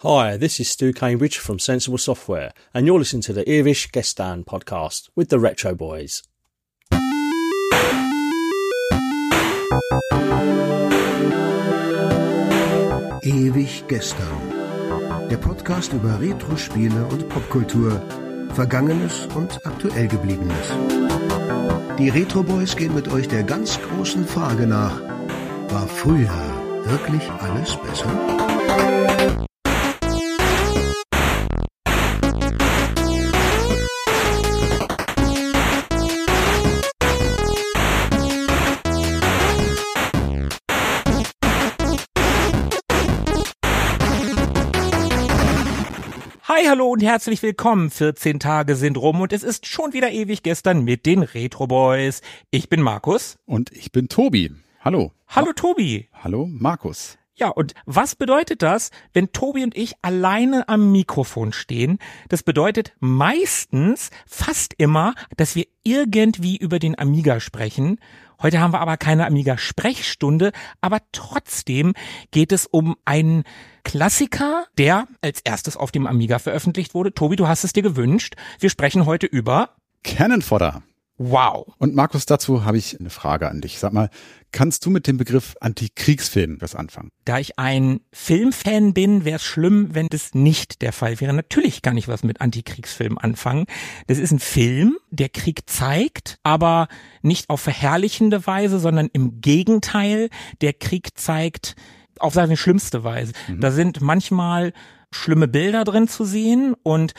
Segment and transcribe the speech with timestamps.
[0.00, 4.10] Hi, this is Stu Cambridge from Sensible Software, and you're listening to the Irish Guest
[4.10, 6.22] Stand podcast with the Retro Boys.
[13.22, 15.28] Ewig gestern.
[15.30, 17.98] Der Podcast über Retro-Spiele und Popkultur.
[18.52, 20.74] Vergangenes und aktuell gebliebenes.
[21.98, 25.00] Die Retro Boys gehen mit euch der ganz großen Frage nach.
[25.70, 29.45] War früher wirklich alles besser?
[46.76, 47.88] Hallo und herzlich willkommen.
[47.88, 52.20] 14 Tage sind rum und es ist schon wieder ewig gestern mit den Retro Boys.
[52.50, 53.38] Ich bin Markus.
[53.46, 54.52] Und ich bin Tobi.
[54.82, 55.12] Hallo.
[55.26, 56.10] Hallo Tobi.
[56.12, 57.16] Hallo Markus.
[57.34, 61.98] Ja, und was bedeutet das, wenn Tobi und ich alleine am Mikrofon stehen?
[62.28, 68.00] Das bedeutet meistens, fast immer, dass wir irgendwie über den Amiga sprechen.
[68.46, 71.94] Heute haben wir aber keine Amiga-Sprechstunde, aber trotzdem
[72.30, 73.42] geht es um einen
[73.82, 77.12] Klassiker, der als erstes auf dem Amiga veröffentlicht wurde.
[77.12, 78.36] Tobi, du hast es dir gewünscht.
[78.60, 79.70] Wir sprechen heute über
[80.04, 80.84] Cannon Fodder.
[81.18, 81.72] Wow.
[81.78, 83.78] Und Markus, dazu habe ich eine Frage an dich.
[83.78, 84.10] Sag mal,
[84.52, 87.10] kannst du mit dem Begriff Antikriegsfilm was anfangen?
[87.24, 91.32] Da ich ein Filmfan bin, wäre es schlimm, wenn das nicht der Fall wäre.
[91.32, 93.64] Natürlich kann ich was mit Antikriegsfilm anfangen.
[94.08, 96.88] Das ist ein Film, der Krieg zeigt, aber
[97.22, 100.28] nicht auf verherrlichende Weise, sondern im Gegenteil,
[100.60, 101.76] der Krieg zeigt
[102.18, 103.32] auf seine schlimmste Weise.
[103.48, 103.60] Mhm.
[103.60, 104.72] Da sind manchmal
[105.12, 107.14] schlimme Bilder drin zu sehen und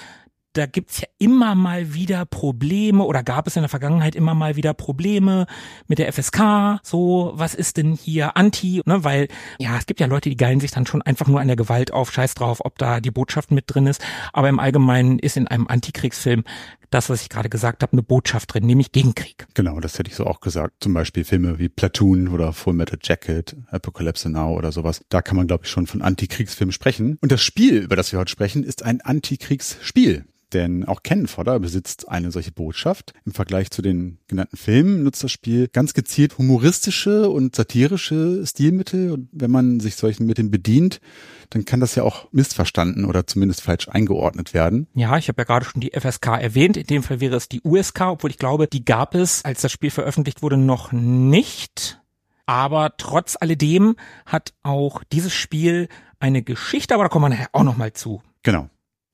[0.57, 4.55] da gibt's ja immer mal wieder Probleme oder gab es in der Vergangenheit immer mal
[4.55, 5.45] wieder Probleme
[5.87, 6.79] mit der FSK.
[6.83, 8.81] So, was ist denn hier Anti?
[8.85, 9.27] Ne, weil
[9.59, 11.93] ja, es gibt ja Leute, die geilen sich dann schon einfach nur an der Gewalt
[11.93, 14.01] auf, scheiß drauf, ob da die Botschaft mit drin ist.
[14.33, 16.43] Aber im Allgemeinen ist in einem Antikriegsfilm
[16.89, 19.45] das, was ich gerade gesagt habe, eine Botschaft drin, nämlich gegen Krieg.
[19.53, 20.75] Genau, das hätte ich so auch gesagt.
[20.79, 25.03] Zum Beispiel Filme wie Platoon oder Full Metal Jacket, Apocalypse Now oder sowas.
[25.09, 27.17] Da kann man, glaube ich, schon von Antikriegsfilmen sprechen.
[27.21, 30.25] Und das Spiel, über das wir heute sprechen, ist ein Antikriegsspiel.
[30.53, 33.13] Denn auch Fodder besitzt eine solche Botschaft.
[33.25, 39.11] Im Vergleich zu den genannten Filmen nutzt das Spiel ganz gezielt humoristische und satirische Stilmittel.
[39.11, 41.01] Und wenn man sich solchen Mitteln bedient,
[41.49, 44.87] dann kann das ja auch missverstanden oder zumindest falsch eingeordnet werden.
[44.93, 46.77] Ja, ich habe ja gerade schon die FSK erwähnt.
[46.77, 49.71] In dem Fall wäre es die USK, obwohl ich glaube, die gab es, als das
[49.71, 52.01] Spiel veröffentlicht wurde, noch nicht.
[52.45, 57.63] Aber trotz alledem hat auch dieses Spiel eine Geschichte, aber da kommen wir nachher auch
[57.63, 58.21] nochmal zu.
[58.43, 58.69] Genau.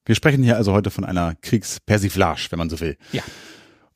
[0.06, 2.98] Wir sprechen hier also heute von einer Kriegspersiflage, wenn man so will.
[3.12, 3.24] Ja.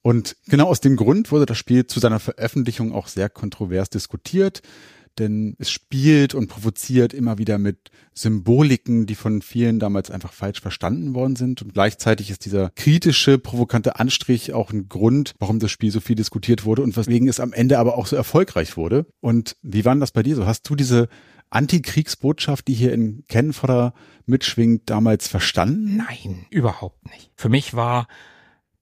[0.02, 4.62] Und genau aus dem Grund wurde das Spiel zu seiner Veröffentlichung auch sehr kontrovers diskutiert,
[5.20, 10.62] denn es spielt und provoziert immer wieder mit Symboliken, die von vielen damals einfach falsch
[10.62, 11.62] verstanden worden sind.
[11.62, 16.16] Und gleichzeitig ist dieser kritische, provokante Anstrich auch ein Grund, warum das Spiel so viel
[16.16, 19.08] diskutiert wurde und weswegen es am Ende aber auch so erfolgreich wurde.
[19.20, 20.46] Und wie war denn das bei dir so?
[20.46, 21.10] Hast du diese
[21.50, 23.94] Antikriegsbotschaft, die hier in Kennenfodder
[24.26, 25.98] mitschwingt, damals verstanden?
[25.98, 27.32] Nein, überhaupt nicht.
[27.36, 28.08] Für mich war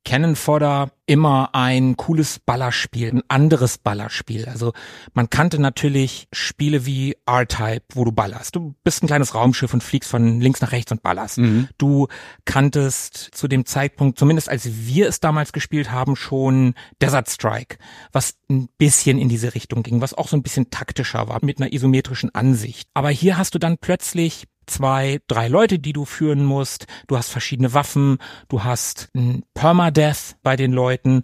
[0.05, 4.45] Cannon Fodder immer ein cooles Ballerspiel, ein anderes Ballerspiel.
[4.45, 4.73] Also
[5.13, 8.55] man kannte natürlich Spiele wie R-Type, wo du ballerst.
[8.55, 11.39] Du bist ein kleines Raumschiff und fliegst von links nach rechts und ballerst.
[11.39, 11.67] Mhm.
[11.77, 12.07] Du
[12.45, 17.77] kanntest zu dem Zeitpunkt, zumindest als wir es damals gespielt haben, schon Desert Strike,
[18.11, 21.59] was ein bisschen in diese Richtung ging, was auch so ein bisschen taktischer war, mit
[21.59, 22.87] einer isometrischen Ansicht.
[22.93, 26.87] Aber hier hast du dann plötzlich zwei, drei Leute, die du führen musst.
[27.07, 28.17] Du hast verschiedene Waffen,
[28.49, 31.23] du hast ein Permadeath bei den Leuten.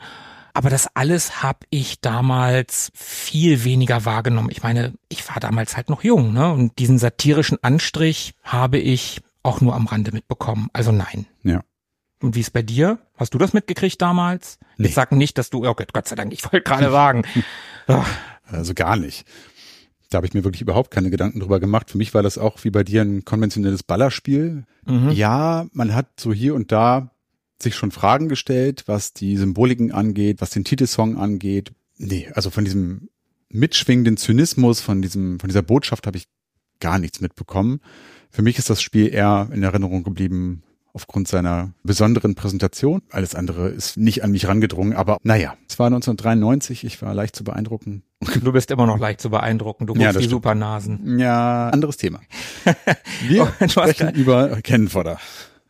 [0.54, 4.50] Aber das alles habe ich damals viel weniger wahrgenommen.
[4.52, 6.52] Ich meine, ich war damals halt noch jung, ne?
[6.52, 10.68] Und diesen satirischen Anstrich habe ich auch nur am Rande mitbekommen.
[10.74, 11.26] Also nein.
[11.44, 11.62] Ja.
[12.22, 13.00] Und wie ist bei dir?
[13.16, 14.60] Hast du das mitgekriegt damals?
[14.78, 14.90] Nee.
[14.90, 17.24] Ich sag nicht, dass du, oh Gott, Gott sei Dank, ich wollte gerade sagen.
[18.46, 19.26] Also gar nicht.
[20.12, 21.90] Da habe ich mir wirklich überhaupt keine Gedanken drüber gemacht.
[21.90, 24.66] Für mich war das auch wie bei dir ein konventionelles Ballerspiel.
[24.86, 25.10] Mhm.
[25.12, 27.12] Ja, man hat so hier und da
[27.62, 31.72] sich schon Fragen gestellt, was die Symboliken angeht, was den Titelsong angeht.
[31.98, 33.10] Nee, also von diesem
[33.50, 36.28] mitschwingenden Zynismus, von diesem, von dieser Botschaft habe ich
[36.82, 37.80] gar nichts mitbekommen.
[38.30, 40.64] Für mich ist das Spiel eher in Erinnerung geblieben
[40.94, 43.02] aufgrund seiner besonderen Präsentation.
[43.12, 47.36] Alles andere ist nicht an mich rangedrungen, aber naja, es war 1993, ich war leicht
[47.36, 48.04] zu beeindrucken.
[48.44, 51.20] Du bist immer noch leicht zu beeindrucken, du guckst ja, die Supernasen.
[51.20, 52.22] Ja, anderes Thema.
[53.28, 55.20] Wir sprechen über Kennenfodder.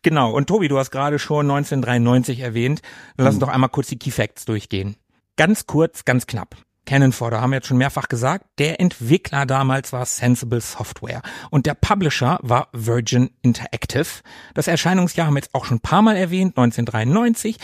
[0.04, 2.82] Genau, und Tobi, du hast gerade schon 1993 erwähnt.
[3.18, 3.40] Lass uns hm.
[3.42, 4.96] doch einmal kurz die Key Facts durchgehen.
[5.38, 6.56] Ganz kurz, ganz knapp.
[6.86, 8.46] Cannon Fodder haben wir jetzt schon mehrfach gesagt.
[8.58, 11.22] Der Entwickler damals war Sensible Software
[11.52, 14.08] und der Publisher war Virgin Interactive.
[14.56, 17.58] Das Erscheinungsjahr haben wir jetzt auch schon ein paar Mal erwähnt, 1993.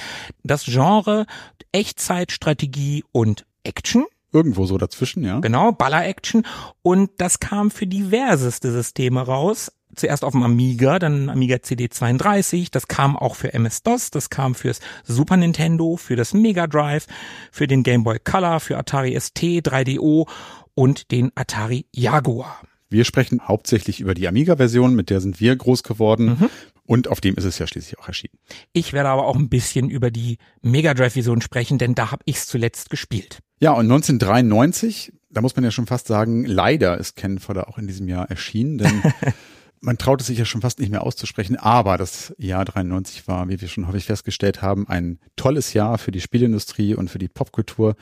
[0.43, 1.25] Das Genre
[1.71, 4.05] Echtzeitstrategie und Action.
[4.33, 5.39] Irgendwo so dazwischen, ja.
[5.39, 6.45] Genau, Baller-Action.
[6.81, 12.87] Und das kam für diverseste Systeme raus zuerst auf dem Amiga, dann Amiga CD32, das
[12.87, 17.07] kam auch für MS-DOS, das kam fürs Super Nintendo, für das Mega Drive,
[17.51, 20.27] für den Game Boy Color, für Atari ST, 3DO
[20.75, 22.61] und den Atari Jaguar.
[22.89, 26.37] Wir sprechen hauptsächlich über die Amiga-Version, mit der sind wir groß geworden.
[26.39, 26.49] Mhm.
[26.87, 28.39] Und auf dem ist es ja schließlich auch erschienen.
[28.71, 32.37] Ich werde aber auch ein bisschen über die Mega Drive-Version sprechen, denn da habe ich
[32.37, 33.39] es zuletzt gespielt.
[33.59, 37.77] Ja, und 1993, da muss man ja schon fast sagen, leider ist Ken Fodder auch
[37.77, 39.03] in diesem Jahr erschienen, denn
[39.81, 43.49] man traut es sich ja schon fast nicht mehr auszusprechen, aber das Jahr 93 war,
[43.49, 47.27] wie wir schon häufig festgestellt haben, ein tolles Jahr für die Spielindustrie und für die
[47.27, 47.97] Popkultur.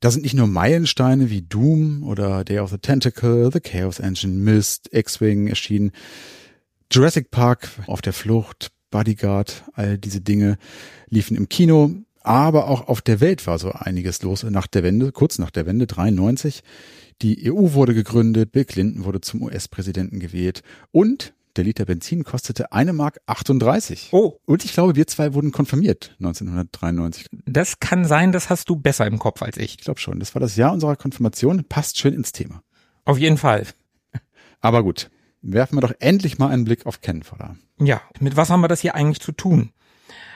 [0.00, 4.34] Da sind nicht nur Meilensteine wie Doom oder Day of the Tentacle, The Chaos Engine,
[4.34, 5.92] Myst, X-Wing erschienen,
[6.90, 10.58] Jurassic Park auf der Flucht, Bodyguard, all diese Dinge
[11.08, 11.90] liefen im Kino,
[12.22, 15.66] aber auch auf der Welt war so einiges los nach der Wende, kurz nach der
[15.66, 16.62] Wende, 93.
[17.22, 20.62] Die EU wurde gegründet, Bill Clinton wurde zum US-Präsidenten gewählt
[20.92, 24.08] und der Liter Benzin kostete eine Mark 38.
[24.12, 24.38] Oh.
[24.44, 27.26] Und ich glaube, wir zwei wurden konfirmiert 1993.
[27.46, 29.76] Das kann sein, das hast du besser im Kopf als ich.
[29.78, 30.20] Ich glaube schon.
[30.20, 31.64] Das war das Jahr unserer Konfirmation.
[31.64, 32.62] Passt schön ins Thema.
[33.06, 33.66] Auf jeden Fall.
[34.60, 35.10] Aber gut.
[35.48, 37.56] Werfen wir doch endlich mal einen Blick auf Ken Fodder.
[37.78, 39.70] Ja, mit was haben wir das hier eigentlich zu tun?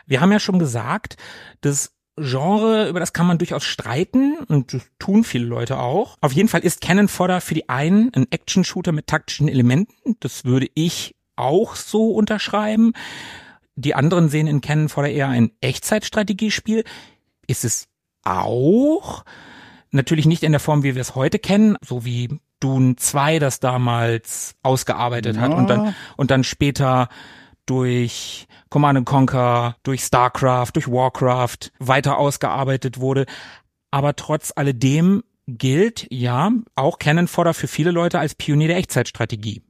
[0.06, 1.16] Wir haben ja schon gesagt,
[1.62, 6.16] dass Genre, über das kann man durchaus streiten und das tun viele Leute auch.
[6.20, 10.16] Auf jeden Fall ist Cannon Fodder für die einen ein Action-Shooter mit taktischen Elementen.
[10.20, 12.92] Das würde ich auch so unterschreiben.
[13.74, 16.84] Die anderen sehen in Cannon Fodder eher ein Echtzeitstrategiespiel.
[17.46, 17.88] Ist es
[18.22, 19.24] auch.
[19.90, 23.60] Natürlich nicht in der Form, wie wir es heute kennen, so wie Dune 2 das
[23.60, 25.42] damals ausgearbeitet ja.
[25.42, 27.08] hat und dann, und dann später
[27.66, 33.26] durch Command Conquer, durch StarCraft, durch Warcraft weiter ausgearbeitet wurde.
[33.90, 39.62] Aber trotz alledem gilt ja auch Cannon Fodder für viele Leute als Pionier der Echtzeitstrategie.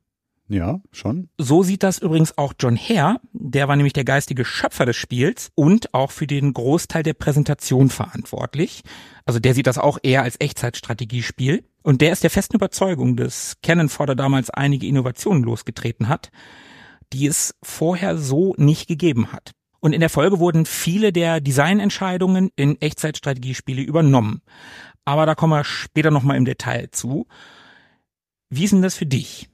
[0.50, 1.29] Ja, schon.
[1.38, 5.52] So sieht das übrigens auch John Hare, der war nämlich der geistige Schöpfer des Spiels
[5.55, 8.82] und auch für den Großteil der Präsentation verantwortlich.
[9.25, 11.64] Also der sieht das auch eher als Echtzeitstrategiespiel.
[11.82, 16.31] Und der ist der festen Überzeugung, dass Cannon Fodder damals einige Innovationen losgetreten hat
[17.12, 19.53] die es vorher so nicht gegeben hat.
[19.81, 24.43] Und in der Folge wurden viele der Designentscheidungen in Echtzeitstrategiespiele übernommen.
[25.05, 27.26] Aber da kommen wir später nochmal im Detail zu.
[28.50, 29.49] Wie ist denn das für dich?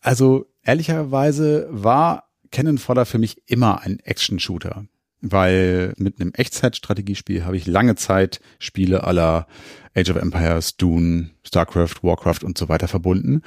[0.00, 4.84] Also ehrlicherweise war Cannon Fodder für mich immer ein Action-Shooter.
[5.20, 9.48] Weil mit einem Echtzeitstrategiespiel habe ich lange Zeit Spiele aller
[9.96, 13.42] Age of Empires, Dune, StarCraft, Warcraft und so weiter verbunden.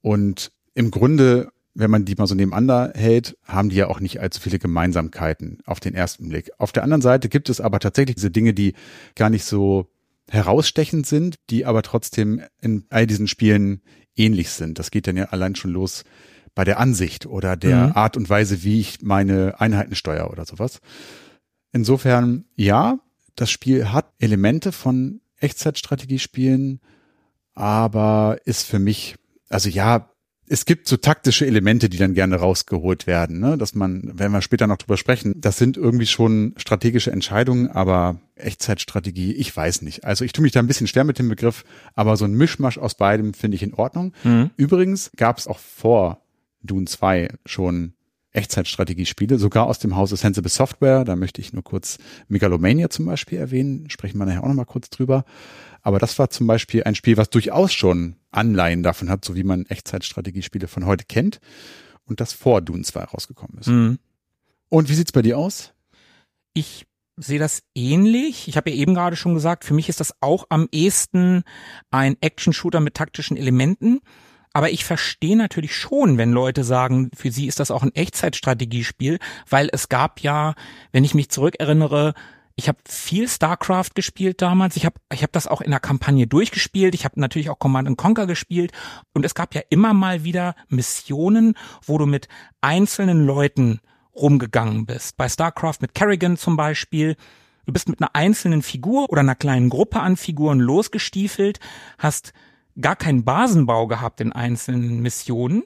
[0.00, 4.18] Und im Grunde wenn man die mal so nebeneinander hält, haben die ja auch nicht
[4.20, 6.50] allzu viele Gemeinsamkeiten auf den ersten Blick.
[6.58, 8.72] Auf der anderen Seite gibt es aber tatsächlich diese Dinge, die
[9.14, 9.86] gar nicht so
[10.28, 13.82] herausstechend sind, die aber trotzdem in all diesen Spielen
[14.16, 14.78] ähnlich sind.
[14.78, 16.04] Das geht dann ja allein schon los
[16.54, 17.92] bei der Ansicht oder der mhm.
[17.94, 20.80] Art und Weise, wie ich meine Einheiten steuere oder sowas.
[21.72, 22.98] Insofern, ja,
[23.34, 26.80] das Spiel hat Elemente von Echtzeitstrategiespielen,
[27.54, 29.16] aber ist für mich,
[29.50, 30.10] also ja,
[30.48, 33.58] es gibt so taktische Elemente, die dann gerne rausgeholt werden, ne?
[33.58, 38.20] dass man, wenn wir später noch drüber sprechen, das sind irgendwie schon strategische Entscheidungen, aber
[38.36, 40.04] Echtzeitstrategie, ich weiß nicht.
[40.04, 42.78] Also ich tue mich da ein bisschen schwer mit dem Begriff, aber so ein Mischmasch
[42.78, 44.12] aus beidem finde ich in Ordnung.
[44.24, 44.50] Mhm.
[44.56, 46.22] Übrigens gab es auch vor
[46.62, 47.94] Dune 2 schon
[48.32, 51.04] Echtzeitstrategiespiele, sogar aus dem Hause Sensible Software.
[51.04, 51.98] Da möchte ich nur kurz
[52.28, 55.24] Megalomania zum Beispiel erwähnen, sprechen wir nachher auch nochmal kurz drüber.
[55.86, 59.44] Aber das war zum Beispiel ein Spiel, was durchaus schon Anleihen davon hat, so wie
[59.44, 61.38] man Echtzeitstrategiespiele von heute kennt.
[62.06, 63.68] Und das vor Dune 2 rausgekommen ist.
[63.68, 64.00] Mhm.
[64.68, 65.74] Und wie sieht's bei dir aus?
[66.54, 68.48] Ich sehe das ähnlich.
[68.48, 71.44] Ich habe ja eben gerade schon gesagt, für mich ist das auch am ehesten
[71.92, 74.00] ein Action-Shooter mit taktischen Elementen.
[74.52, 79.20] Aber ich verstehe natürlich schon, wenn Leute sagen, für sie ist das auch ein Echtzeitstrategiespiel,
[79.48, 80.56] weil es gab ja,
[80.90, 82.14] wenn ich mich zurückerinnere,
[82.58, 84.76] ich habe viel StarCraft gespielt damals.
[84.76, 86.94] Ich habe ich hab das auch in der Kampagne durchgespielt.
[86.94, 88.72] Ich habe natürlich auch Command Conquer gespielt.
[89.12, 92.28] Und es gab ja immer mal wieder Missionen, wo du mit
[92.62, 93.80] einzelnen Leuten
[94.14, 95.18] rumgegangen bist.
[95.18, 97.16] Bei StarCraft mit Kerrigan zum Beispiel.
[97.66, 101.60] Du bist mit einer einzelnen Figur oder einer kleinen Gruppe an Figuren losgestiefelt,
[101.98, 102.32] hast
[102.80, 105.64] gar keinen Basenbau gehabt in einzelnen Missionen,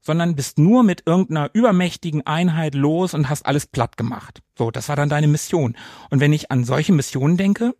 [0.00, 4.40] sondern bist nur mit irgendeiner übermächtigen Einheit los und hast alles platt gemacht.
[4.56, 5.76] So, das war dann deine Mission.
[6.10, 7.74] Und wenn ich an solche Missionen denke,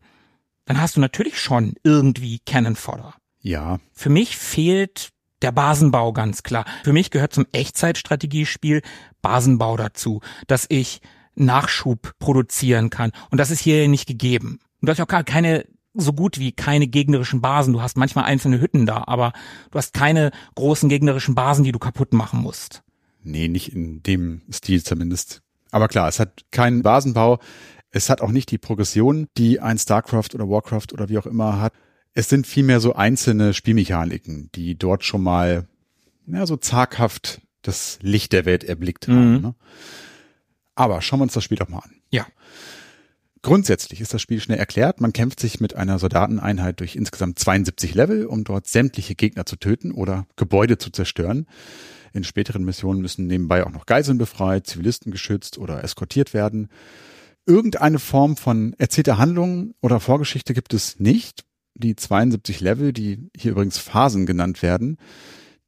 [0.64, 3.14] dann hast du natürlich schon irgendwie Cannon Fodder.
[3.40, 3.78] Ja.
[3.92, 5.10] Für mich fehlt
[5.42, 6.64] der Basenbau ganz klar.
[6.84, 8.82] Für mich gehört zum Echtzeitstrategiespiel
[9.22, 11.00] Basenbau dazu, dass ich
[11.34, 13.12] Nachschub produzieren kann.
[13.30, 14.58] Und das ist hier nicht gegeben.
[14.80, 15.64] Und du hast ja auch keine
[16.00, 17.72] so gut wie keine gegnerischen Basen.
[17.72, 19.32] Du hast manchmal einzelne Hütten da, aber
[19.70, 22.82] du hast keine großen gegnerischen Basen, die du kaputt machen musst.
[23.22, 25.42] Nee, nicht in dem Stil zumindest.
[25.70, 27.38] Aber klar, es hat keinen Basenbau.
[27.90, 31.60] Es hat auch nicht die Progression, die ein StarCraft oder Warcraft oder wie auch immer
[31.60, 31.72] hat.
[32.14, 35.66] Es sind vielmehr so einzelne Spielmechaniken, die dort schon mal
[36.26, 39.34] ja, so zaghaft das Licht der Welt erblickt haben.
[39.34, 39.40] Mhm.
[39.40, 39.54] Ne?
[40.74, 41.96] Aber schauen wir uns das Spiel doch mal an.
[42.10, 42.26] Ja.
[43.48, 45.00] Grundsätzlich ist das Spiel schnell erklärt.
[45.00, 49.56] Man kämpft sich mit einer Soldateneinheit durch insgesamt 72 Level, um dort sämtliche Gegner zu
[49.56, 51.46] töten oder Gebäude zu zerstören.
[52.12, 56.68] In späteren Missionen müssen nebenbei auch noch Geiseln befreit, Zivilisten geschützt oder eskortiert werden.
[57.46, 61.46] Irgendeine Form von erzählter Handlung oder Vorgeschichte gibt es nicht.
[61.72, 64.98] Die 72 Level, die hier übrigens Phasen genannt werden,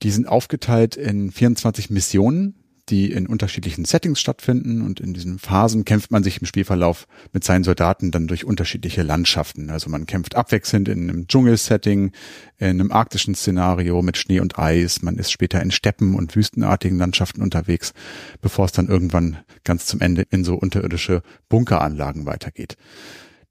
[0.02, 2.59] die sind aufgeteilt in 24 Missionen,
[2.90, 7.44] die in unterschiedlichen Settings stattfinden und in diesen Phasen kämpft man sich im Spielverlauf mit
[7.44, 9.70] seinen Soldaten dann durch unterschiedliche Landschaften.
[9.70, 12.12] Also man kämpft abwechselnd in einem Dschungelsetting,
[12.58, 16.98] in einem arktischen Szenario mit Schnee und Eis, man ist später in Steppen und wüstenartigen
[16.98, 17.92] Landschaften unterwegs,
[18.40, 22.76] bevor es dann irgendwann ganz zum Ende in so unterirdische Bunkeranlagen weitergeht.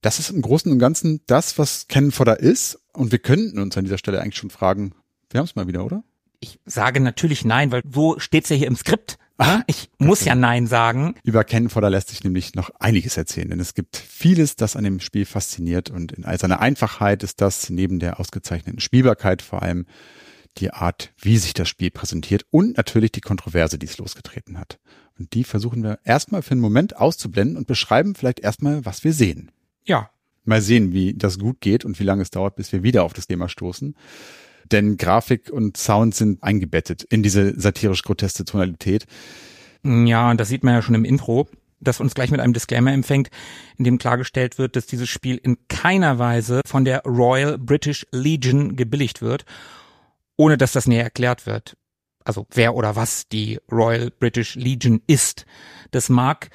[0.01, 3.77] Das ist im Großen und Ganzen das, was Ken Fodder ist und wir könnten uns
[3.77, 4.93] an dieser Stelle eigentlich schon fragen,
[5.29, 6.03] wir haben es mal wieder, oder?
[6.39, 9.17] Ich sage natürlich nein, weil wo steht's ja hier im Skript?
[9.41, 11.15] Ach, ich muss ja Nein sagen.
[11.24, 14.84] Über Ken Fodder lässt sich nämlich noch einiges erzählen, denn es gibt vieles, das an
[14.84, 19.62] dem Spiel fasziniert und in all seiner Einfachheit ist das neben der ausgezeichneten Spielbarkeit vor
[19.62, 19.86] allem
[20.58, 24.77] die Art, wie sich das Spiel präsentiert und natürlich die Kontroverse, die es losgetreten hat.
[25.17, 29.13] Und die versuchen wir erstmal für einen Moment auszublenden und beschreiben vielleicht erstmal, was wir
[29.13, 29.51] sehen.
[29.86, 30.10] Ja.
[30.43, 33.13] Mal sehen, wie das gut geht und wie lange es dauert, bis wir wieder auf
[33.13, 33.96] das Thema stoßen
[34.72, 39.06] denn Grafik und Sound sind eingebettet in diese satirisch-groteske Tonalität.
[39.84, 41.48] Ja, das sieht man ja schon im Intro,
[41.80, 43.30] das uns gleich mit einem Disclaimer empfängt,
[43.78, 48.76] in dem klargestellt wird, dass dieses Spiel in keiner Weise von der Royal British Legion
[48.76, 49.46] gebilligt wird,
[50.36, 51.78] ohne dass das näher erklärt wird.
[52.26, 55.46] Also wer oder was die Royal British Legion ist.
[55.92, 56.50] Das mag,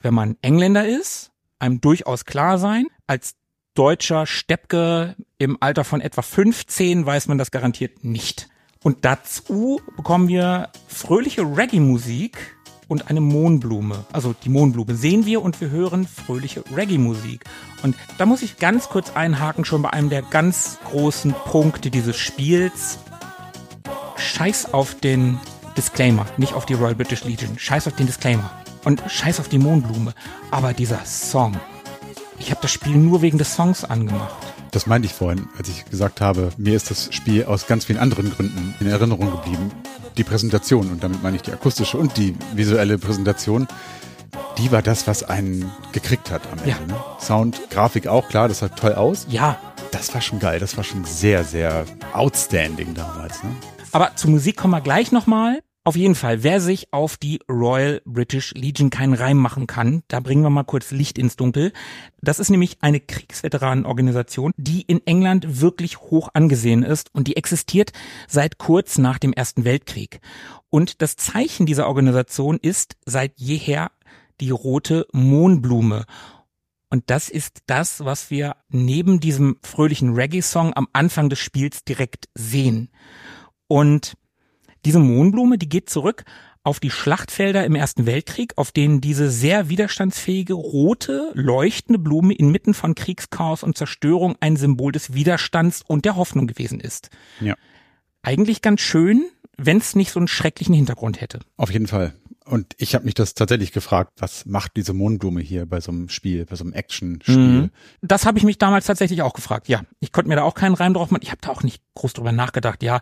[0.00, 2.86] wenn man Engländer ist, einem durchaus klar sein.
[3.06, 3.34] Als
[3.74, 8.48] deutscher Steppke im Alter von etwa 15 weiß man das garantiert nicht.
[8.82, 12.56] Und dazu bekommen wir fröhliche Reggae-Musik
[12.88, 14.04] und eine Mohnblume.
[14.12, 17.44] Also die Mohnblume sehen wir und wir hören fröhliche Reggae-Musik.
[17.82, 22.16] Und da muss ich ganz kurz einhaken, schon bei einem der ganz großen Punkte dieses
[22.16, 22.98] Spiels.
[24.16, 25.38] Scheiß auf den
[25.76, 27.58] Disclaimer, nicht auf die Royal British Legion.
[27.58, 28.50] Scheiß auf den Disclaimer.
[28.84, 30.14] Und scheiß auf die Mohnblume.
[30.50, 31.56] Aber dieser Song,
[32.38, 34.34] ich habe das Spiel nur wegen des Songs angemacht.
[34.70, 37.98] Das meinte ich vorhin, als ich gesagt habe, mir ist das Spiel aus ganz vielen
[37.98, 39.70] anderen Gründen in Erinnerung geblieben.
[40.16, 43.66] Die Präsentation, und damit meine ich die akustische und die visuelle Präsentation,
[44.58, 46.70] die war das, was einen gekriegt hat am Ende.
[46.70, 46.76] Ja.
[46.86, 46.96] Ne?
[47.20, 49.26] Sound, Grafik auch, klar, das sah toll aus.
[49.30, 49.58] Ja.
[49.90, 53.42] Das war schon geil, das war schon sehr, sehr outstanding damals.
[53.42, 53.50] Ne?
[53.92, 55.60] Aber zur Musik kommen wir gleich nochmal.
[55.88, 60.20] Auf jeden Fall, wer sich auf die Royal British Legion keinen Reim machen kann, da
[60.20, 61.72] bringen wir mal kurz Licht ins Dunkel.
[62.20, 67.92] Das ist nämlich eine Kriegsveteranenorganisation, die in England wirklich hoch angesehen ist und die existiert
[68.26, 70.20] seit kurz nach dem Ersten Weltkrieg.
[70.68, 73.90] Und das Zeichen dieser Organisation ist seit jeher
[74.42, 76.04] die rote Mohnblume.
[76.90, 82.28] Und das ist das, was wir neben diesem fröhlichen Reggae-Song am Anfang des Spiels direkt
[82.34, 82.90] sehen.
[83.68, 84.18] Und
[84.84, 86.24] diese Mohnblume, die geht zurück
[86.62, 92.74] auf die Schlachtfelder im Ersten Weltkrieg, auf denen diese sehr widerstandsfähige, rote, leuchtende Blume inmitten
[92.74, 97.10] von Kriegschaos und Zerstörung ein Symbol des Widerstands und der Hoffnung gewesen ist.
[97.40, 97.54] Ja.
[98.22, 99.24] Eigentlich ganz schön,
[99.56, 101.40] wenn es nicht so einen schrecklichen Hintergrund hätte.
[101.56, 102.12] Auf jeden Fall.
[102.48, 106.08] Und ich habe mich das tatsächlich gefragt, was macht diese Mohnblume hier bei so einem
[106.08, 107.36] Spiel, bei so einem Action-Spiel?
[107.36, 107.70] Mhm.
[108.00, 109.68] Das habe ich mich damals tatsächlich auch gefragt.
[109.68, 111.22] Ja, ich konnte mir da auch keinen Reim drauf machen.
[111.22, 112.82] Ich habe da auch nicht groß drüber nachgedacht.
[112.82, 113.00] Ja,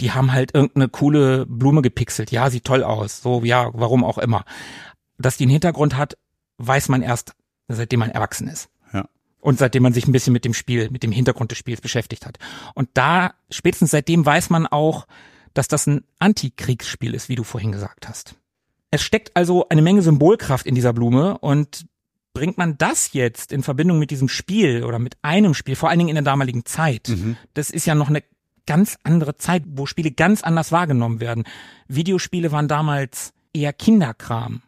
[0.00, 2.30] die haben halt irgendeine coole Blume gepixelt.
[2.30, 3.20] Ja, sieht toll aus.
[3.20, 4.44] So, ja, warum auch immer.
[5.18, 6.16] Dass die einen Hintergrund hat,
[6.58, 7.34] weiß man erst,
[7.66, 8.68] seitdem man erwachsen ist.
[8.92, 9.08] Ja.
[9.40, 12.26] Und seitdem man sich ein bisschen mit dem Spiel, mit dem Hintergrund des Spiels beschäftigt
[12.26, 12.38] hat.
[12.74, 15.08] Und da, spätestens seitdem weiß man auch,
[15.52, 18.36] dass das ein Antikriegsspiel ist, wie du vorhin gesagt hast.
[18.94, 21.84] Es steckt also eine Menge Symbolkraft in dieser Blume und
[22.32, 25.98] bringt man das jetzt in Verbindung mit diesem Spiel oder mit einem Spiel, vor allen
[25.98, 27.36] Dingen in der damaligen Zeit, mhm.
[27.54, 28.22] das ist ja noch eine
[28.66, 31.42] ganz andere Zeit, wo Spiele ganz anders wahrgenommen werden.
[31.88, 34.62] Videospiele waren damals eher Kinderkram.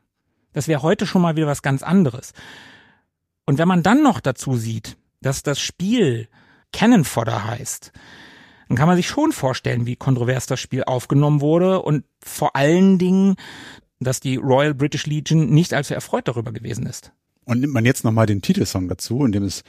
[0.52, 2.32] Das wäre heute schon mal wieder was ganz anderes.
[3.44, 6.26] Und wenn man dann noch dazu sieht, dass das Spiel
[6.72, 7.92] Cannon Fodder heißt,
[8.66, 12.98] dann kann man sich schon vorstellen, wie kontrovers das Spiel aufgenommen wurde und vor allen
[12.98, 13.36] Dingen,
[14.00, 17.12] dass die Royal British Legion nicht allzu erfreut darüber gewesen ist.
[17.44, 19.62] Und nimmt man jetzt nochmal den Titelsong dazu, in dem es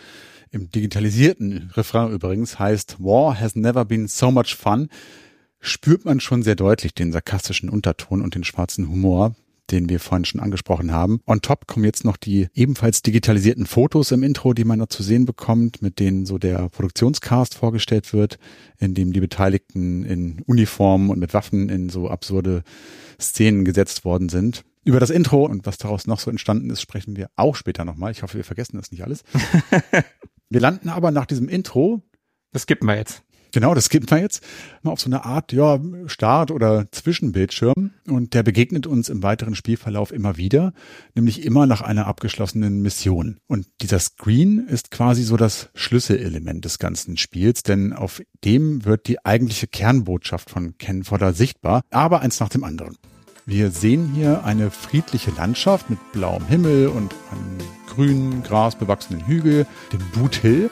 [0.52, 4.90] im digitalisierten Refrain übrigens heißt War has never been so much fun,
[5.60, 9.36] spürt man schon sehr deutlich den sarkastischen Unterton und den schwarzen Humor,
[9.72, 11.20] den wir vorhin schon angesprochen haben.
[11.28, 15.04] On top kommen jetzt noch die ebenfalls digitalisierten Fotos im Intro, die man noch zu
[15.04, 18.40] sehen bekommt, mit denen so der Produktionscast vorgestellt wird,
[18.80, 22.64] in dem die Beteiligten in Uniformen und mit Waffen in so absurde
[23.20, 24.64] Szenen gesetzt worden sind.
[24.84, 28.12] Über das Intro und was daraus noch so entstanden ist, sprechen wir auch später nochmal.
[28.12, 29.24] Ich hoffe, wir vergessen das nicht alles.
[30.50, 32.02] wir landen aber nach diesem Intro.
[32.54, 33.24] Das skippen wir jetzt.
[33.52, 34.44] Genau, das gibt man jetzt
[34.84, 37.92] mal auf so eine Art, ja, Start- oder Zwischenbildschirm.
[38.08, 40.74] Und der begegnet uns im weiteren Spielverlauf immer wieder,
[41.16, 43.38] nämlich immer nach einer abgeschlossenen Mission.
[43.48, 49.08] Und dieser Screen ist quasi so das Schlüsselelement des ganzen Spiels, denn auf dem wird
[49.08, 52.98] die eigentliche Kernbotschaft von Ken Fodder sichtbar, aber eins nach dem anderen.
[53.46, 60.02] Wir sehen hier eine friedliche Landschaft mit blauem Himmel und einem grünen, grasbewachsenen Hügel, dem
[60.14, 60.70] Boot Hill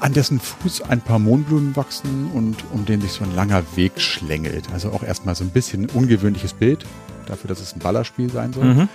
[0.00, 4.00] an dessen Fuß ein paar Mohnblumen wachsen und um den sich so ein langer Weg
[4.00, 4.72] schlängelt.
[4.72, 6.84] Also auch erstmal so ein bisschen ein ungewöhnliches Bild
[7.26, 8.64] dafür, dass es ein Ballerspiel sein soll.
[8.64, 8.88] Mhm.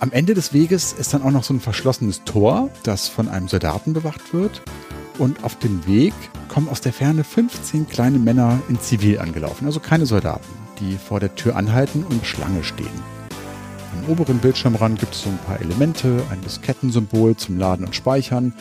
[0.00, 3.48] Am Ende des Weges ist dann auch noch so ein verschlossenes Tor, das von einem
[3.48, 4.62] Soldaten bewacht wird.
[5.18, 6.14] Und auf dem Weg
[6.48, 10.48] kommen aus der Ferne 15 kleine Männer in Zivil angelaufen, also keine Soldaten,
[10.80, 12.88] die vor der Tür anhalten und Schlange stehen.
[13.92, 18.54] Am oberen Bildschirmrand gibt es so ein paar Elemente, ein Diskettensymbol zum Laden und Speichern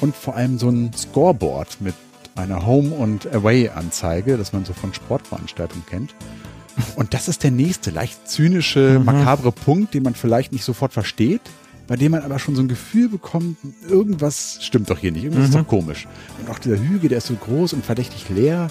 [0.00, 1.94] und vor allem so ein Scoreboard mit
[2.36, 6.14] einer Home- und Away-Anzeige, das man so von Sportveranstaltungen kennt.
[6.96, 9.04] Und das ist der nächste, leicht zynische, mhm.
[9.04, 11.42] makabre Punkt, den man vielleicht nicht sofort versteht,
[11.86, 13.56] bei dem man aber schon so ein Gefühl bekommt,
[13.88, 15.56] irgendwas stimmt doch hier nicht, irgendwas mhm.
[15.56, 16.06] ist doch komisch.
[16.40, 18.70] Und auch dieser Hügel, der ist so groß und verdächtig leer.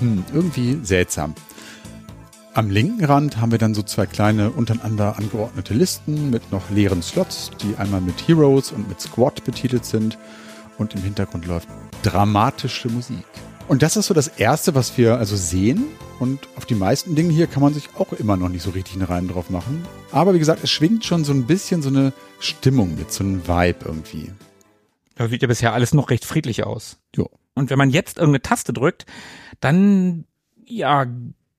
[0.00, 1.34] Hm, irgendwie seltsam.
[2.58, 7.02] Am linken Rand haben wir dann so zwei kleine untereinander angeordnete Listen mit noch leeren
[7.02, 10.18] Slots, die einmal mit Heroes und mit Squad betitelt sind.
[10.76, 11.68] Und im Hintergrund läuft
[12.02, 13.24] dramatische Musik.
[13.68, 15.84] Und das ist so das Erste, was wir also sehen.
[16.18, 18.96] Und auf die meisten Dinge hier kann man sich auch immer noch nicht so richtig
[18.96, 19.86] einen Reim drauf machen.
[20.10, 23.46] Aber wie gesagt, es schwingt schon so ein bisschen so eine Stimmung mit, so ein
[23.46, 24.32] Vibe irgendwie.
[25.14, 26.98] Da sieht ja bisher alles noch recht friedlich aus.
[27.14, 27.30] Jo.
[27.54, 29.06] Und wenn man jetzt irgendeine Taste drückt,
[29.60, 30.24] dann
[30.64, 31.06] ja,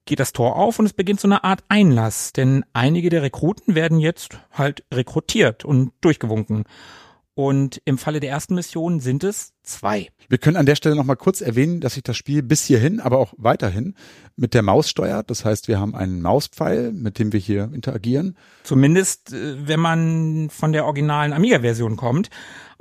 [0.10, 3.76] geht das Tor auf und es beginnt so eine Art Einlass, denn einige der Rekruten
[3.76, 6.66] werden jetzt halt rekrutiert und durchgewunken.
[7.36, 10.10] Und im Falle der ersten Mission sind es zwei.
[10.28, 13.18] Wir können an der Stelle nochmal kurz erwähnen, dass sich das Spiel bis hierhin, aber
[13.18, 13.96] auch weiterhin
[14.36, 15.30] mit der Maus steuert.
[15.30, 18.38] Das heißt, wir haben einen Mauspfeil, mit dem wir hier interagieren.
[18.64, 22.30] Zumindest, äh, wenn man von der originalen Amiga-Version kommt.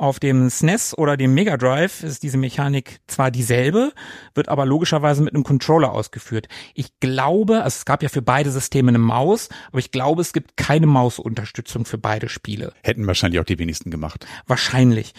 [0.01, 3.93] Auf dem SNES e oder dem Mega Drive ist diese Mechanik zwar dieselbe,
[4.33, 6.47] wird aber logischerweise mit einem Controller ausgeführt.
[6.75, 10.33] Ich glaube, also es gab ja für beide Systeme eine Maus, aber ich glaube, es
[10.33, 12.75] gibt keine Mausunterstützung für beide Spiele.
[12.85, 14.25] Hätten wahrscheinlich auch die wenigsten gemacht.
[14.47, 15.15] Wahrscheinlich.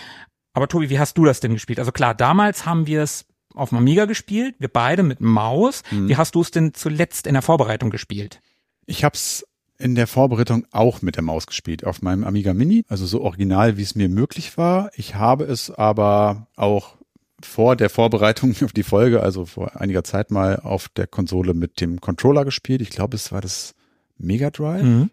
[0.53, 1.79] Aber Tobi, wie hast du das denn gespielt?
[1.79, 5.83] Also klar, damals haben wir es auf dem Amiga gespielt, wir beide mit Maus.
[5.91, 6.09] Mhm.
[6.09, 8.41] Wie hast du es denn zuletzt in der Vorbereitung gespielt?
[8.85, 9.45] Ich hab's
[9.77, 13.77] in der Vorbereitung auch mit der Maus gespielt auf meinem Amiga Mini, also so original,
[13.77, 14.91] wie es mir möglich war.
[14.95, 16.95] Ich habe es aber auch
[17.41, 21.79] vor der Vorbereitung auf die Folge, also vor einiger Zeit mal auf der Konsole mit
[21.81, 22.81] dem Controller gespielt.
[22.81, 23.73] Ich glaube, es war das
[24.17, 25.09] Mega Drive mhm.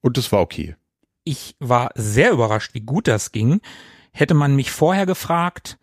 [0.00, 0.76] und das war okay.
[1.24, 3.60] Ich war sehr überrascht, wie gut das ging.
[4.14, 5.76] Hätte man mich vorher gefragt,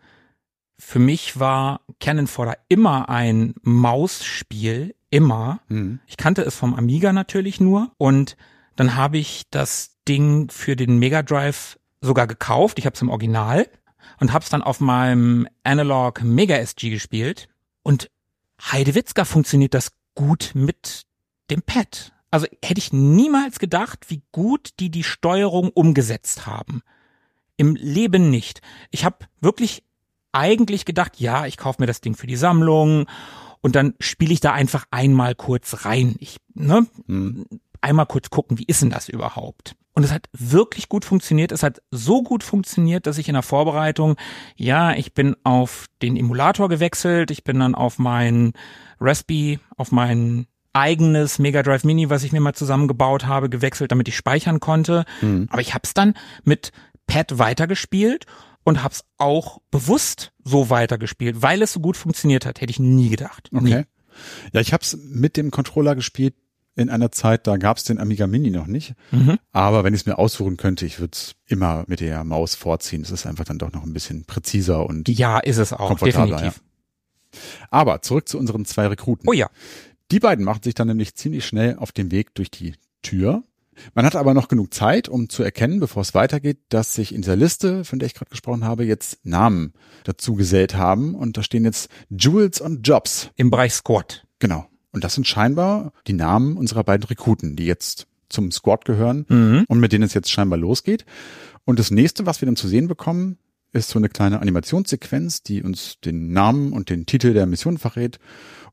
[0.78, 5.60] für mich war Cannon Fodder immer ein Mausspiel immer.
[5.68, 6.00] Mhm.
[6.06, 8.38] Ich kannte es vom Amiga natürlich nur und
[8.74, 12.78] dann habe ich das Ding für den Mega Drive sogar gekauft.
[12.78, 13.68] Ich habe es im Original
[14.18, 17.50] und habe es dann auf meinem Analog Mega SG gespielt
[17.82, 18.10] und
[18.62, 21.02] Heidewitzka funktioniert das gut mit
[21.50, 22.12] dem Pad.
[22.30, 26.82] Also hätte ich niemals gedacht, wie gut die die Steuerung umgesetzt haben.
[27.56, 28.60] Im Leben nicht.
[28.90, 29.84] Ich habe wirklich
[30.32, 33.06] eigentlich gedacht, ja, ich kaufe mir das Ding für die Sammlung
[33.60, 36.16] und dann spiele ich da einfach einmal kurz rein.
[36.18, 37.46] Ich, ne, hm.
[37.80, 39.76] einmal kurz gucken, wie ist denn das überhaupt?
[39.94, 41.52] Und es hat wirklich gut funktioniert.
[41.52, 44.16] Es hat so gut funktioniert, dass ich in der Vorbereitung,
[44.56, 48.54] ja, ich bin auf den Emulator gewechselt, ich bin dann auf mein
[49.00, 54.08] Raspi, auf mein eigenes Mega Drive Mini, was ich mir mal zusammengebaut habe, gewechselt, damit
[54.08, 55.04] ich speichern konnte.
[55.20, 55.48] Mhm.
[55.50, 56.72] Aber ich habe es dann mit
[57.06, 58.26] Pad weitergespielt
[58.64, 62.60] und hab's auch bewusst so weitergespielt, weil es so gut funktioniert hat.
[62.60, 63.48] Hätte ich nie gedacht.
[63.52, 63.84] Okay.
[64.52, 66.34] Ja, ich hab's mit dem Controller gespielt,
[66.74, 68.94] in einer Zeit, da gab es den Amiga Mini noch nicht.
[69.10, 69.38] Mhm.
[69.52, 73.02] Aber wenn ich es mir aussuchen könnte, ich würde es immer mit der Maus vorziehen.
[73.02, 76.36] Es ist einfach dann doch noch ein bisschen präziser und Ja, ist es auch, komfortabler.
[76.36, 76.62] definitiv.
[76.62, 77.40] Ja.
[77.70, 79.28] Aber zurück zu unseren zwei Rekruten.
[79.28, 79.50] Oh ja.
[80.10, 83.42] Die beiden machen sich dann nämlich ziemlich schnell auf den Weg durch die Tür.
[83.94, 87.22] Man hat aber noch genug Zeit, um zu erkennen, bevor es weitergeht, dass sich in
[87.22, 89.72] dieser Liste, von der ich gerade gesprochen habe, jetzt Namen
[90.04, 91.14] dazu gesellt haben.
[91.14, 93.30] Und da stehen jetzt Jewels und Jobs.
[93.36, 94.26] Im Bereich Squad.
[94.38, 94.66] Genau.
[94.92, 99.64] Und das sind scheinbar die Namen unserer beiden Rekruten, die jetzt zum Squad gehören Mhm.
[99.68, 101.04] und mit denen es jetzt scheinbar losgeht.
[101.64, 103.38] Und das nächste, was wir dann zu sehen bekommen,
[103.72, 108.18] ist so eine kleine Animationssequenz, die uns den Namen und den Titel der Mission verrät.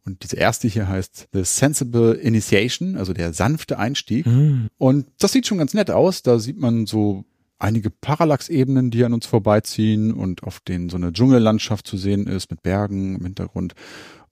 [0.06, 4.26] Und diese erste hier heißt The Sensible Initiation, also der sanfte Einstieg.
[4.26, 4.68] Mhm.
[4.78, 6.24] Und das sieht schon ganz nett aus.
[6.24, 7.26] Da sieht man so
[7.60, 12.50] einige Parallax-Ebenen, die an uns vorbeiziehen und auf denen so eine Dschungellandschaft zu sehen ist
[12.50, 13.74] mit Bergen im Hintergrund.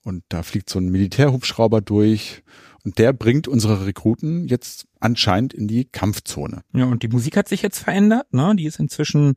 [0.03, 2.43] Und da fliegt so ein Militärhubschrauber durch.
[2.85, 6.61] Und der bringt unsere Rekruten jetzt anscheinend in die Kampfzone.
[6.73, 8.55] Ja, und die Musik hat sich jetzt verändert, ne?
[8.55, 9.35] Die ist inzwischen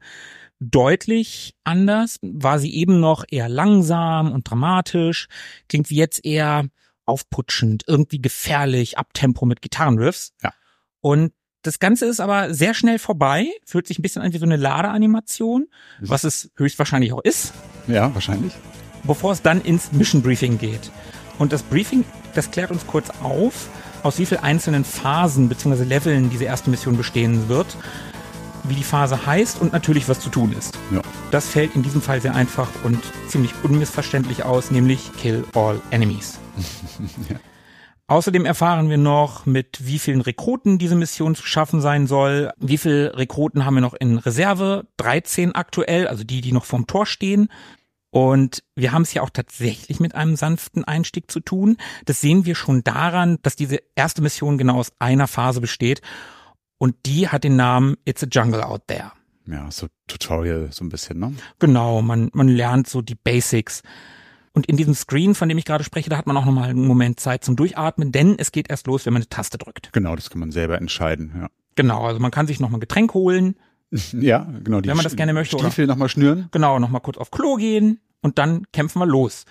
[0.60, 2.18] deutlich anders.
[2.22, 5.26] War sie eben noch eher langsam und dramatisch,
[5.68, 6.66] klingt wie jetzt eher
[7.06, 10.32] aufputschend, irgendwie gefährlich, Abtempo mit Gitarrenriffs.
[10.42, 10.52] Ja.
[11.00, 14.46] Und das Ganze ist aber sehr schnell vorbei, fühlt sich ein bisschen an wie so
[14.46, 15.66] eine Ladeanimation,
[16.00, 17.52] was es höchstwahrscheinlich auch ist,
[17.86, 18.52] Ja, wahrscheinlich.
[19.04, 20.90] bevor es dann ins Mission Briefing geht.
[21.38, 23.68] Und das Briefing, das klärt uns kurz auf,
[24.02, 25.84] aus wie vielen einzelnen Phasen bzw.
[25.84, 27.76] Leveln diese erste Mission bestehen wird,
[28.64, 30.78] wie die Phase heißt und natürlich was zu tun ist.
[30.92, 31.02] Ja.
[31.30, 36.38] Das fällt in diesem Fall sehr einfach und ziemlich unmissverständlich aus, nämlich Kill All Enemies.
[38.10, 42.50] Außerdem erfahren wir noch, mit wie vielen Rekruten diese Mission zu schaffen sein soll.
[42.58, 44.84] Wie viele Rekruten haben wir noch in Reserve?
[44.96, 47.48] 13 aktuell, also die, die noch vorm Tor stehen.
[48.10, 51.76] Und wir haben es ja auch tatsächlich mit einem sanften Einstieg zu tun.
[52.04, 56.02] Das sehen wir schon daran, dass diese erste Mission genau aus einer Phase besteht.
[56.80, 59.12] Und die hat den Namen It's a Jungle Out There.
[59.46, 61.34] Ja, so Tutorial so ein bisschen, ne?
[61.58, 63.82] Genau, man, man lernt so die Basics.
[64.52, 66.86] Und in diesem Screen, von dem ich gerade spreche, da hat man auch nochmal einen
[66.86, 69.92] Moment Zeit zum Durchatmen, denn es geht erst los, wenn man eine Taste drückt.
[69.92, 71.48] Genau, das kann man selber entscheiden, ja.
[71.76, 73.54] Genau, also man kann sich nochmal ein Getränk holen,
[74.12, 74.80] Ja, genau.
[74.80, 75.58] Die Wenn man das gerne möchte?
[75.58, 76.48] Stiefel nochmal schnüren.
[76.52, 79.44] genau, nochmal kurz auf Klo gehen und dann kämpfen wir los.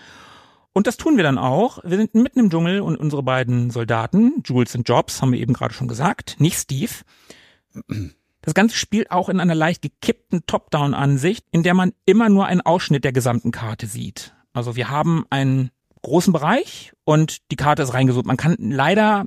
[0.80, 1.80] Und das tun wir dann auch.
[1.84, 5.52] Wir sind mitten im Dschungel und unsere beiden Soldaten, Jules und Jobs, haben wir eben
[5.52, 6.94] gerade schon gesagt, nicht Steve.
[8.42, 12.62] Das Ganze spielt auch in einer leicht gekippten Top-Down-Ansicht, in der man immer nur einen
[12.62, 14.34] Ausschnitt der gesamten Karte sieht.
[14.54, 18.26] Also wir haben einen großen Bereich und die Karte ist reingezoomt.
[18.26, 19.26] Man kann leider,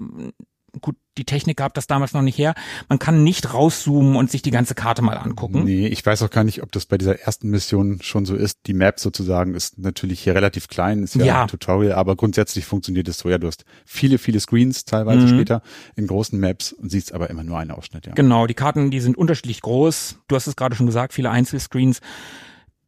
[0.80, 2.54] gut, die Technik gab das damals noch nicht her,
[2.88, 5.64] man kann nicht rauszoomen und sich die ganze Karte mal angucken.
[5.64, 8.60] Nee, ich weiß auch gar nicht, ob das bei dieser ersten Mission schon so ist.
[8.66, 11.42] Die Map sozusagen ist natürlich hier relativ klein, ist ja, Ja.
[11.42, 13.28] ein Tutorial, aber grundsätzlich funktioniert es so.
[13.28, 15.28] Ja, du hast viele, viele Screens teilweise Mhm.
[15.30, 15.62] später
[15.96, 18.12] in großen Maps und siehst aber immer nur einen Ausschnitt, ja.
[18.14, 20.18] Genau, die Karten, die sind unterschiedlich groß.
[20.28, 22.00] Du hast es gerade schon gesagt, viele Einzelscreens.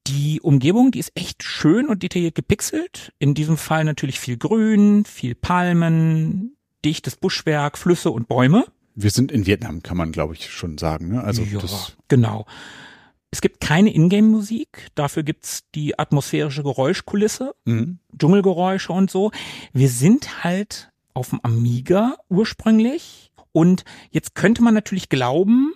[0.07, 3.13] Die Umgebung, die ist echt schön und detailliert gepixelt.
[3.19, 8.67] In diesem Fall natürlich viel Grün, viel Palmen, dichtes Buschwerk, Flüsse und Bäume.
[8.95, 11.09] Wir sind in Vietnam, kann man glaube ich schon sagen.
[11.09, 11.25] Ne?
[11.25, 11.61] Also ja,
[12.09, 12.47] genau.
[13.31, 17.99] Es gibt keine Ingame-Musik, dafür gibt's die atmosphärische Geräuschkulisse, mhm.
[18.17, 19.33] Dschungelgeräusche und so.
[19.73, 25.75] Wir sind halt auf dem Amiga ursprünglich und jetzt könnte man natürlich glauben,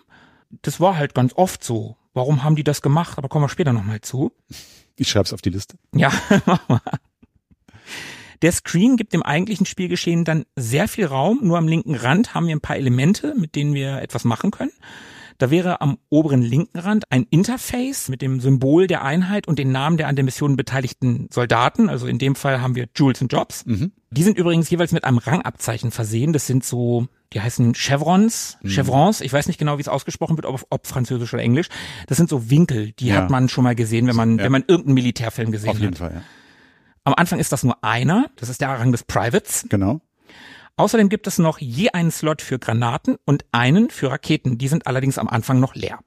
[0.62, 1.96] das war halt ganz oft so.
[2.14, 3.18] Warum haben die das gemacht?
[3.18, 4.32] Aber kommen wir später nochmal zu.
[4.96, 5.76] ich schreibe es auf die Liste.
[5.94, 6.12] Ja,
[6.46, 6.80] mach mal.
[8.42, 11.40] Der Screen gibt dem eigentlichen Spielgeschehen dann sehr viel Raum.
[11.42, 14.70] Nur am linken Rand haben wir ein paar Elemente, mit denen wir etwas machen können.
[15.38, 19.70] Da wäre am oberen linken Rand ein Interface mit dem Symbol der Einheit und den
[19.70, 21.88] Namen der an der Mission beteiligten Soldaten.
[21.88, 23.64] Also in dem Fall haben wir Jules und Jobs.
[23.64, 23.92] Mhm.
[24.10, 26.32] Die sind übrigens jeweils mit einem Rangabzeichen versehen.
[26.32, 29.20] Das sind so, die heißen Chevrons, Chevrons.
[29.20, 31.68] Ich weiß nicht genau, wie es ausgesprochen wird, ob, ob Französisch oder Englisch.
[32.08, 33.16] Das sind so Winkel, die Ja.
[33.16, 34.44] hat man schon mal gesehen, wenn man, Ja.
[34.44, 35.98] wenn man irgendeinen Militärfilm gesehen Auf jeden hat.
[35.98, 36.22] Fall, ja.
[37.08, 39.64] Am Anfang ist das nur einer, das ist der Rang des Privates.
[39.70, 40.02] Genau.
[40.76, 44.58] Außerdem gibt es noch je einen Slot für Granaten und einen für Raketen.
[44.58, 46.00] Die sind allerdings am Anfang noch leer.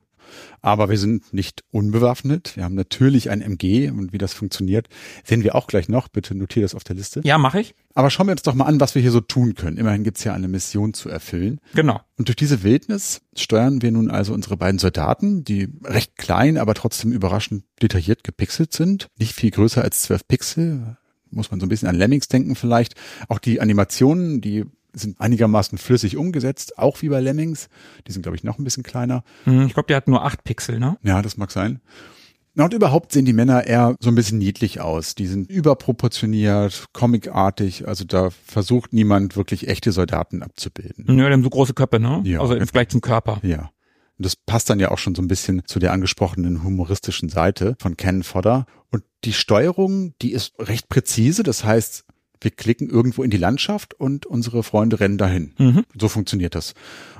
[0.61, 2.55] Aber wir sind nicht unbewaffnet.
[2.55, 4.87] Wir haben natürlich ein MG und wie das funktioniert,
[5.23, 6.07] sehen wir auch gleich noch.
[6.07, 7.21] Bitte notiere das auf der Liste.
[7.23, 7.75] Ja, mache ich.
[7.93, 9.77] Aber schauen wir uns doch mal an, was wir hier so tun können.
[9.77, 11.59] Immerhin gibt's ja eine Mission zu erfüllen.
[11.73, 11.99] Genau.
[12.17, 16.73] Und durch diese Wildnis steuern wir nun also unsere beiden Soldaten, die recht klein, aber
[16.73, 19.07] trotzdem überraschend detailliert gepixelt sind.
[19.17, 20.97] Nicht viel größer als 12 Pixel.
[21.31, 22.95] Muss man so ein bisschen an Lemmings denken vielleicht.
[23.27, 27.69] Auch die Animationen, die sind einigermaßen flüssig umgesetzt, auch wie bei Lemmings.
[28.07, 29.23] Die sind, glaube ich, noch ein bisschen kleiner.
[29.45, 30.97] Hm, Ich glaube, der hat nur acht Pixel, ne?
[31.03, 31.81] Ja, das mag sein.
[32.53, 35.15] Na, und überhaupt sehen die Männer eher so ein bisschen niedlich aus.
[35.15, 37.87] Die sind überproportioniert, comicartig.
[37.87, 41.05] Also da versucht niemand wirklich echte Soldaten abzubilden.
[41.17, 42.21] Ja, die haben so große Köpfe, ne?
[42.25, 42.41] Ja.
[42.41, 43.39] Also im Vergleich zum Körper.
[43.43, 43.71] Ja.
[44.17, 47.75] Und das passt dann ja auch schon so ein bisschen zu der angesprochenen humoristischen Seite
[47.79, 48.65] von Ken Fodder.
[48.91, 51.43] Und die Steuerung, die ist recht präzise.
[51.43, 52.03] Das heißt,
[52.41, 55.53] wir klicken irgendwo in die Landschaft und unsere Freunde rennen dahin.
[55.57, 55.83] Mhm.
[55.97, 56.73] So funktioniert das.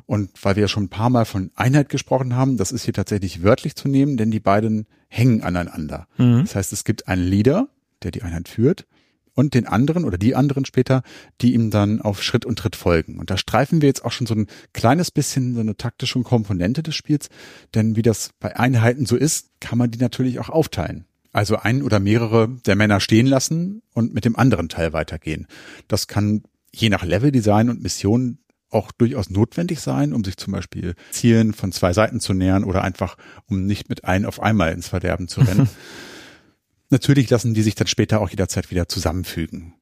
[0.07, 2.93] Und weil wir ja schon ein paar Mal von Einheit gesprochen haben, das ist hier
[2.93, 6.07] tatsächlich wörtlich zu nehmen, denn die beiden hängen aneinander.
[6.17, 6.41] Mhm.
[6.41, 7.69] Das heißt, es gibt einen Leader,
[8.03, 8.86] der die Einheit führt
[9.34, 11.03] und den anderen oder die anderen später,
[11.41, 13.19] die ihm dann auf Schritt und Tritt folgen.
[13.19, 16.84] Und da streifen wir jetzt auch schon so ein kleines bisschen so eine taktische Komponente
[16.84, 17.29] des Spiels,
[17.73, 21.05] denn wie das bei Einheiten so ist, kann man die natürlich auch aufteilen.
[21.32, 25.48] Also ein oder mehrere der Männer stehen lassen und mit dem anderen Teil weitergehen.
[25.88, 28.39] Das kann je nach Leveldesign und Mission
[28.70, 32.84] auch durchaus notwendig sein, um sich zum Beispiel Zielen von zwei Seiten zu nähern oder
[32.84, 33.17] einfach,
[33.48, 35.70] um nicht mit allen auf einmal ins Verderben zu rennen.
[36.89, 39.76] Natürlich lassen die sich dann später auch jederzeit wieder zusammenfügen.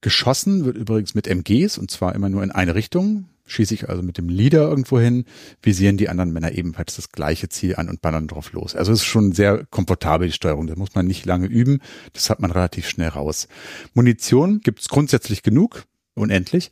[0.00, 3.28] Geschossen wird übrigens mit MGs und zwar immer nur in eine Richtung.
[3.48, 5.24] Schieße ich also mit dem Leader irgendwo hin,
[5.62, 8.76] visieren die anderen Männer ebenfalls das gleiche Ziel an und ballern drauf los.
[8.76, 10.66] Also es ist schon sehr komfortabel, die Steuerung.
[10.66, 11.80] Da muss man nicht lange üben.
[12.12, 13.48] Das hat man relativ schnell raus.
[13.94, 15.84] Munition gibt's grundsätzlich genug,
[16.14, 16.70] unendlich.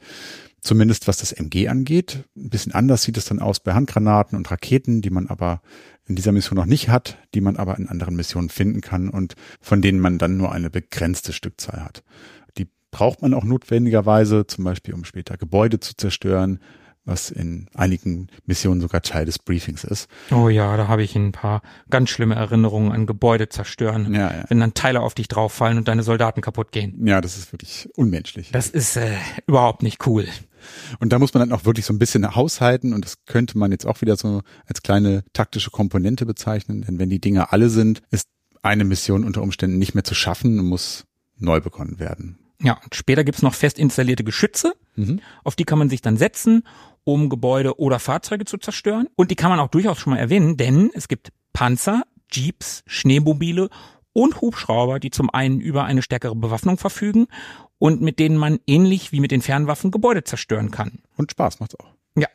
[0.61, 2.25] Zumindest was das MG angeht.
[2.37, 5.63] Ein bisschen anders sieht es dann aus bei Handgranaten und Raketen, die man aber
[6.09, 9.35] in dieser Mission noch nicht hat, die man aber in anderen Missionen finden kann und
[9.61, 12.03] von denen man dann nur eine begrenzte Stückzahl hat.
[12.97, 16.61] Braucht man auch notwendigerweise, zum Beispiel um später Gebäude zu zerstören,
[17.05, 20.09] was in einigen Missionen sogar Teil des Briefings ist.
[20.33, 24.45] Oh ja, da habe ich ein paar ganz schlimme Erinnerungen an Gebäude zerstören, Ja, ja.
[24.49, 27.07] wenn dann Teile auf dich drauffallen und deine Soldaten kaputt gehen.
[27.07, 28.51] Ja, das ist wirklich unmenschlich.
[28.51, 29.13] Das ist äh,
[29.47, 30.27] überhaupt nicht cool.
[30.99, 33.73] Und da muss man dann auch wirklich so ein bisschen haushalten und das könnte man
[33.73, 38.03] jetzt auch wieder so als kleine taktische Komponente bezeichnen, denn wenn die Dinge alle sind,
[38.11, 38.29] ist
[38.63, 41.05] eine Mission unter Umständen nicht mehr zu schaffen und muss
[41.39, 42.39] neu begonnen werden.
[42.63, 45.21] Ja, und später gibt's noch fest installierte Geschütze, Mhm.
[45.45, 46.63] auf die kann man sich dann setzen,
[47.05, 49.09] um Gebäude oder Fahrzeuge zu zerstören.
[49.15, 53.69] Und die kann man auch durchaus schon mal erwähnen, denn es gibt Panzer, Jeeps, Schneemobile
[54.13, 57.27] und Hubschrauber, die zum einen über eine stärkere Bewaffnung verfügen
[57.79, 61.03] und mit denen man ähnlich wie mit den Fernwaffen Gebäude zerstören kann.
[61.17, 61.93] Und Spaß macht's auch.
[62.17, 62.29] Ja,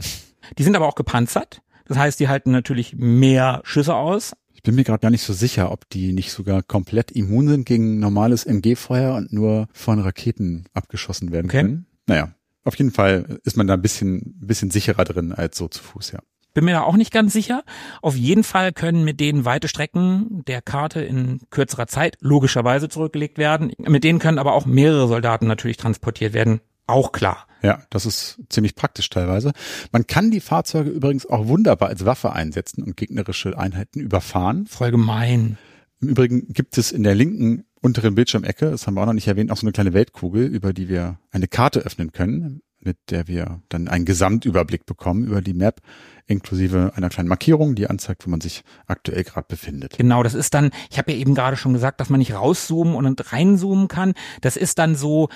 [0.57, 1.61] die sind aber auch gepanzert.
[1.87, 4.33] Das heißt, die halten natürlich mehr Schüsse aus.
[4.61, 7.65] Ich bin mir gerade gar nicht so sicher, ob die nicht sogar komplett immun sind
[7.65, 11.61] gegen normales MG-Feuer und nur von Raketen abgeschossen werden Okay.
[11.63, 11.87] können.
[12.05, 12.29] Naja,
[12.63, 16.11] auf jeden Fall ist man da ein bisschen, bisschen sicherer drin als so zu Fuß,
[16.11, 16.19] ja.
[16.53, 17.63] Bin mir da auch nicht ganz sicher.
[18.03, 23.39] Auf jeden Fall können mit denen weite Strecken der Karte in kürzerer Zeit logischerweise zurückgelegt
[23.39, 23.71] werden.
[23.79, 26.61] Mit denen können aber auch mehrere Soldaten natürlich transportiert werden.
[26.85, 27.47] Auch klar.
[27.61, 29.51] Ja, das ist ziemlich praktisch teilweise.
[29.91, 34.65] Man kann die Fahrzeuge übrigens auch wunderbar als Waffe einsetzen und gegnerische Einheiten überfahren.
[34.67, 35.57] Voll gemein.
[36.01, 39.27] Im Übrigen gibt es in der linken unteren Bildschirmecke, das haben wir auch noch nicht
[39.27, 43.27] erwähnt, auch so eine kleine Weltkugel, über die wir eine Karte öffnen können, mit der
[43.27, 45.81] wir dann einen Gesamtüberblick bekommen über die Map,
[46.27, 49.97] inklusive einer kleinen Markierung, die anzeigt, wo man sich aktuell gerade befindet.
[49.97, 52.95] Genau, das ist dann, ich habe ja eben gerade schon gesagt, dass man nicht rauszoomen
[52.95, 54.13] und reinzoomen kann.
[54.41, 55.29] Das ist dann so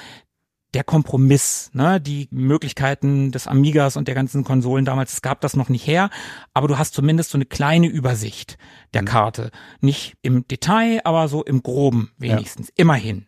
[0.76, 2.00] der Kompromiss, ne?
[2.00, 6.10] Die Möglichkeiten des Amigas und der ganzen Konsolen damals, es gab das noch nicht her,
[6.54, 8.58] aber du hast zumindest so eine kleine Übersicht
[8.94, 9.06] der Mhm.
[9.06, 9.52] Karte.
[9.80, 12.70] Nicht im Detail, aber so im Groben wenigstens.
[12.76, 13.26] Immerhin.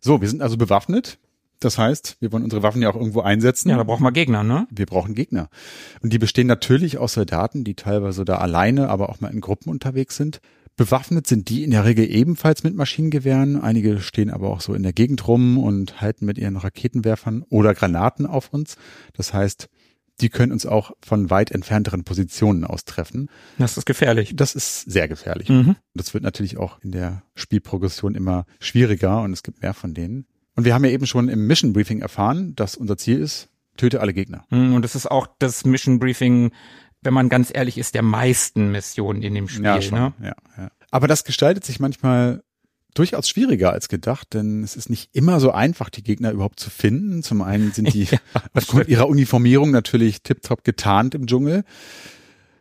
[0.00, 1.18] So, wir sind also bewaffnet.
[1.60, 3.68] Das heißt, wir wollen unsere Waffen ja auch irgendwo einsetzen.
[3.68, 4.66] Ja, da brauchen wir Gegner, ne?
[4.70, 5.48] wir brauchen Gegner.
[6.02, 9.68] Und die bestehen natürlich aus Soldaten, die teilweise da alleine, aber auch mal in Gruppen
[9.70, 10.40] unterwegs sind.
[10.80, 13.60] Bewaffnet sind die in der Regel ebenfalls mit Maschinengewehren.
[13.60, 17.74] Einige stehen aber auch so in der Gegend rum und halten mit ihren Raketenwerfern oder
[17.74, 18.76] Granaten auf uns.
[19.12, 19.68] Das heißt,
[20.22, 23.28] die können uns auch von weit entfernteren Positionen aus treffen.
[23.58, 24.32] Das ist gefährlich.
[24.34, 25.50] Das ist sehr gefährlich.
[25.50, 25.76] Mhm.
[25.92, 30.24] Das wird natürlich auch in der Spielprogression immer schwieriger und es gibt mehr von denen.
[30.56, 34.00] Und wir haben ja eben schon im Mission Briefing erfahren, dass unser Ziel ist, töte
[34.00, 34.46] alle Gegner.
[34.48, 36.52] Mhm, Und das ist auch das Mission Briefing,
[37.02, 39.64] wenn man ganz ehrlich ist, der meisten Missionen in dem Spiel.
[39.64, 39.98] Ja, schon.
[39.98, 40.12] Ne?
[40.22, 40.70] Ja, ja.
[40.90, 42.42] Aber das gestaltet sich manchmal
[42.94, 46.70] durchaus schwieriger als gedacht, denn es ist nicht immer so einfach, die Gegner überhaupt zu
[46.70, 47.22] finden.
[47.22, 48.18] Zum einen sind die Ja,
[48.52, 51.64] aufgrund ihrer Uniformierung natürlich tiptop getarnt im Dschungel.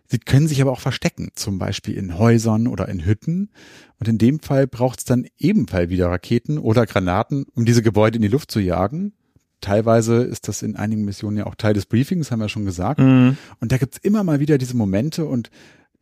[0.06, 3.52] Sie können sich aber auch verstecken, zum Beispiel in Häusern oder in Hütten.
[4.00, 8.16] Und in dem Fall braucht es dann ebenfalls wieder Raketen oder Granaten, um diese Gebäude
[8.16, 9.14] in die Luft zu jagen.
[9.62, 13.00] Teilweise ist das in einigen Missionen ja auch Teil des Briefings, haben wir schon gesagt.
[13.00, 13.38] Mhm.
[13.60, 15.50] Und da gibt's immer mal wieder diese Momente und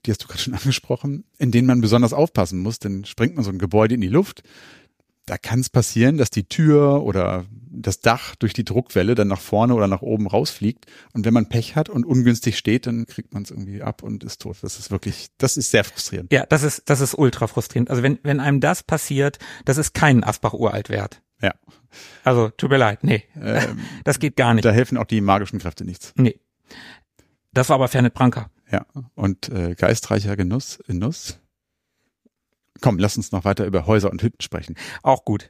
[0.06, 3.44] die hast du gerade schon angesprochen, in denen man besonders aufpassen muss, denn springt man
[3.44, 4.44] so ein Gebäude in die Luft,
[5.28, 9.42] da kann es passieren, dass die Tür oder das Dach durch die Druckwelle dann nach
[9.42, 10.86] vorne oder nach oben rausfliegt.
[11.12, 14.24] Und wenn man Pech hat und ungünstig steht, dann kriegt man es irgendwie ab und
[14.24, 14.58] ist tot.
[14.62, 16.32] Das ist wirklich, das ist sehr frustrierend.
[16.32, 17.90] Ja, das ist, das ist ultra frustrierend.
[17.90, 21.22] Also wenn, wenn einem das passiert, das ist kein Asbach-Uralt wert.
[21.42, 21.54] Ja.
[22.24, 23.24] Also, tut mir leid, nee.
[23.40, 24.66] Ähm, das geht gar nicht.
[24.66, 26.14] Da helfen auch die magischen Kräfte nichts.
[26.16, 26.40] Nee.
[27.54, 28.50] Das war aber Fernet Branca.
[28.72, 28.86] Ja.
[29.16, 31.40] Und äh, geistreicher Genuss Nuss.
[32.82, 34.76] Komm, lass uns noch weiter über Häuser und Hütten sprechen.
[35.02, 35.50] Auch gut.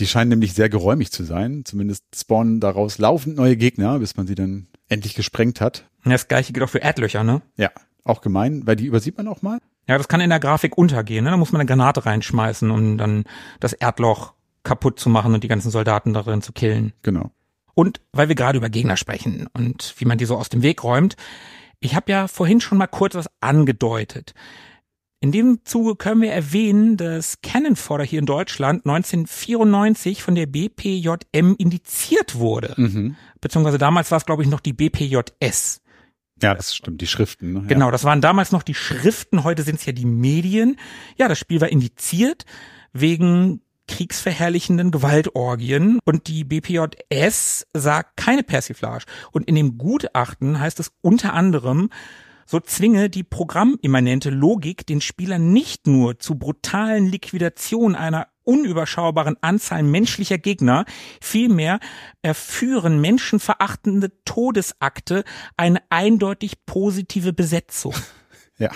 [0.00, 1.64] Die scheinen nämlich sehr geräumig zu sein.
[1.64, 5.88] Zumindest spawnen daraus laufend neue Gegner, bis man sie dann endlich gesprengt hat.
[6.04, 7.42] Das gleiche gilt auch für Erdlöcher, ne?
[7.56, 7.70] Ja,
[8.02, 9.58] auch gemein, weil die übersieht man auch mal.
[9.86, 11.24] Ja, das kann in der Grafik untergehen.
[11.24, 11.30] Ne?
[11.30, 13.24] Da muss man eine Granate reinschmeißen, um dann
[13.60, 14.33] das Erdloch
[14.64, 16.92] kaputt zu machen und die ganzen Soldaten darin zu killen.
[17.02, 17.30] Genau.
[17.74, 20.82] Und weil wir gerade über Gegner sprechen und wie man die so aus dem Weg
[20.84, 21.16] räumt,
[21.80, 24.34] ich habe ja vorhin schon mal kurz was angedeutet.
[25.20, 30.46] In dem Zuge können wir erwähnen, dass Cannon Fodder hier in Deutschland 1994 von der
[30.46, 32.74] BPJM indiziert wurde.
[32.76, 33.16] Mhm.
[33.40, 35.80] Beziehungsweise damals war es, glaube ich, noch die BPJS.
[36.42, 37.52] Ja, das stimmt, die Schriften.
[37.54, 37.62] Ne?
[37.66, 40.76] Genau, das waren damals noch die Schriften, heute sind es ja die Medien.
[41.16, 42.44] Ja, das Spiel war indiziert
[42.92, 49.04] wegen kriegsverherrlichenden Gewaltorgien und die BPJS sagt keine Persiflage.
[49.32, 51.90] Und in dem Gutachten heißt es unter anderem,
[52.46, 59.82] so zwinge die programmimmanente Logik den Spieler nicht nur zu brutalen Liquidation einer unüberschaubaren Anzahl
[59.82, 60.84] menschlicher Gegner,
[61.20, 61.80] vielmehr
[62.22, 65.24] erführen menschenverachtende Todesakte
[65.56, 67.94] eine eindeutig positive Besetzung.
[68.58, 68.70] Ja.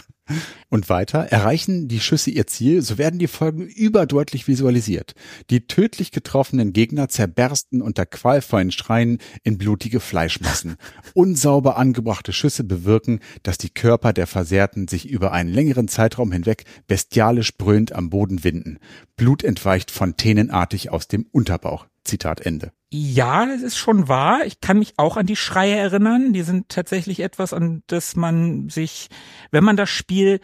[0.68, 5.14] Und weiter, erreichen die Schüsse ihr Ziel, so werden die Folgen überdeutlich visualisiert.
[5.50, 10.76] Die tödlich getroffenen Gegner zerbersten unter qualvollen Schreien in blutige Fleischmassen.
[11.14, 16.64] Unsauber angebrachte Schüsse bewirken, dass die Körper der Versehrten sich über einen längeren Zeitraum hinweg
[16.88, 18.78] bestialisch brüllend am Boden winden.
[19.16, 21.86] Blut entweicht fontänenartig aus dem Unterbauch.
[22.04, 22.72] Zitat Ende.
[22.90, 24.46] Ja, das ist schon wahr.
[24.46, 26.32] Ich kann mich auch an die Schreie erinnern.
[26.32, 29.08] Die sind tatsächlich etwas, an das man sich,
[29.50, 30.40] wenn man das Spiel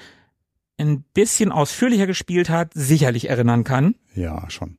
[0.76, 3.94] ein bisschen ausführlicher gespielt hat, sicherlich erinnern kann.
[4.14, 4.76] Ja, schon.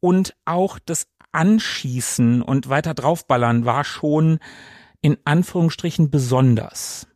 [0.00, 4.38] Und auch das Anschießen und weiter draufballern war schon
[5.00, 7.11] in Anführungsstrichen besonders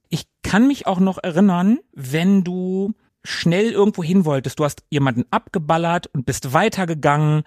[0.46, 6.06] kann mich auch noch erinnern, wenn du schnell irgendwo hin wolltest, du hast jemanden abgeballert
[6.06, 7.42] und bist weitergegangen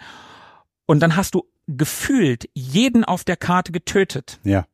[0.86, 4.40] und dann hast du gefühlt jeden auf der Karte getötet.
[4.44, 4.68] Ja.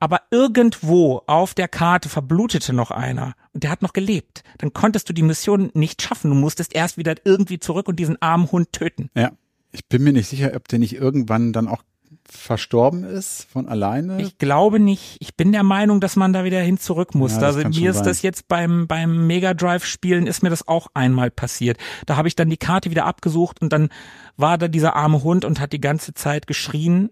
[0.00, 4.42] Aber irgendwo auf der Karte verblutete noch einer und der hat noch gelebt.
[4.58, 6.30] Dann konntest du die Mission nicht schaffen.
[6.30, 9.10] Du musstest erst wieder irgendwie zurück und diesen armen Hund töten.
[9.14, 9.30] Ja.
[9.70, 11.82] Ich bin mir nicht sicher, ob der nicht irgendwann dann auch
[12.28, 14.20] verstorben ist von alleine?
[14.20, 15.16] Ich glaube nicht.
[15.20, 17.32] Ich bin der Meinung, dass man da wieder hin zurück muss.
[17.32, 18.04] Ja, also mir ist sein.
[18.04, 21.78] das jetzt beim beim Mega Drive Spielen ist mir das auch einmal passiert.
[22.06, 23.88] Da habe ich dann die Karte wieder abgesucht und dann
[24.36, 27.10] war da dieser arme Hund und hat die ganze Zeit geschrien.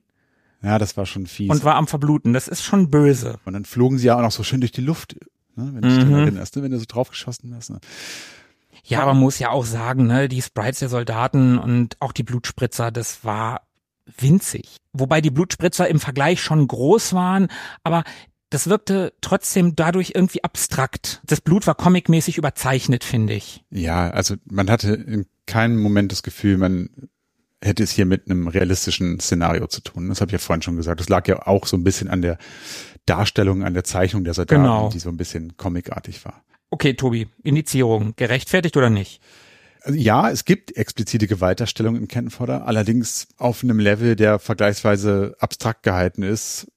[0.63, 1.51] Ja, das war schon fies.
[1.51, 2.33] Und war am verbluten.
[2.33, 3.39] Das ist schon böse.
[3.45, 5.17] Und dann flogen sie ja auch noch so schön durch die Luft,
[5.57, 5.99] ne, wenn du mhm.
[5.99, 7.71] dich erinnerst, ne, wenn du so draufgeschossen hast.
[7.71, 7.81] Ne?
[8.85, 12.23] Ja, aber man muss ja auch sagen, ne, die Sprites der Soldaten und auch die
[12.23, 13.63] Blutspritzer, das war
[14.19, 14.77] winzig.
[14.93, 17.49] Wobei die Blutspritzer im Vergleich schon groß waren,
[17.83, 18.05] aber
[18.51, 21.23] das wirkte trotzdem dadurch irgendwie abstrakt.
[21.25, 23.65] Das Blut war comicmäßig überzeichnet, finde ich.
[23.71, 26.91] Ja, also man hatte in keinem Moment das Gefühl, man
[27.63, 30.09] hätte es hier mit einem realistischen Szenario zu tun.
[30.09, 31.01] Das habe ich ja vorhin schon gesagt.
[31.01, 32.37] Das lag ja auch so ein bisschen an der
[33.07, 34.91] Darstellung, an der Zeichnung der Soldaten, genau.
[34.91, 36.43] die so ein bisschen comicartig war.
[36.71, 39.21] Okay, Tobi, Indizierung, gerechtfertigt oder nicht?
[39.85, 45.83] Also ja, es gibt explizite Gewalterstellung im Kentenfodder, allerdings auf einem Level, der vergleichsweise abstrakt
[45.83, 46.71] gehalten ist.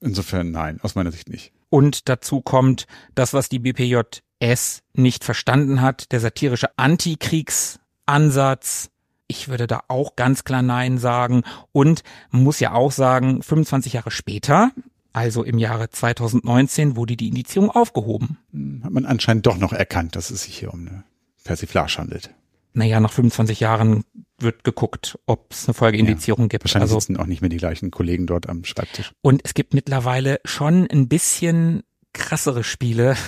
[0.00, 1.52] Insofern nein, aus meiner Sicht nicht.
[1.68, 8.90] Und dazu kommt das, was die BPJS nicht verstanden hat, der satirische Antikriegsansatz.
[9.28, 11.44] Ich würde da auch ganz klar Nein sagen.
[11.70, 14.72] Und man muss ja auch sagen, 25 Jahre später,
[15.12, 18.38] also im Jahre 2019, wurde die Indizierung aufgehoben.
[18.52, 21.04] Hm, hat man anscheinend doch noch erkannt, dass es sich hier um eine
[21.44, 22.34] Persiflage handelt
[22.72, 24.04] naja, nach 25 Jahren
[24.38, 26.64] wird geguckt, ob es eine Folgeindizierung ja, gibt.
[26.64, 29.12] Wahrscheinlich also, sitzen auch nicht mehr die gleichen Kollegen dort am Schreibtisch.
[29.22, 33.16] Und es gibt mittlerweile schon ein bisschen krassere Spiele.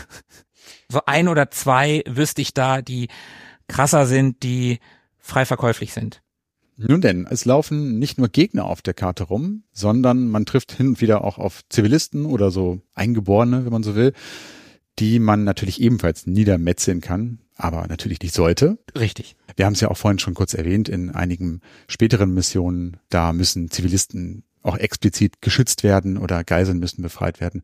[0.89, 3.09] So ein oder zwei wüsste ich da, die
[3.67, 4.79] krasser sind, die
[5.19, 6.23] frei verkäuflich sind.
[6.77, 10.89] Nun denn, es laufen nicht nur Gegner auf der Karte rum, sondern man trifft hin
[10.89, 14.13] und wieder auch auf Zivilisten oder so Eingeborene, wenn man so will,
[14.99, 18.79] die man natürlich ebenfalls niedermetzeln kann aber natürlich nicht sollte.
[18.99, 19.37] Richtig.
[19.57, 23.71] Wir haben es ja auch vorhin schon kurz erwähnt, in einigen späteren Missionen, da müssen
[23.71, 27.63] Zivilisten auch explizit geschützt werden oder Geiseln müssen befreit werden.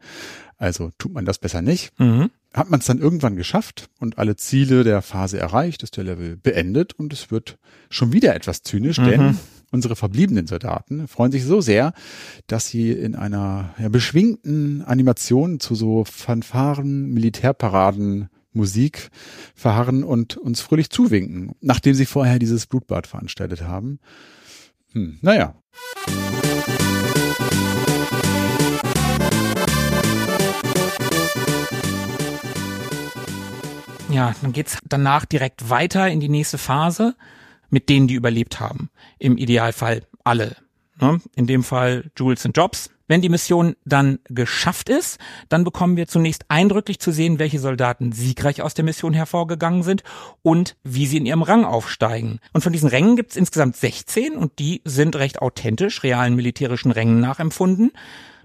[0.57, 1.99] Also tut man das besser nicht.
[2.01, 2.31] Mhm.
[2.53, 6.37] Hat man es dann irgendwann geschafft und alle Ziele der Phase erreicht, ist der Level
[6.37, 7.59] beendet und es wird
[7.89, 9.05] schon wieder etwas zynisch, Mhm.
[9.07, 9.39] denn
[9.71, 11.93] unsere verbliebenen Soldaten freuen sich so sehr,
[12.49, 19.11] dass sie in einer ja, beschwingten Animation zu so Fanfaren, Militärparaden, Musik
[19.55, 23.99] verharren und uns fröhlich zuwinken, nachdem sie vorher dieses Blutbad veranstaltet haben.
[24.93, 25.55] Hm, naja.
[34.11, 37.15] Ja, dann geht's danach direkt weiter in die nächste Phase
[37.71, 38.91] mit denen, die überlebt haben.
[39.19, 40.57] Im Idealfall alle.
[41.01, 41.21] Ne?
[41.37, 42.91] In dem Fall Jules und Jobs.
[43.09, 48.13] Wenn die Mission dann geschafft ist, dann bekommen wir zunächst eindrücklich zu sehen, welche Soldaten
[48.13, 50.05] siegreich aus der Mission hervorgegangen sind
[50.43, 52.39] und wie sie in ihrem Rang aufsteigen.
[52.53, 57.19] Und von diesen Rängen gibt's insgesamt 16 und die sind recht authentisch realen militärischen Rängen
[57.19, 57.93] nachempfunden.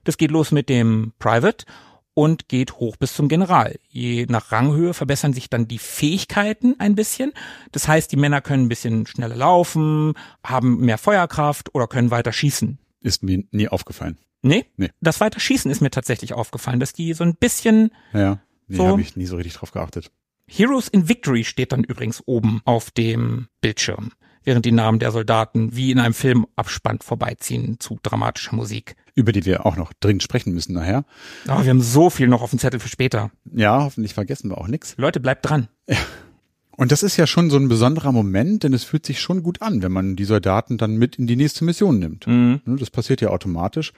[0.05, 1.65] Das geht los mit dem Private
[2.13, 3.75] und geht hoch bis zum General.
[3.89, 7.33] Je nach Ranghöhe verbessern sich dann die Fähigkeiten ein bisschen.
[7.71, 12.31] Das heißt, die Männer können ein bisschen schneller laufen, haben mehr Feuerkraft oder können weiter
[12.31, 12.77] schießen.
[13.01, 14.17] Ist mir nie aufgefallen.
[14.43, 14.65] Nee?
[14.77, 14.89] Nee.
[15.01, 18.87] Das weiter Schießen ist mir tatsächlich aufgefallen, dass die so ein bisschen Ja, nee, So.
[18.87, 20.11] habe ich nie so richtig drauf geachtet.
[20.47, 24.11] Heroes in Victory steht dann übrigens oben auf dem Bildschirm,
[24.43, 28.95] während die Namen der Soldaten wie in einem Film abspannt vorbeiziehen zu dramatischer Musik.
[29.15, 31.05] Über die wir auch noch dringend sprechen müssen nachher.
[31.47, 33.31] Aber wir haben so viel noch auf dem Zettel für später.
[33.53, 34.95] Ja, hoffentlich vergessen wir auch nichts.
[34.97, 35.69] Leute, bleibt dran.
[36.75, 39.61] Und das ist ja schon so ein besonderer Moment, denn es fühlt sich schon gut
[39.61, 42.25] an, wenn man die Soldaten dann mit in die nächste Mission nimmt.
[42.25, 42.61] Mhm.
[42.65, 43.93] Ne, Das passiert ja automatisch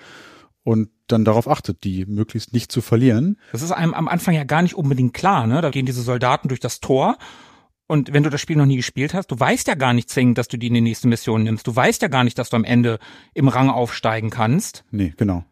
[0.66, 3.38] und dann darauf achtet, die möglichst nicht zu verlieren.
[3.51, 5.61] Das ist einem am Anfang ja gar nicht unbedingt klar, ne?
[5.61, 7.18] Da gehen diese Soldaten durch das Tor.
[7.88, 10.39] Und wenn du das Spiel noch nie gespielt hast, du weißt ja gar nicht zwingend,
[10.39, 11.68] dass du die in die nächste Mission nimmst.
[11.68, 12.97] Du weißt ja gar nicht, dass du am Ende
[13.36, 14.84] im Rang aufsteigen kannst.
[14.89, 15.45] Nee, genau.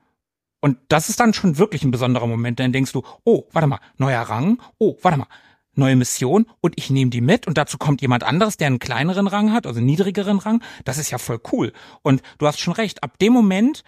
[0.59, 2.59] Und das ist dann schon wirklich ein besonderer Moment.
[2.59, 4.59] Dann denkst du, oh, warte mal, neuer Rang.
[4.79, 5.27] Oh, warte mal,
[5.75, 6.47] neue Mission.
[6.59, 7.45] Und ich nehme die mit.
[7.45, 10.63] Und dazu kommt jemand anderes, der einen kleineren Rang hat, also einen niedrigeren Rang.
[10.85, 11.71] Das ist ja voll cool.
[12.01, 13.03] Und du hast schon recht.
[13.03, 13.83] Ab dem Moment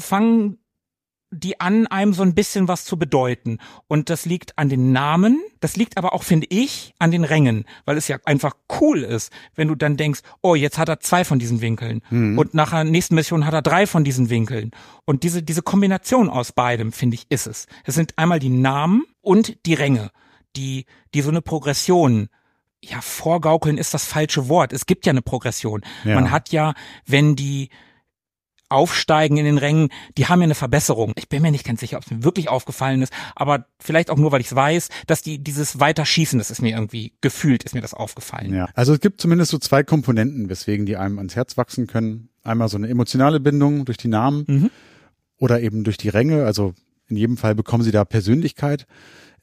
[0.00, 0.58] fangen
[1.34, 3.58] die an, einem so ein bisschen was zu bedeuten.
[3.88, 7.64] Und das liegt an den Namen, das liegt aber auch, finde ich, an den Rängen,
[7.84, 11.24] weil es ja einfach cool ist, wenn du dann denkst, oh, jetzt hat er zwei
[11.24, 12.02] von diesen Winkeln
[12.38, 14.70] und nach der nächsten Mission hat er drei von diesen Winkeln.
[15.04, 17.66] Und diese, diese Kombination aus beidem, finde ich, ist es.
[17.84, 20.10] Es sind einmal die Namen und die Ränge,
[20.56, 22.28] die, die so eine Progression
[22.82, 24.72] ja, vorgaukeln ist das falsche Wort.
[24.72, 25.82] Es gibt ja eine Progression.
[26.04, 26.16] Ja.
[26.16, 26.74] Man hat ja,
[27.06, 27.70] wenn die
[28.68, 31.12] aufsteigen in den Rängen, die haben ja eine Verbesserung.
[31.16, 34.16] Ich bin mir nicht ganz sicher, ob es mir wirklich aufgefallen ist, aber vielleicht auch
[34.16, 37.74] nur, weil ich es weiß, dass die dieses Weiterschießen, das ist mir irgendwie gefühlt, ist
[37.74, 38.54] mir das aufgefallen.
[38.54, 38.68] Ja.
[38.74, 42.28] Also es gibt zumindest so zwei Komponenten, weswegen die einem ans Herz wachsen können.
[42.42, 44.70] Einmal so eine emotionale Bindung durch die Namen Mhm.
[45.38, 46.44] oder eben durch die Ränge.
[46.44, 46.74] Also
[47.08, 48.86] in jedem Fall bekommen sie da Persönlichkeit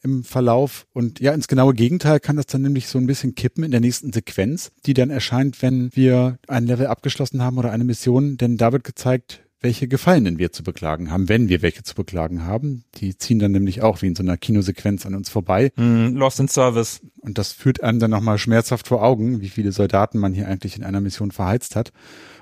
[0.02, 0.86] im Verlauf.
[0.92, 3.80] Und ja, ins genaue Gegenteil kann das dann nämlich so ein bisschen kippen in der
[3.80, 8.36] nächsten Sequenz, die dann erscheint, wenn wir ein Level abgeschlossen haben oder eine Mission.
[8.36, 12.44] Denn da wird gezeigt, welche Gefallenen wir zu beklagen haben, wenn wir welche zu beklagen
[12.44, 12.84] haben.
[12.96, 15.72] Die ziehen dann nämlich auch wie in so einer Kinosequenz an uns vorbei.
[15.76, 17.00] Mm, Lost in Service.
[17.20, 20.76] Und das führt einem dann nochmal schmerzhaft vor Augen, wie viele Soldaten man hier eigentlich
[20.76, 21.92] in einer Mission verheizt hat.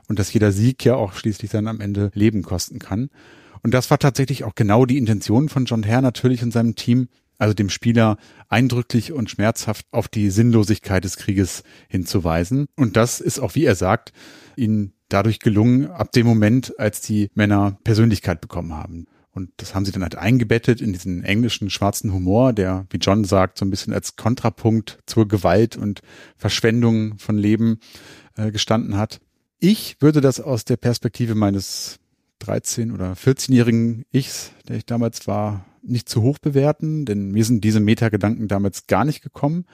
[0.09, 3.11] Und dass jeder Sieg ja auch schließlich dann am Ende Leben kosten kann.
[3.63, 7.09] Und das war tatsächlich auch genau die Intention von John Hare natürlich und seinem Team,
[7.41, 8.19] also dem Spieler
[8.49, 12.67] eindrücklich und schmerzhaft auf die Sinnlosigkeit des Krieges hinzuweisen.
[12.77, 14.13] Und das ist auch, wie er sagt,
[14.57, 19.07] ihnen dadurch gelungen, ab dem Moment, als die Männer Persönlichkeit bekommen haben.
[19.33, 23.25] Und das haben sie dann halt eingebettet in diesen englischen schwarzen Humor, der, wie John
[23.25, 26.03] sagt, so ein bisschen als Kontrapunkt zur Gewalt und
[26.37, 27.79] Verschwendung von Leben
[28.37, 29.21] äh, gestanden hat.
[29.59, 32.01] Ich würde das aus der Perspektive meines
[32.43, 37.63] 13- oder 14-jährigen Ichs, der ich damals war, nicht zu hoch bewerten, denn mir sind
[37.65, 39.67] diese Metagedanken damals gar nicht gekommen.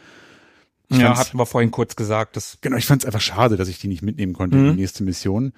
[0.89, 2.37] Ich Ja, hatten wir vorhin kurz gesagt.
[2.37, 4.71] Das, Genau, ich fand es einfach schade, dass ich die nicht mitnehmen konnte in Mhm.
[4.71, 5.53] die nächste Mission.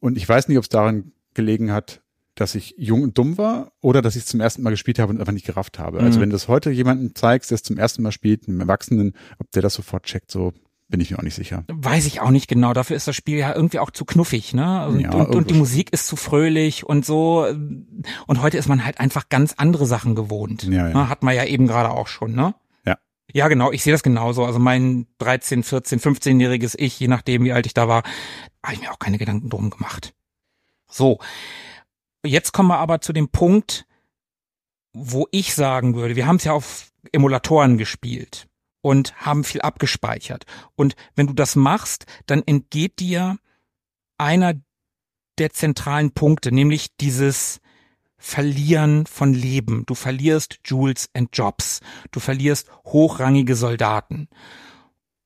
[0.00, 2.02] Und ich weiß nicht, ob es daran gelegen hat,
[2.34, 5.10] dass ich jung und dumm war oder dass ich es zum ersten Mal gespielt habe
[5.10, 6.00] und einfach nicht gerafft habe.
[6.00, 6.22] Also Mhm.
[6.24, 9.50] wenn du das heute jemandem zeigst, der es zum ersten Mal spielt, einem Erwachsenen, ob
[9.52, 10.52] der das sofort checkt, so
[10.88, 11.64] bin ich mir auch nicht sicher.
[11.68, 12.72] weiß ich auch nicht genau.
[12.72, 14.86] Dafür ist das Spiel ja irgendwie auch zu knuffig, ne?
[14.86, 17.46] Und, Ja, und, und die Musik ist zu fröhlich und so.
[18.26, 20.62] Und heute ist man halt einfach ganz andere Sachen gewohnt.
[20.64, 20.94] Ja, ja.
[20.94, 21.08] Ne?
[21.08, 22.54] Hat man ja eben gerade auch schon, ne?
[22.84, 22.98] Ja.
[23.32, 23.72] Ja, genau.
[23.72, 24.44] Ich sehe das genauso.
[24.44, 28.04] Also mein 13, 14, 15-jähriges Ich, je nachdem, wie alt ich da war,
[28.62, 30.14] habe ich mir auch keine Gedanken drum gemacht.
[30.88, 31.18] So.
[32.24, 33.86] Jetzt kommen wir aber zu dem Punkt,
[34.92, 38.48] wo ich sagen würde, wir haben es ja auf Emulatoren gespielt
[38.86, 40.46] und haben viel abgespeichert.
[40.76, 43.36] Und wenn du das machst, dann entgeht dir
[44.16, 44.54] einer
[45.38, 47.60] der zentralen Punkte, nämlich dieses
[48.16, 49.82] Verlieren von Leben.
[49.86, 51.80] Du verlierst Jules and Jobs.
[52.12, 54.28] Du verlierst hochrangige Soldaten.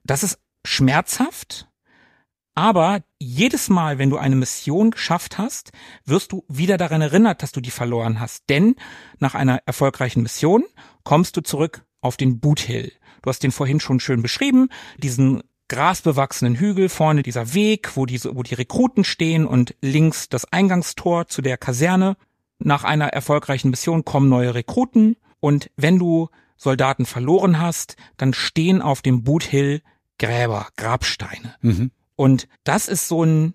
[0.04, 1.68] Das ist schmerzhaft,
[2.54, 5.70] aber jedes Mal, wenn du eine Mission geschafft hast,
[6.06, 8.44] wirst du wieder daran erinnert, dass du die verloren hast.
[8.48, 8.74] Denn
[9.18, 10.64] nach einer erfolgreichen Mission
[11.04, 12.90] kommst du zurück auf den Boot Hill.
[13.22, 14.68] Du hast den vorhin schon schön beschrieben,
[14.98, 20.52] diesen grasbewachsenen Hügel, vorne dieser Weg, wo die, wo die Rekruten stehen und links das
[20.52, 22.16] Eingangstor zu der Kaserne.
[22.58, 28.82] Nach einer erfolgreichen Mission kommen neue Rekruten und wenn du Soldaten verloren hast, dann stehen
[28.82, 29.80] auf dem Boot Hill
[30.18, 31.54] Gräber, Grabsteine.
[31.62, 31.90] Mhm.
[32.16, 33.54] Und das ist so ein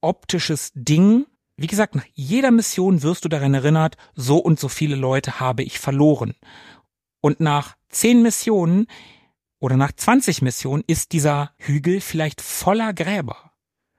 [0.00, 1.26] optisches Ding.
[1.56, 5.64] Wie gesagt, nach jeder Mission wirst du daran erinnert, so und so viele Leute habe
[5.64, 6.34] ich verloren.
[7.20, 8.86] Und nach zehn Missionen
[9.60, 13.52] oder nach 20 Missionen ist dieser Hügel vielleicht voller Gräber.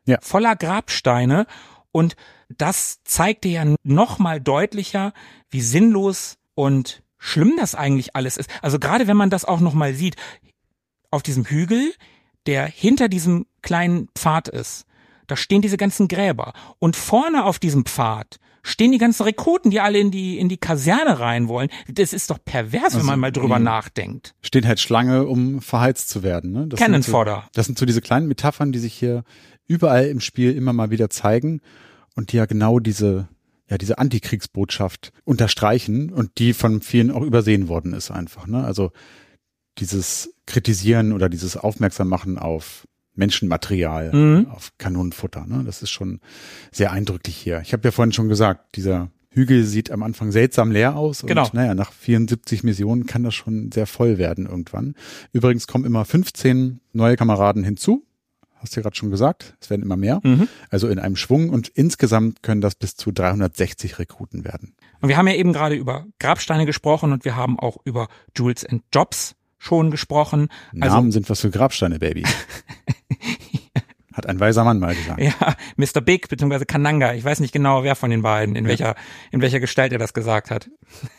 [0.06, 0.18] Ja.
[0.22, 1.46] Voller Grabsteine.
[1.92, 2.16] Und
[2.50, 5.14] das zeigt dir ja nochmal deutlicher,
[5.50, 8.50] wie sinnlos und schlimm das eigentlich alles ist.
[8.62, 10.16] Also gerade wenn man das auch nochmal sieht,
[11.12, 11.94] auf diesem Hügel,
[12.46, 14.86] der hinter diesem kleinen Pfad ist,
[15.28, 16.54] da stehen diese ganzen Gräber.
[16.80, 18.40] Und vorne auf diesem Pfad
[18.70, 21.70] stehen die ganzen Rekruten, die alle in die, in die Kaserne rein wollen.
[21.88, 24.36] Das ist doch pervers, also, wenn man mal drüber nachdenkt.
[24.42, 26.52] Stehen halt Schlange, um verheizt zu werden.
[26.52, 26.68] Ne?
[26.68, 27.12] Das Cannon so,
[27.54, 29.24] Das sind so diese kleinen Metaphern, die sich hier
[29.68, 31.62] überall im Spiel immer mal wieder zeigen
[32.16, 33.28] und die ja genau diese,
[33.70, 38.48] ja, diese Antikriegsbotschaft unterstreichen und die von vielen auch übersehen worden ist einfach.
[38.48, 38.64] Ne?
[38.64, 38.92] Also
[39.78, 42.88] dieses Kritisieren oder dieses Aufmerksam machen auf
[43.20, 44.48] Menschenmaterial, mhm.
[44.50, 45.46] auf Kanonenfutter.
[45.46, 45.64] Ne?
[45.66, 46.20] Das ist schon
[46.72, 47.62] sehr eindrücklich hier.
[47.62, 51.22] Ich habe ja vorhin schon gesagt, dieser Hügel sieht am Anfang seltsam leer aus.
[51.22, 51.46] Genau.
[51.46, 54.96] Und naja, nach 74 Missionen kann das schon sehr voll werden irgendwann.
[55.34, 58.06] Übrigens kommen immer 15 neue Kameraden hinzu.
[58.56, 60.20] Hast du ja gerade schon gesagt, es werden immer mehr.
[60.24, 60.50] Mhm.
[60.70, 64.76] Also in einem Schwung und insgesamt können das bis zu 360 Rekruten werden.
[65.00, 68.66] Und wir haben ja eben gerade über Grabsteine gesprochen und wir haben auch über Jules
[68.66, 70.48] and Jobs schon gesprochen.
[70.80, 72.24] Also, Namen sind was für Grabsteine, Baby.
[74.14, 75.22] Hat ein weiser Mann mal gesagt.
[75.22, 76.02] Ja, Mr.
[76.02, 76.66] Big bzw.
[76.66, 77.14] Kananga.
[77.14, 78.70] Ich weiß nicht genau, wer von den beiden, in ja.
[78.70, 78.96] welcher,
[79.32, 80.70] in welcher Gestalt er das gesagt hat.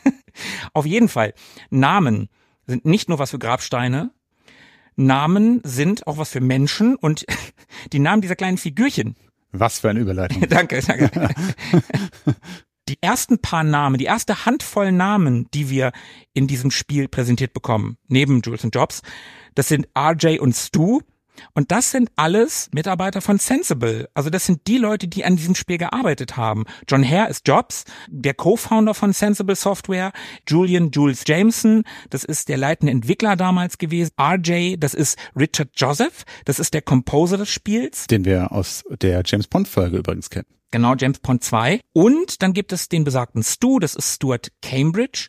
[0.75, 1.35] Auf jeden Fall.
[1.71, 2.29] Namen
[2.67, 4.11] sind nicht nur was für Grabsteine.
[4.97, 7.25] Namen sind auch was für Menschen und
[7.93, 9.17] die Namen dieser kleinen Figürchen.
[9.53, 10.47] Was für eine Überleitung.
[10.49, 11.11] danke, danke
[12.91, 15.93] die ersten paar Namen, die erste Handvoll Namen, die wir
[16.35, 19.03] in diesem Spiel präsentiert bekommen, neben Jules und Jobs,
[19.55, 21.01] das sind RJ und Stu.
[21.55, 24.11] Und das sind alles Mitarbeiter von Sensible.
[24.13, 26.65] Also das sind die Leute, die an diesem Spiel gearbeitet haben.
[26.87, 30.13] John Hare ist Jobs, der Co-Founder von Sensible Software.
[30.47, 34.11] Julian Jules Jameson, das ist der leitende Entwickler damals gewesen.
[34.21, 38.07] RJ, das ist Richard Joseph, das ist der Composer des Spiels.
[38.09, 40.60] Den wir aus der James Bond Folge übrigens kennen.
[40.71, 41.81] Genau, James Pond 2.
[41.93, 45.29] Und dann gibt es den besagten Stu, das ist Stuart Cambridge.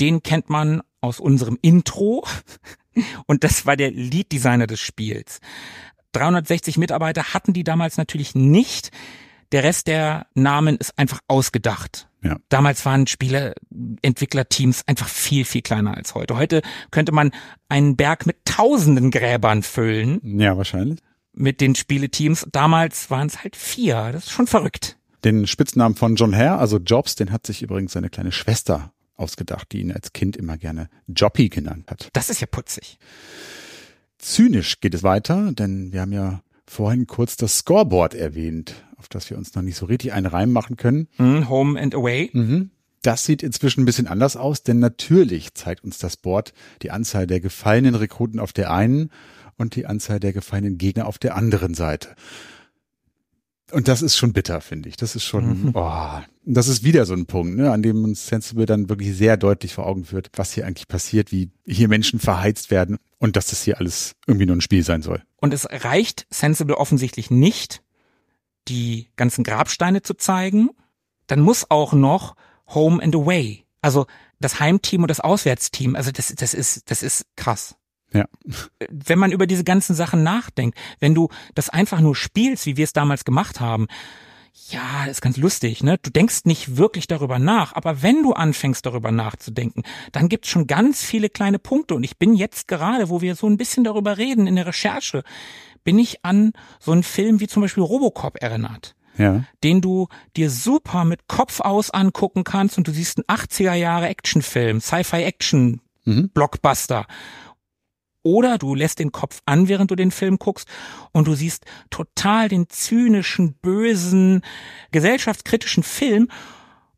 [0.00, 2.26] Den kennt man aus unserem Intro.
[3.26, 5.40] Und das war der Lead-Designer des Spiels.
[6.12, 8.90] 360 Mitarbeiter hatten die damals natürlich nicht.
[9.52, 12.08] Der Rest der Namen ist einfach ausgedacht.
[12.22, 12.36] Ja.
[12.50, 13.54] Damals waren Spiele,
[14.02, 16.36] Entwicklerteams einfach viel, viel kleiner als heute.
[16.36, 17.32] Heute könnte man
[17.68, 20.20] einen Berg mit tausenden Gräbern füllen.
[20.38, 21.00] Ja, wahrscheinlich
[21.32, 22.46] mit den Spieleteams.
[22.52, 24.10] Damals waren es halt vier.
[24.12, 24.96] Das ist schon verrückt.
[25.24, 29.70] Den Spitznamen von John Hare, also Jobs, den hat sich übrigens seine kleine Schwester ausgedacht,
[29.72, 32.08] die ihn als Kind immer gerne Joppy genannt hat.
[32.12, 32.98] Das ist ja putzig.
[34.18, 39.28] Zynisch geht es weiter, denn wir haben ja vorhin kurz das Scoreboard erwähnt, auf das
[39.30, 41.08] wir uns noch nicht so richtig einen Reim machen können.
[41.18, 42.30] Mm, home and away.
[42.32, 42.70] Mhm.
[43.02, 46.52] Das sieht inzwischen ein bisschen anders aus, denn natürlich zeigt uns das Board
[46.82, 49.10] die Anzahl der gefallenen Rekruten auf der einen
[49.56, 52.14] und die Anzahl der gefallenen Gegner auf der anderen Seite.
[53.72, 54.96] Und das ist schon bitter, finde ich.
[54.96, 55.70] Das ist schon, mhm.
[55.74, 59.36] oh, das ist wieder so ein Punkt, ne, an dem uns Sensible dann wirklich sehr
[59.36, 63.46] deutlich vor Augen führt, was hier eigentlich passiert, wie hier Menschen verheizt werden und dass
[63.46, 65.22] das hier alles irgendwie nur ein Spiel sein soll.
[65.36, 67.82] Und es reicht Sensible offensichtlich nicht,
[68.68, 70.70] die ganzen Grabsteine zu zeigen.
[71.26, 72.36] Dann muss auch noch
[72.68, 74.06] Home and Away, also
[74.38, 77.76] das Heimteam und das Auswärtsteam, also das, das ist, das ist krass.
[78.12, 78.26] Ja.
[78.90, 82.84] Wenn man über diese ganzen Sachen nachdenkt, wenn du das einfach nur spielst, wie wir
[82.84, 83.86] es damals gemacht haben,
[84.68, 85.98] ja, ist ganz lustig, ne?
[86.02, 89.82] Du denkst nicht wirklich darüber nach, aber wenn du anfängst darüber nachzudenken,
[90.12, 93.46] dann gibt's schon ganz viele kleine Punkte und ich bin jetzt gerade, wo wir so
[93.46, 95.22] ein bisschen darüber reden in der Recherche,
[95.84, 98.94] bin ich an so einen Film wie zum Beispiel Robocop erinnert.
[99.18, 99.44] Ja.
[99.62, 100.08] den du
[100.38, 105.24] dir super mit Kopf aus angucken kannst und du siehst einen 80er Jahre Actionfilm, Sci-Fi
[105.24, 106.30] Action mhm.
[108.22, 110.68] Oder du lässt den Kopf an, während du den Film guckst
[111.12, 114.42] und du siehst total den zynischen, bösen,
[114.92, 116.28] gesellschaftskritischen Film.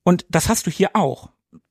[0.02, 1.30] Und das hast du hier auch.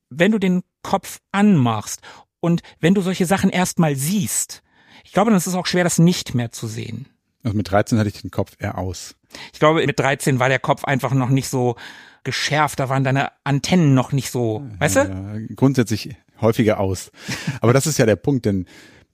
[0.10, 2.02] Wenn du den Kopf anmachst
[2.40, 4.64] und wenn du solche Sachen erstmal siehst,
[5.04, 7.08] ich glaube, dann ist es auch schwer, das nicht mehr zu sehen.
[7.44, 9.16] Also mit 13 hatte ich den Kopf eher aus.
[9.52, 11.76] Ich glaube, mit 13 war der Kopf einfach noch nicht so
[12.24, 15.00] geschärft, da waren deine Antennen noch nicht so, weißt du?
[15.02, 17.12] Ja, grundsätzlich häufiger aus.
[17.60, 18.66] Aber das ist ja der Punkt, denn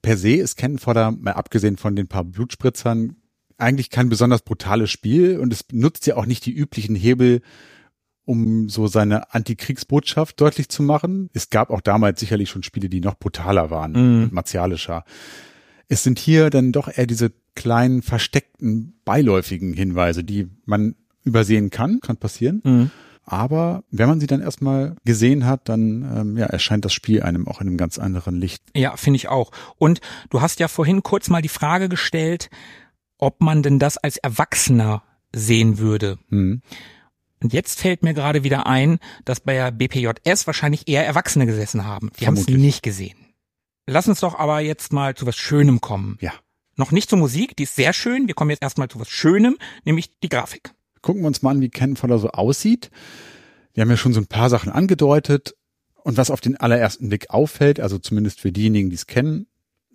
[0.01, 3.15] per se ist Ken Fodder, mal abgesehen von den paar Blutspritzern,
[3.57, 7.41] eigentlich kein besonders brutales Spiel und es nutzt ja auch nicht die üblichen Hebel,
[8.25, 11.29] um so seine Antikriegsbotschaft deutlich zu machen.
[11.33, 15.03] Es gab auch damals sicherlich schon Spiele, die noch brutaler waren und martialischer.
[15.87, 21.99] Es sind hier dann doch eher diese kleinen, versteckten, beiläufigen Hinweise, die man übersehen kann,
[21.99, 22.61] kann passieren.
[22.63, 22.91] Mhm.
[23.29, 27.47] Aber wenn man sie dann erstmal gesehen hat, dann ähm, ja, erscheint das Spiel einem
[27.47, 28.63] auch in einem ganz anderen Licht.
[28.75, 29.51] Ja, finde ich auch.
[29.77, 30.01] Und
[30.31, 32.49] du hast ja vorhin kurz mal die Frage gestellt,
[33.19, 36.17] ob man denn das als Erwachsener sehen würde.
[36.29, 36.63] Hm.
[37.43, 41.85] Und jetzt fällt mir gerade wieder ein, dass bei der BPJS wahrscheinlich eher Erwachsene gesessen
[41.85, 42.09] haben.
[42.19, 43.17] Die haben es nicht gesehen.
[43.85, 46.17] Lass uns doch aber jetzt mal zu was Schönem kommen.
[46.19, 46.33] Ja.
[46.75, 48.27] Noch nicht zur Musik, die ist sehr schön.
[48.27, 50.71] Wir kommen jetzt erstmal zu was Schönem, nämlich die Grafik.
[51.01, 52.89] Gucken wir uns mal an, wie Ken Fodder so aussieht.
[53.73, 55.55] Wir haben ja schon so ein paar Sachen angedeutet.
[56.03, 59.47] Und was auf den allerersten Blick auffällt, also zumindest für diejenigen, die es kennen,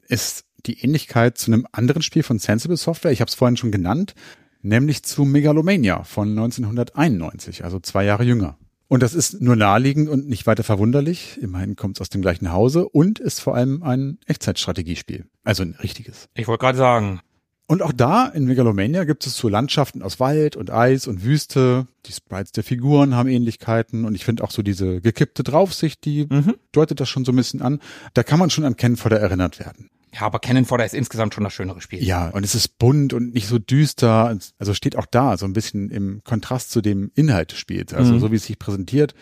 [0.07, 3.11] ist die Ähnlichkeit zu einem anderen Spiel von Sensible Software.
[3.11, 4.15] Ich habe es vorhin schon genannt,
[4.63, 8.59] nämlich zu Megalomania von 1991, also zwei Jahre jünger.
[8.87, 11.39] Und das ist nur naheliegend und nicht weiter verwunderlich.
[11.41, 15.27] Immerhin kommt es aus dem gleichen Hause und ist vor allem ein Echtzeitstrategiespiel.
[15.43, 16.29] Also ein richtiges.
[16.35, 17.21] Ich wollte gerade sagen,
[17.67, 21.87] Und auch da in Megalomania gibt es so Landschaften aus Wald und Eis und Wüste.
[22.05, 26.27] Die Sprites der Figuren haben Ähnlichkeiten und ich finde auch so diese gekippte Draufsicht, die
[26.29, 26.57] Mhm.
[26.73, 27.81] deutet das schon so ein bisschen an.
[28.13, 29.89] Da kann man schon an Ken Fodder erinnert werden.
[30.13, 32.05] ja, aber Cannon Fodder ist insgesamt schon das schönere Spiel.
[32.05, 34.39] Ja, und es ist bunt und nicht so düster.
[34.59, 37.93] Also steht auch da so ein bisschen im Kontrast zu dem Inhalt des Spiels.
[37.95, 38.21] Also Mhm.
[38.21, 39.15] so wie es sich präsentiert.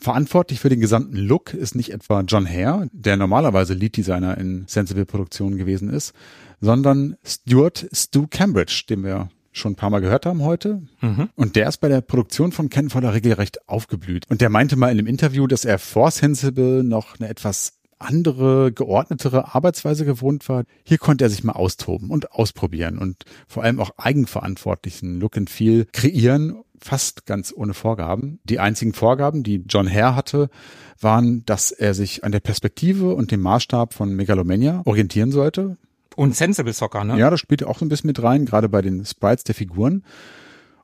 [0.00, 5.04] Verantwortlich für den gesamten Look ist nicht etwa John Hare, der normalerweise Lead-Designer in Sensible
[5.04, 6.14] Produktionen gewesen ist,
[6.60, 10.82] sondern Stuart Stu Cambridge, den wir schon ein paar Mal gehört haben heute.
[11.02, 11.28] Mhm.
[11.34, 14.24] Und der ist bei der Produktion von Ken Fodder regelrecht aufgeblüht.
[14.30, 18.72] Und der meinte mal in einem Interview, dass er vor Sensible noch eine etwas andere,
[18.72, 20.64] geordnetere Arbeitsweise gewohnt war.
[20.84, 25.50] Hier konnte er sich mal austoben und ausprobieren und vor allem auch eigenverantwortlichen Look and
[25.50, 28.40] Feel kreieren, fast ganz ohne Vorgaben.
[28.44, 30.50] Die einzigen Vorgaben, die John Hare hatte,
[30.98, 35.76] waren, dass er sich an der Perspektive und dem Maßstab von Megalomania orientieren sollte.
[36.16, 37.18] Und Sensible Soccer, ne?
[37.18, 40.04] Ja, das spielte auch so ein bisschen mit rein, gerade bei den Sprites der Figuren.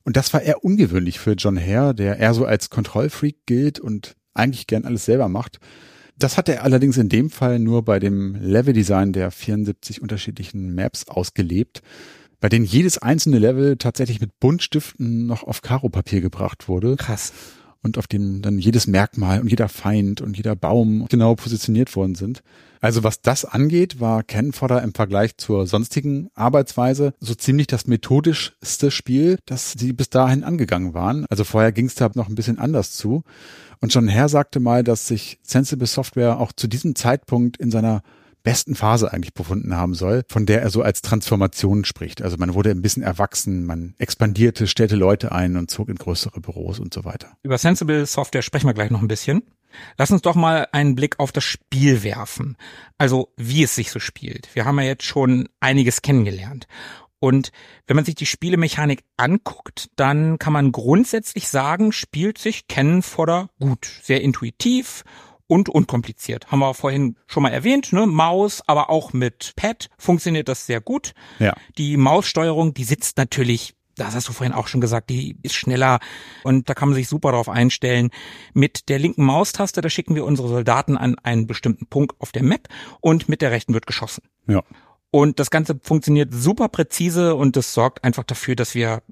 [0.04, 4.14] Und das war eher ungewöhnlich für John Hare, der eher so als Kontrollfreak gilt und
[4.34, 5.58] eigentlich gern alles selber macht.
[6.18, 11.08] Das hat er allerdings in dem Fall nur bei dem Leveldesign der 74 unterschiedlichen Maps
[11.08, 11.82] ausgelebt,
[12.40, 17.32] bei denen jedes einzelne Level tatsächlich mit Buntstiften noch auf Karo-Papier gebracht wurde Krass.
[17.82, 22.14] und auf dem dann jedes Merkmal und jeder Feind und jeder Baum genau positioniert worden
[22.14, 22.42] sind.
[22.80, 27.86] Also was das angeht, war Ken Fodder im Vergleich zur sonstigen Arbeitsweise so ziemlich das
[27.86, 31.26] methodischste Spiel, das sie bis dahin angegangen waren.
[31.30, 33.24] Also vorher ging es da noch ein bisschen anders zu.
[33.80, 38.02] Und John Hare sagte mal, dass sich Sensible Software auch zu diesem Zeitpunkt in seiner
[38.46, 42.22] besten Phase eigentlich befunden haben soll, von der er so als Transformation spricht.
[42.22, 46.40] Also man wurde ein bisschen erwachsen, man expandierte, stellte Leute ein und zog in größere
[46.40, 47.36] Büros und so weiter.
[47.42, 49.42] Über Sensible Software sprechen wir gleich noch ein bisschen.
[49.98, 52.56] Lass uns doch mal einen Blick auf das Spiel werfen.
[52.98, 54.48] Also, wie es sich so spielt.
[54.54, 56.68] Wir haben ja jetzt schon einiges kennengelernt.
[57.18, 57.50] Und
[57.88, 63.50] wenn man sich die Spielemechanik anguckt, dann kann man grundsätzlich sagen, spielt sich Kennen Fodder
[63.58, 63.90] gut.
[64.04, 65.02] Sehr intuitiv
[65.46, 66.48] und unkompliziert.
[66.48, 68.06] Haben wir vorhin schon mal erwähnt, ne?
[68.06, 71.12] Maus, aber auch mit Pad funktioniert das sehr gut.
[71.38, 71.54] Ja.
[71.78, 76.00] Die Maussteuerung, die sitzt natürlich, das hast du vorhin auch schon gesagt, die ist schneller
[76.42, 78.10] und da kann man sich super darauf einstellen.
[78.52, 82.42] Mit der linken Maustaste, da schicken wir unsere Soldaten an einen bestimmten Punkt auf der
[82.42, 82.68] Map
[83.00, 84.24] und mit der rechten wird geschossen.
[84.48, 84.62] Ja.
[85.10, 89.02] Und das Ganze funktioniert super präzise und das sorgt einfach dafür, dass wir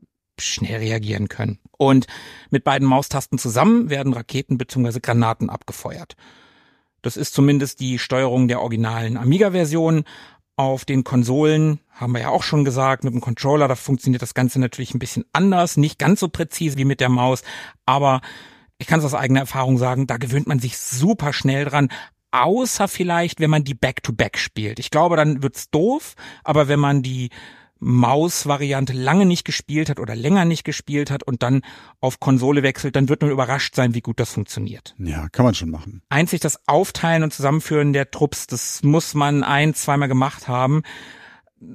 [0.40, 1.58] schnell reagieren können.
[1.76, 2.06] Und
[2.50, 5.00] mit beiden Maustasten zusammen werden Raketen bzw.
[5.00, 6.16] Granaten abgefeuert.
[7.02, 10.04] Das ist zumindest die Steuerung der originalen Amiga-Version.
[10.56, 14.34] Auf den Konsolen haben wir ja auch schon gesagt, mit dem Controller, da funktioniert das
[14.34, 17.42] Ganze natürlich ein bisschen anders, nicht ganz so präzise wie mit der Maus,
[17.86, 18.20] aber
[18.78, 21.88] ich kann es aus eigener Erfahrung sagen, da gewöhnt man sich super schnell dran,
[22.30, 24.78] außer vielleicht, wenn man die Back-to-Back spielt.
[24.78, 27.30] Ich glaube, dann wird's doof, aber wenn man die
[27.80, 31.62] Maus-Variante lange nicht gespielt hat oder länger nicht gespielt hat und dann
[32.00, 34.94] auf Konsole wechselt, dann wird man überrascht sein, wie gut das funktioniert.
[34.98, 36.02] Ja, kann man schon machen.
[36.08, 40.82] Einzig das Aufteilen und Zusammenführen der Trupps, das muss man ein, zweimal gemacht haben.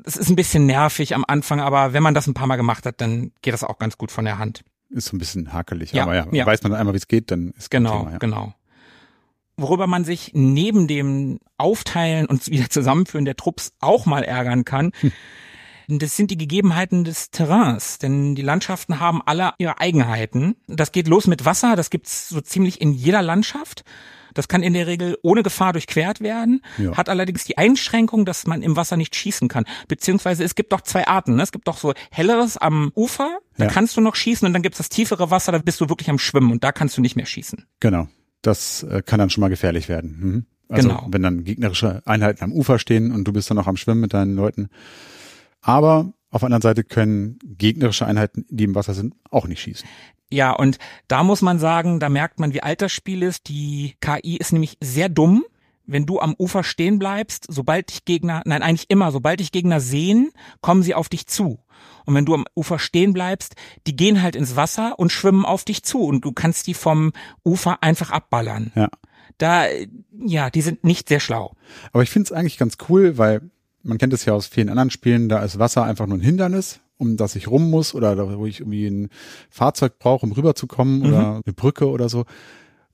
[0.05, 2.85] Es ist ein bisschen nervig am Anfang, aber wenn man das ein paar Mal gemacht
[2.85, 4.63] hat, dann geht das auch ganz gut von der Hand.
[4.89, 6.45] Ist so ein bisschen hakelig, Ja, aber ja, ja.
[6.45, 8.17] weiß man einmal, wie es geht, dann ist Genau, Thema, ja.
[8.17, 8.53] genau.
[9.57, 14.91] Worüber man sich neben dem Aufteilen und wieder Zusammenführen der Trupps auch mal ärgern kann,
[15.97, 20.55] das sind die Gegebenheiten des Terrains, denn die Landschaften haben alle ihre Eigenheiten.
[20.67, 23.83] Das geht los mit Wasser, das gibt's so ziemlich in jeder Landschaft.
[24.35, 26.95] Das kann in der Regel ohne Gefahr durchquert werden, Ja.
[26.95, 29.65] hat allerdings die Einschränkung, dass man im Wasser nicht schießen kann.
[29.87, 31.35] Beziehungsweise es gibt doch zwei Arten.
[31.35, 31.41] Ne?
[31.41, 33.71] Es gibt doch so helleres am Ufer, da Ja.
[33.71, 36.19] kannst du noch schießen und dann gibt's das tiefere Wasser, da bist du wirklich am
[36.19, 37.65] Schwimmen und da kannst du nicht mehr schießen.
[37.79, 38.07] Genau.
[38.43, 40.17] Das äh, kann dann schon mal gefährlich werden.
[40.21, 40.45] Mhm.
[40.69, 41.07] Also Genau.
[41.09, 44.13] wenn dann gegnerische Einheiten am Ufer stehen und du bist dann noch am Schwimmen mit
[44.13, 44.69] deinen Leuten.
[45.61, 49.87] Aber auf der anderen Seite können gegnerische Einheiten, die im Wasser sind, auch nicht schießen.
[50.31, 53.47] Ja, und da muss man sagen, da merkt man, wie alt das Spiel ist.
[53.49, 55.43] Die KI ist nämlich sehr dumm.
[55.85, 59.79] Wenn du am Ufer stehen bleibst, sobald dich Gegner, nein, eigentlich immer, sobald dich Gegner
[59.79, 60.31] sehen,
[60.61, 61.63] kommen sie auf dich zu.
[62.05, 63.55] Und wenn du am Ufer stehen bleibst,
[63.87, 67.11] die gehen halt ins Wasser und schwimmen auf dich zu und du kannst die vom
[67.43, 68.71] Ufer einfach abballern.
[68.75, 68.89] Ja.
[69.39, 69.65] Da,
[70.11, 71.55] ja, die sind nicht sehr schlau.
[71.91, 73.49] Aber ich finde es eigentlich ganz cool, weil
[73.89, 76.79] man kennt es ja aus vielen anderen Spielen, da ist Wasser einfach nur ein Hindernis,
[76.97, 79.09] um das ich rum muss oder wo ich irgendwie ein
[79.49, 82.25] Fahrzeug brauche, um rüberzukommen oder eine Brücke oder so.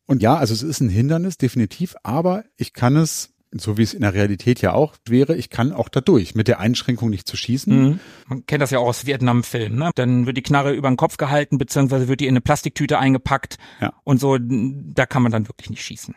[0.07, 3.93] Und ja, also es ist ein Hindernis, definitiv, aber ich kann es, so wie es
[3.93, 7.37] in der Realität ja auch wäre, ich kann auch dadurch, mit der Einschränkung nicht zu
[7.37, 7.99] schießen.
[8.27, 9.77] Man kennt das ja auch aus Vietnam-Filmen.
[9.77, 9.91] Ne?
[9.95, 13.57] Dann wird die Knarre über den Kopf gehalten, beziehungsweise wird die in eine Plastiktüte eingepackt.
[13.81, 13.93] Ja.
[14.03, 16.15] Und so, da kann man dann wirklich nicht schießen.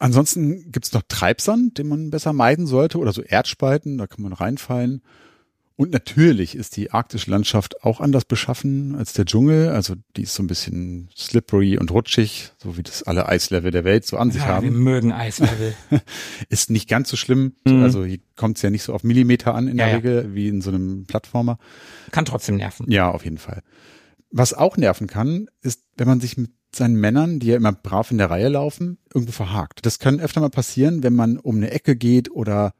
[0.00, 4.32] Ansonsten gibt's noch Treibsand, den man besser meiden sollte, oder so Erdspalten, da kann man
[4.32, 5.02] reinfallen.
[5.76, 9.68] Und natürlich ist die arktische Landschaft auch anders beschaffen als der Dschungel.
[9.70, 13.84] Also die ist so ein bisschen slippery und rutschig, so wie das alle Eislevel der
[13.84, 14.82] Welt so an sich Ja, wir haben.
[14.82, 15.74] mögen Eislevel.
[16.50, 17.54] Ist nicht ganz so schlimm.
[17.64, 17.82] Mhm.
[17.82, 19.96] Also hier kommt's ja nicht so auf Millimeter an in Ja, der ja.
[19.96, 21.58] Regel wie in so einem Plattformer.
[22.10, 22.90] Kann trotzdem nerven.
[22.90, 23.62] Ja, auf jeden Fall.
[24.30, 28.10] Was auch nerven kann, ist, wenn man sich mit seinen Männern, die ja immer brav
[28.10, 29.84] in der Reihe laufen, irgendwo verhakt.
[29.86, 32.72] Das kann öfter mal passieren, wenn man um eine Ecke geht oder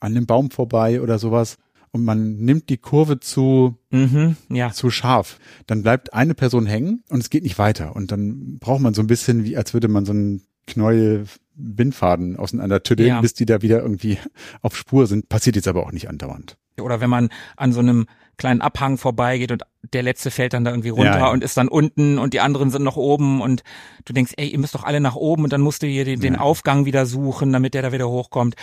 [0.00, 1.56] an einem Baum vorbei oder sowas
[1.90, 4.70] und man nimmt die Kurve zu, Mhm, ja.
[4.70, 5.38] zu scharf.
[5.66, 7.96] Dann bleibt eine Person hängen und es geht nicht weiter.
[7.96, 11.24] Und dann braucht man so ein bisschen wie, als würde man so einen Knäuel
[11.54, 13.20] Bindfaden auseinander tüddeln, Ja.
[13.20, 14.18] bis die da wieder irgendwie
[14.62, 15.28] auf Spur sind.
[15.28, 16.56] Passiert jetzt aber auch nicht andauernd.
[16.80, 18.06] Oder wenn man an so einem
[18.36, 19.62] kleinen Abhang vorbeigeht und
[19.92, 21.30] der letzte fällt dann da irgendwie runter Ja, ja.
[21.30, 23.64] und ist dann unten und die anderen sind noch oben und
[24.04, 26.20] du denkst, ey, ihr müsst doch alle nach oben und dann musst du hier den,
[26.20, 26.40] den Ja.
[26.40, 28.54] Aufgang wieder suchen, damit der da wieder hochkommt.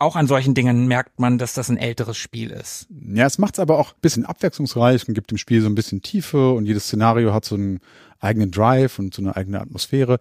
[0.00, 2.86] Auch an solchen Dingen merkt man, dass das ein älteres Spiel ist.
[2.90, 6.02] Ja, es macht's aber auch ein bisschen abwechslungsreich und gibt dem Spiel so ein bisschen
[6.02, 7.80] Tiefe und jedes Szenario hat so einen
[8.20, 10.20] eigenen Drive und so eine eigene Atmosphäre.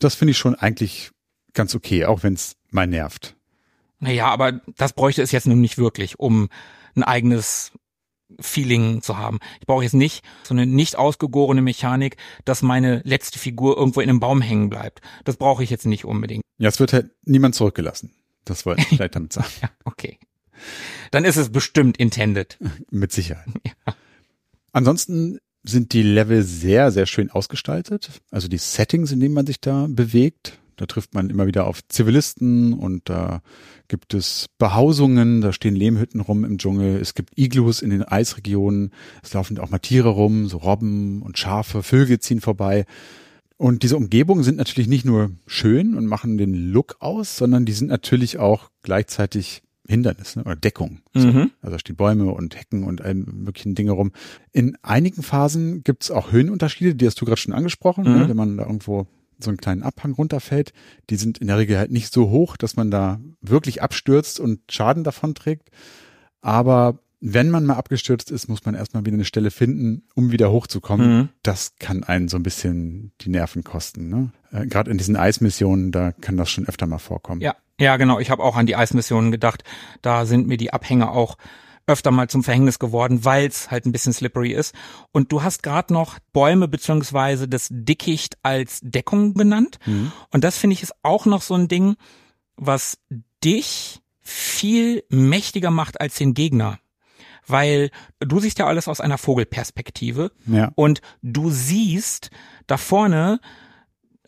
[0.00, 1.12] Das finde ich schon eigentlich
[1.54, 3.35] ganz okay, auch wenn es mal nervt.
[3.98, 6.48] Naja, aber das bräuchte es jetzt nun nicht wirklich, um
[6.94, 7.72] ein eigenes
[8.40, 9.38] Feeling zu haben.
[9.60, 14.08] Ich brauche jetzt nicht so eine nicht ausgegorene Mechanik, dass meine letzte Figur irgendwo in
[14.08, 15.00] einem Baum hängen bleibt.
[15.24, 16.42] Das brauche ich jetzt nicht unbedingt.
[16.58, 18.12] Ja, es wird halt niemand zurückgelassen.
[18.44, 19.48] Das wollte ich vielleicht damit sagen.
[19.62, 20.18] Ja, okay.
[21.10, 22.58] Dann ist es bestimmt intended.
[22.90, 23.46] Mit Sicherheit.
[24.72, 28.10] Ansonsten sind die Level sehr, sehr schön ausgestaltet.
[28.30, 30.58] Also die Settings, in denen man sich da bewegt.
[30.76, 33.40] Da trifft man immer wieder auf Zivilisten und da
[33.88, 36.96] gibt es Behausungen, da stehen Lehmhütten rum im Dschungel.
[37.00, 38.90] Es gibt Iglus in den Eisregionen.
[39.22, 42.84] Es laufen auch mal Tiere rum, so Robben und Schafe, Vögel ziehen vorbei.
[43.58, 47.72] Und diese Umgebungen sind natürlich nicht nur schön und machen den Look aus, sondern die
[47.72, 51.00] sind natürlich auch gleichzeitig Hindernis ne, oder Deckung.
[51.14, 51.28] So.
[51.28, 51.50] Mhm.
[51.62, 54.12] Also da stehen Bäume und Hecken und all möglichen Dinge rum.
[54.52, 58.18] In einigen Phasen gibt es auch Höhenunterschiede, die hast du gerade schon angesprochen, Mhm.
[58.18, 59.06] ne, wenn man da irgendwo
[59.38, 60.72] so einen kleinen Abhang runterfällt.
[61.10, 64.60] Die sind in der Regel halt nicht so hoch, dass man da wirklich abstürzt und
[64.70, 65.70] Schaden davon trägt.
[66.40, 70.52] Aber wenn man mal abgestürzt ist, muss man erstmal wieder eine Stelle finden, um wieder
[70.52, 71.18] hochzukommen.
[71.18, 71.28] Mhm.
[71.42, 74.08] Das kann einen so ein bisschen die Nerven kosten.
[74.08, 74.30] Ne?
[74.52, 77.40] Äh, Gerade in diesen Eismissionen, da kann das schon öfter mal vorkommen.
[77.40, 78.20] Ja, ja, genau.
[78.20, 79.64] Ich habe auch an die Eismissionen gedacht.
[80.02, 81.36] Da sind mir die Abhänge auch
[81.86, 84.74] öfter mal zum Verhängnis geworden, weil es halt ein bisschen slippery ist.
[85.12, 89.78] Und du hast gerade noch Bäume beziehungsweise das Dickicht als Deckung benannt.
[89.86, 90.12] Mhm.
[90.30, 91.96] Und das finde ich ist auch noch so ein Ding,
[92.56, 92.98] was
[93.44, 96.78] dich viel mächtiger macht als den Gegner.
[97.46, 100.72] Weil du siehst ja alles aus einer Vogelperspektive ja.
[100.74, 102.30] und du siehst
[102.66, 103.38] da vorne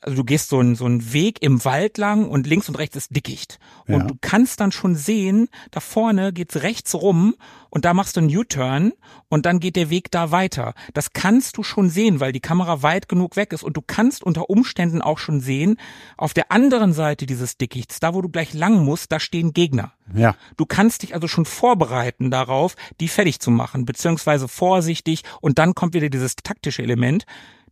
[0.03, 2.97] also du gehst so einen so einen Weg im Wald lang und links und rechts
[2.97, 3.59] ist Dickicht.
[3.87, 4.05] Und Ja.
[4.05, 7.35] du kannst dann schon sehen, da vorne geht's rechts rum
[7.71, 8.93] und da machst du einen U-Turn
[9.29, 10.75] und dann geht der Weg da weiter.
[10.95, 14.23] Das kannst du schon sehen, weil die Kamera weit genug weg ist und du kannst
[14.23, 15.77] unter Umständen auch schon sehen,
[16.17, 19.93] auf der anderen Seite dieses Dickichts, da wo du gleich lang musst, da stehen Gegner.
[20.15, 20.35] Ja.
[20.57, 25.75] Du kannst dich also schon vorbereiten darauf, die fertig zu machen, beziehungsweise vorsichtig und dann
[25.75, 27.27] kommt wieder dieses taktische Element.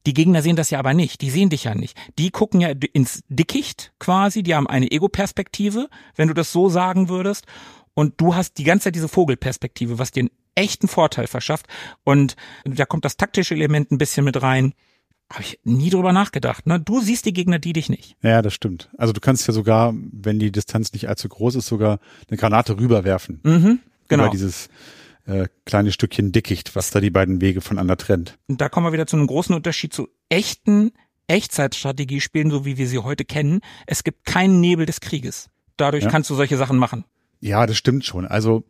[0.07, 1.98] Die Gegner sehen das ja aber nicht, die sehen dich ja nicht.
[2.18, 7.09] Die gucken ja ins Dickicht quasi, die haben eine Ego-Perspektive, wenn du das so sagen
[7.09, 7.44] würdest.
[7.94, 11.66] Und du hast die ganze Zeit diese Vogelperspektive, was dir einen echten Vorteil verschafft.
[12.04, 14.74] Und da kommt das taktische Element ein bisschen mit rein.
[15.32, 16.66] Habe ich nie drüber nachgedacht.
[16.66, 16.78] Ne?
[16.78, 18.16] Du siehst die Gegner, die dich nicht.
[18.22, 18.90] Ja, das stimmt.
[18.96, 21.98] Also du kannst ja sogar, wenn die Distanz nicht allzu groß ist, sogar
[22.28, 23.40] eine Granate rüberwerfen.
[23.42, 24.24] Mhm, genau.
[24.24, 24.68] Über dieses
[25.26, 28.38] äh, kleine Stückchen Dickicht, was da die beiden Wege voneinander trennt.
[28.48, 30.92] Und da kommen wir wieder zu einem großen Unterschied zu echten
[31.28, 33.60] Echtzeitstrategiespielen, so wie wir sie heute kennen.
[33.86, 35.48] Es gibt keinen Nebel des Krieges.
[35.76, 36.10] Dadurch Ja.
[36.10, 37.04] kannst du solche Sachen machen.
[37.40, 38.26] Ja, das stimmt schon.
[38.26, 38.64] Also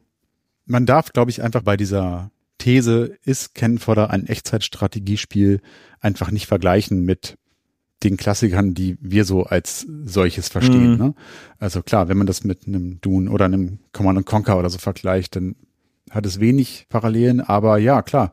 [0.65, 5.61] man darf, glaube ich, einfach bei dieser These, ist Ken Fodder ein Echtzeitstrategiespiel,
[6.01, 7.37] einfach nicht vergleichen mit
[8.03, 10.93] den Klassikern, die wir so als solches verstehen.
[10.93, 10.99] Mhm.
[10.99, 11.15] Ne?
[11.59, 15.37] Also klar, wenn man das mit einem Dune oder einem Command Conquer oder so vergleicht,
[15.37, 15.57] dann
[16.11, 18.33] hat es wenig Parallelen, aber ja, klar,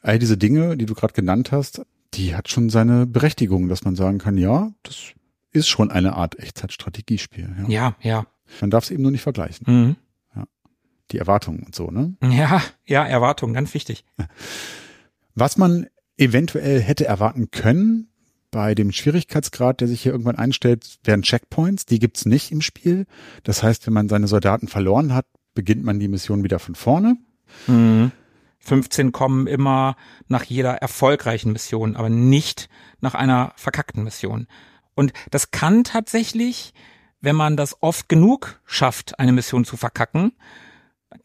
[0.00, 1.82] all diese Dinge, die du gerade genannt hast,
[2.14, 5.12] die hat schon seine Berechtigung, dass man sagen kann, ja, das
[5.50, 7.54] ist schon eine Art Echtzeitstrategiespiel.
[7.62, 7.68] Ja.
[7.68, 8.26] Ja, ja.
[8.60, 9.96] Man darf es eben nur nicht vergleichen Mhm.
[11.10, 12.14] die Erwartungen und so, ne?
[12.22, 14.04] Ja, ja, Erwartung, ganz wichtig.
[15.34, 15.86] Was man
[16.16, 18.08] eventuell hätte erwarten können
[18.50, 21.86] bei dem Schwierigkeitsgrad, der sich hier irgendwann einstellt, wären Checkpoints.
[21.86, 23.06] Die gibt's nicht im Spiel.
[23.42, 27.16] Das heißt, wenn man seine Soldaten verloren hat, beginnt man die Mission wieder von vorne.
[27.66, 28.12] Mhm.
[28.58, 29.96] 15 kommen immer
[30.26, 32.68] nach jeder erfolgreichen Mission, aber nicht
[33.00, 34.46] nach einer verkackten Mission.
[34.94, 36.72] Und das kann tatsächlich,
[37.20, 40.32] wenn man das oft genug schafft, eine Mission zu verkacken,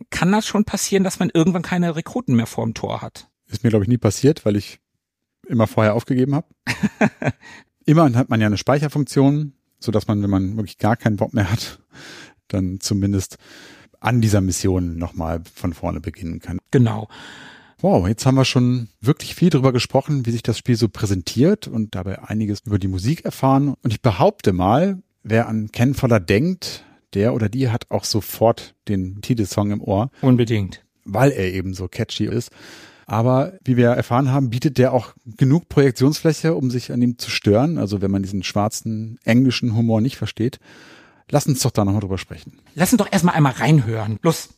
[0.09, 3.29] kann das schon passieren, dass man irgendwann keine Rekruten mehr vorm Tor hat.
[3.47, 4.79] Ist mir, glaube ich, nie passiert, weil ich
[5.47, 6.47] immer vorher aufgegeben habe.
[7.85, 11.33] Immerhin hat man ja eine Speicherfunktion, so dass man, wenn man wirklich gar keinen Bock
[11.33, 11.79] mehr hat,
[12.47, 13.37] dann zumindest
[13.99, 16.59] an dieser Mission nochmal von vorne beginnen kann.
[16.71, 17.07] Genau.
[17.81, 21.67] Wow, jetzt haben wir schon wirklich viel darüber gesprochen, wie sich das Spiel so präsentiert
[21.67, 23.73] und dabei einiges über die Musik erfahren.
[23.83, 26.83] Und ich behaupte mal, wer an Ken Foller denkt,
[27.13, 30.83] der oder die hat auch sofort den Titelsong im Ohr, Unbedingt.
[31.05, 32.51] weil er eben so catchy ist.
[33.05, 37.31] Aber wie wir erfahren haben, bietet der auch genug Projektionsfläche, um sich an ihm zu
[37.31, 37.79] stören.
[37.79, 40.59] Also wenn man diesen schwarzen englischen Humor nicht versteht.
[41.31, 42.53] Lass uns doch da nochmal drüber sprechen.
[42.75, 44.17] Lass uns doch erstmal einmal reinhören.
[44.23, 44.49] Los.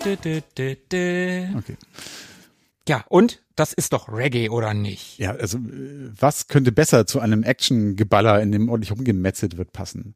[0.00, 1.76] Okay.
[2.88, 5.18] Ja, und das ist doch Reggae, oder nicht?
[5.18, 10.14] Ja, also äh, was könnte besser zu einem Action-Geballer, in dem ordentlich rumgemetzelt wird, passen?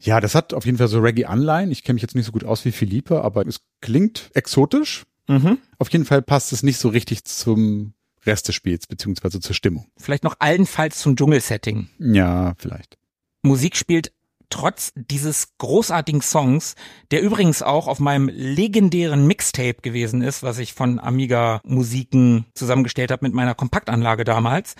[0.00, 1.70] Ja, das hat auf jeden Fall so Reggae-Anleihen.
[1.70, 5.04] Ich kenne mich jetzt nicht so gut aus wie Philippe, aber es klingt exotisch.
[5.28, 5.58] Mhm.
[5.78, 7.92] Auf jeden Fall passt es nicht so richtig zum
[8.24, 9.86] Rest des Spiels, beziehungsweise zur Stimmung.
[9.96, 11.88] Vielleicht noch allenfalls zum Dschungelsetting.
[11.98, 12.98] Ja, vielleicht.
[13.42, 14.12] Musik spielt
[14.50, 16.74] trotz dieses großartigen Songs,
[17.10, 23.10] der übrigens auch auf meinem legendären Mixtape gewesen ist, was ich von Amiga Musiken zusammengestellt
[23.10, 24.74] habe mit meiner Kompaktanlage damals.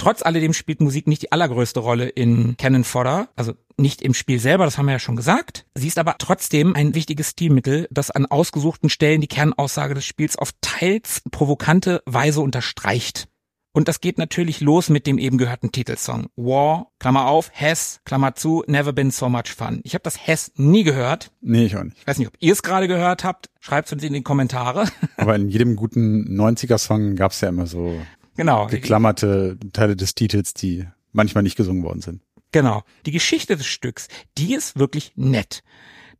[0.00, 4.38] Trotz alledem spielt Musik nicht die allergrößte Rolle in Cannon Fodder, also nicht im Spiel
[4.38, 5.66] selber, das haben wir ja schon gesagt.
[5.74, 10.36] Sie ist aber trotzdem ein wichtiges Stilmittel, das an ausgesuchten Stellen die Kernaussage des Spiels
[10.36, 13.28] auf teils provokante Weise unterstreicht.
[13.72, 16.26] Und das geht natürlich los mit dem eben gehörten Titelsong.
[16.34, 19.80] War, Klammer auf, Has, Klammer zu, Never Been So Much Fun.
[19.84, 21.30] Ich habe das Has nie gehört.
[21.40, 21.96] Nee, ich auch nicht.
[22.00, 23.48] Ich weiß nicht, ob ihr es gerade gehört habt.
[23.60, 24.86] Schreibt uns in die Kommentare.
[25.16, 28.00] Aber in jedem guten 90er-Song gab es ja immer so
[28.34, 28.66] genau.
[28.66, 32.22] geklammerte Teile des Titels, die manchmal nicht gesungen worden sind.
[32.50, 32.82] Genau.
[33.06, 35.62] Die Geschichte des Stücks, die ist wirklich nett.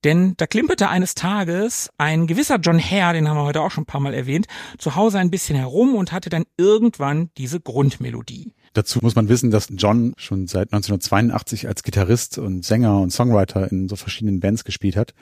[0.04, 3.82] Denn da klimperte eines Tages ein gewisser John Hare, den haben wir heute auch schon
[3.82, 4.46] ein paar Mal erwähnt,
[4.78, 8.54] zu Hause ein bisschen herum und hatte dann irgendwann diese Grundmelodie.
[8.72, 13.70] Dazu muss man wissen, dass John schon seit 1982 als Gitarrist und Sänger und Songwriter
[13.70, 15.12] in so verschiedenen Bands gespielt hat.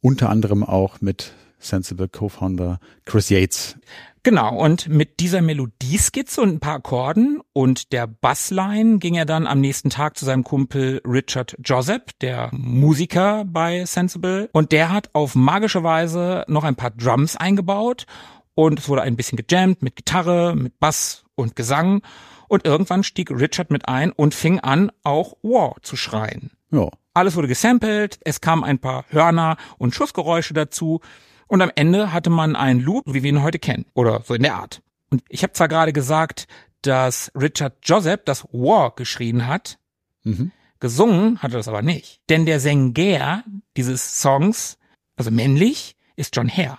[0.00, 3.76] Unter anderem auch mit Sensible Co-Founder Chris Yates.
[4.24, 9.46] Genau, und mit dieser Melodieskizze und ein paar Akkorden und der Bassline ging er dann
[9.46, 14.48] am nächsten Tag zu seinem Kumpel Richard Joseph, der Musiker bei Sensible.
[14.52, 18.06] Und der hat auf magische Weise noch ein paar Drums eingebaut
[18.54, 22.00] und es wurde ein bisschen gejammt mit Gitarre, mit Bass und Gesang.
[22.48, 26.50] Und irgendwann stieg Richard mit ein und fing an, auch War zu schreien.
[26.70, 26.88] Ja.
[27.12, 31.02] Alles wurde gesampelt, es kamen ein paar Hörner und Schussgeräusche dazu.
[31.46, 33.86] Und am Ende hatte man einen Loop, wie wir ihn heute kennen.
[33.94, 34.82] Oder so in der Art.
[35.10, 36.46] Und ich habe zwar gerade gesagt,
[36.82, 39.78] dass Richard Joseph das War geschrien hat.
[40.22, 40.52] Mhm.
[40.80, 42.20] Gesungen hat er das aber nicht.
[42.28, 43.44] Denn der Sänger
[43.76, 44.78] dieses Songs,
[45.16, 46.78] also männlich, ist John Hare.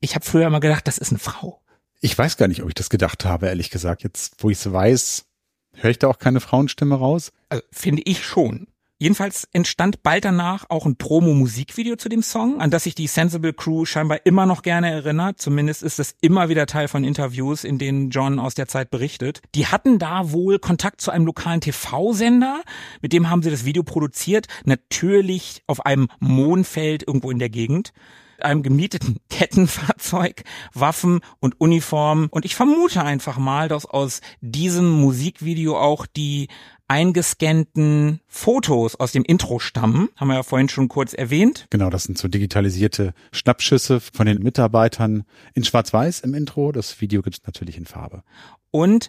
[0.00, 1.60] Ich habe früher immer gedacht, das ist eine Frau.
[2.00, 4.02] Ich weiß gar nicht, ob ich das gedacht habe, ehrlich gesagt.
[4.02, 5.26] Jetzt, wo ich es weiß,
[5.74, 7.32] höre ich da auch keine Frauenstimme raus.
[7.48, 8.66] Also finde ich schon.
[8.98, 13.52] Jedenfalls entstand bald danach auch ein Promo-Musikvideo zu dem Song, an das sich die Sensible
[13.52, 15.40] Crew scheinbar immer noch gerne erinnert.
[15.40, 19.42] Zumindest ist es immer wieder Teil von Interviews, in denen John aus der Zeit berichtet.
[19.56, 22.62] Die hatten da wohl Kontakt zu einem lokalen TV-Sender,
[23.02, 27.92] mit dem haben sie das Video produziert, natürlich auf einem Mondfeld irgendwo in der Gegend
[28.40, 30.42] einem gemieteten Kettenfahrzeug,
[30.72, 32.28] Waffen und Uniform.
[32.30, 36.48] Und ich vermute einfach mal, dass aus diesem Musikvideo auch die
[36.88, 40.08] eingescannten Fotos aus dem Intro stammen.
[40.16, 41.66] Haben wir ja vorhin schon kurz erwähnt.
[41.70, 45.24] Genau, das sind so digitalisierte Schnappschüsse von den Mitarbeitern
[45.54, 46.72] in Schwarz-Weiß im Intro.
[46.72, 48.22] Das Video gibt's natürlich in Farbe.
[48.70, 49.08] Und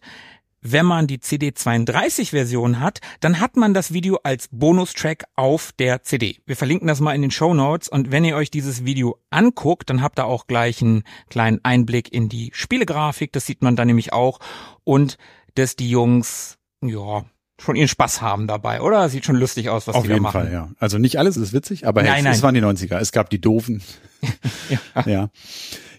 [0.68, 6.40] wenn man die CD32-Version hat, dann hat man das Video als Bonustrack auf der CD.
[6.48, 9.92] Wir verlinken das mal in den Show Notes und wenn ihr euch dieses Video anguckt,
[9.92, 13.32] dann habt ihr auch gleich einen kleinen Einblick in die Spielegrafik.
[13.32, 14.40] Das sieht man dann nämlich auch
[14.84, 15.20] und
[15.54, 17.26] dass die Jungs, ja,
[17.60, 19.08] schon ihren Spaß haben dabei, oder?
[19.10, 20.42] Sieht schon lustig aus, was Auf die da jeden machen.
[20.42, 20.70] Fall, ja.
[20.80, 22.44] Also nicht alles ist witzig, aber hey, Nein, es nein.
[22.44, 22.98] waren die 90er.
[22.98, 23.82] Es gab die Doofen.
[24.70, 25.04] Ja.
[25.06, 25.30] Ja.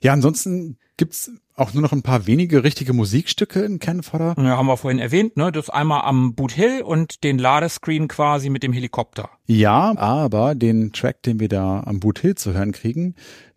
[0.02, 4.34] Ja, ansonsten gibt's auch nur noch ein paar wenige richtige Musikstücke in Ken Fodder.
[4.38, 5.52] Ja, haben wir vorhin erwähnt, ne?
[5.52, 9.30] Das einmal am Boot Hill und den Ladescreen quasi mit dem Helikopter.
[9.46, 13.14] Ja, aber den Track, den wir da am Boot Hill zu hören kriegen,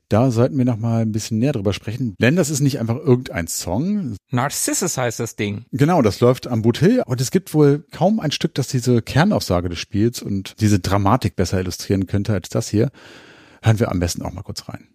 [0.09, 2.15] da sollten wir noch mal ein bisschen näher drüber sprechen.
[2.19, 4.15] Denn das ist nicht einfach irgendein Song.
[4.31, 5.65] Narcissus heißt das Ding.
[5.71, 7.03] Genau, das läuft am Boot Hill.
[7.05, 11.35] Und es gibt wohl kaum ein Stück, das diese Kernaussage des Spiels und diese Dramatik
[11.35, 12.91] besser illustrieren könnte als das hier.
[13.61, 14.87] Hören wir am besten auch mal kurz rein.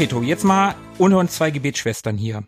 [0.00, 2.44] Okay, Tobi, jetzt mal unter uns zwei Gebetsschwestern hier.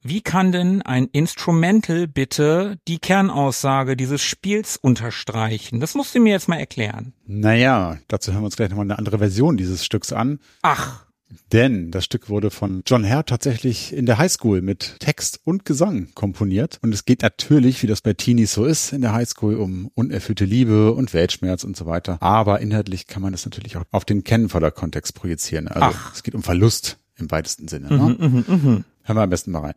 [0.00, 5.80] Wie kann denn ein Instrumental bitte die Kernaussage dieses Spiels unterstreichen?
[5.80, 7.12] Das musst du mir jetzt mal erklären.
[7.26, 10.38] Naja, dazu hören wir uns gleich nochmal eine andere Version dieses Stücks an.
[10.62, 11.04] Ach,
[11.52, 16.08] Denn das Stück wurde von John Hare tatsächlich in der Highschool mit Text und Gesang
[16.14, 16.78] komponiert.
[16.82, 20.44] Und es geht natürlich, wie das bei Teenies so ist, in der Highschool um unerfüllte
[20.44, 22.20] Liebe und Weltschmerz und so weiter.
[22.20, 25.68] Aber inhaltlich kann man das natürlich auch auf den Ken-Fodder-Kontext projizieren.
[25.68, 26.14] Also Ach.
[26.14, 27.88] es geht um Verlust im weitesten Sinne.
[27.88, 28.16] Ne?
[28.18, 29.74] Hören wir am besten mal rein.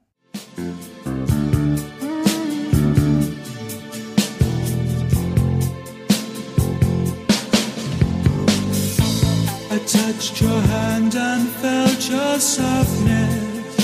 [10.05, 13.75] Touched your hand and felt your softness.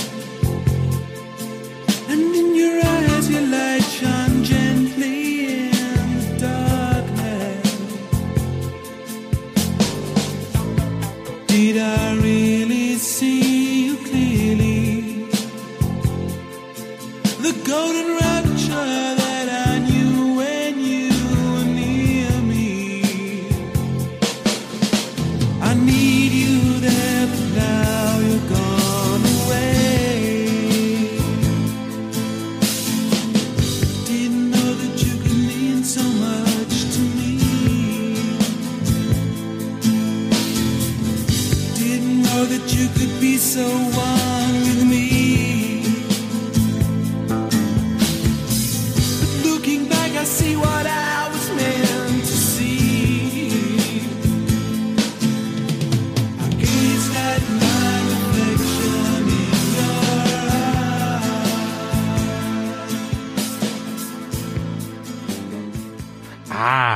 [2.10, 3.81] And in your eyes, your light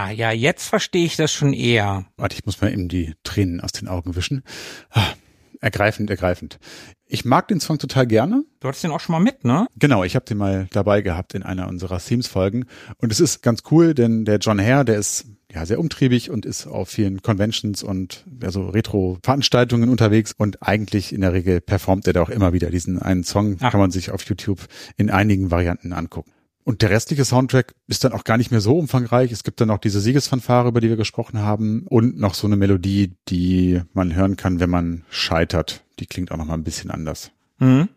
[0.07, 2.07] Ah, ja, jetzt verstehe ich das schon eher.
[2.17, 4.45] Warte, ich muss mal eben die Tränen aus den Augen wischen.
[4.91, 5.15] Ah,
[5.61, 6.61] ergreifend, ergreifend.
[7.09, 8.45] Ich mag den Song total gerne.
[8.61, 9.67] Du hattest den auch schon mal mit, ne?
[9.77, 12.67] Genau, ich habe den mal dabei gehabt in einer unserer Themes-Folgen.
[12.99, 16.47] Und es ist ganz cool, denn der John Hare, der ist ja sehr umtriebig und
[16.47, 20.33] ist auf vielen Conventions und ja, so Retro-Veranstaltungen unterwegs.
[20.39, 23.57] Und eigentlich in der Regel performt er da auch immer wieder diesen einen Song.
[23.59, 23.73] Ach.
[23.73, 26.31] Kann man sich auf YouTube in einigen Varianten angucken.
[26.67, 29.31] Und der restliche Soundtrack ist dann auch gar nicht mehr so umfangreich.
[29.31, 32.57] Es gibt dann noch diese Siegesfanfare, über die wir gesprochen haben, und noch so eine
[32.57, 35.85] Melodie, die man hören kann, wenn man scheitert.
[36.01, 37.31] Die klingt auch noch mal ein bisschen anders.
[37.61, 37.89] Mhm.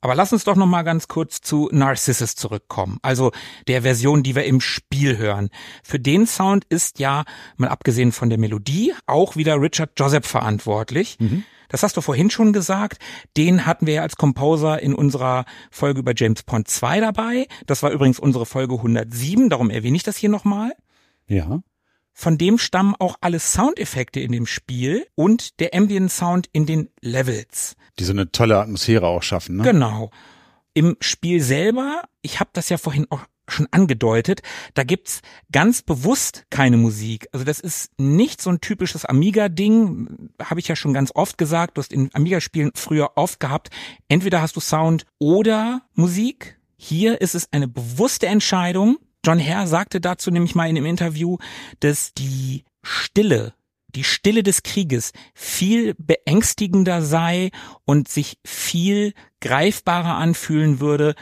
[0.00, 2.98] Aber lass uns doch noch mal ganz kurz zu Narcissus zurückkommen.
[3.02, 3.30] Also
[3.66, 5.50] der Version, die wir im Spiel hören.
[5.82, 7.24] Für den Sound ist ja,
[7.58, 11.18] mal abgesehen von der Melodie, auch wieder Richard Joseph verantwortlich.
[11.68, 12.98] Das hast du vorhin schon gesagt.
[13.36, 17.46] Den hatten wir ja als Composer in unserer Folge über James Pond 2 dabei.
[17.66, 20.72] Das war übrigens unsere Folge 107, darum erwähne ich das hier nochmal.
[21.26, 21.60] Ja.
[22.12, 26.88] Von dem stammen auch alle Soundeffekte in dem Spiel und der Ambient Sound in den
[27.00, 27.76] Levels.
[27.98, 29.62] Die so eine tolle Atmosphäre auch schaffen, ne?
[29.62, 30.10] Genau.
[30.74, 34.42] Im Spiel selber, ich habe das ja vorhin auch schon angedeutet,
[34.74, 35.20] da gibt's
[35.52, 37.28] ganz bewusst keine Musik.
[37.32, 41.76] Also das ist nicht so ein typisches Amiga-Ding, habe ich ja schon ganz oft gesagt.
[41.76, 43.70] Du hast in Amiga-Spielen früher oft gehabt,
[44.08, 46.58] entweder hast du Sound oder Musik.
[46.76, 48.98] Hier ist es eine bewusste Entscheidung.
[49.24, 51.38] John Hare sagte dazu nämlich mal in einem Interview,
[51.80, 53.54] dass die Stille
[53.94, 57.50] die Stille des Krieges viel beängstigender sei
[57.84, 61.14] und sich viel greifbarer anfühlen würde,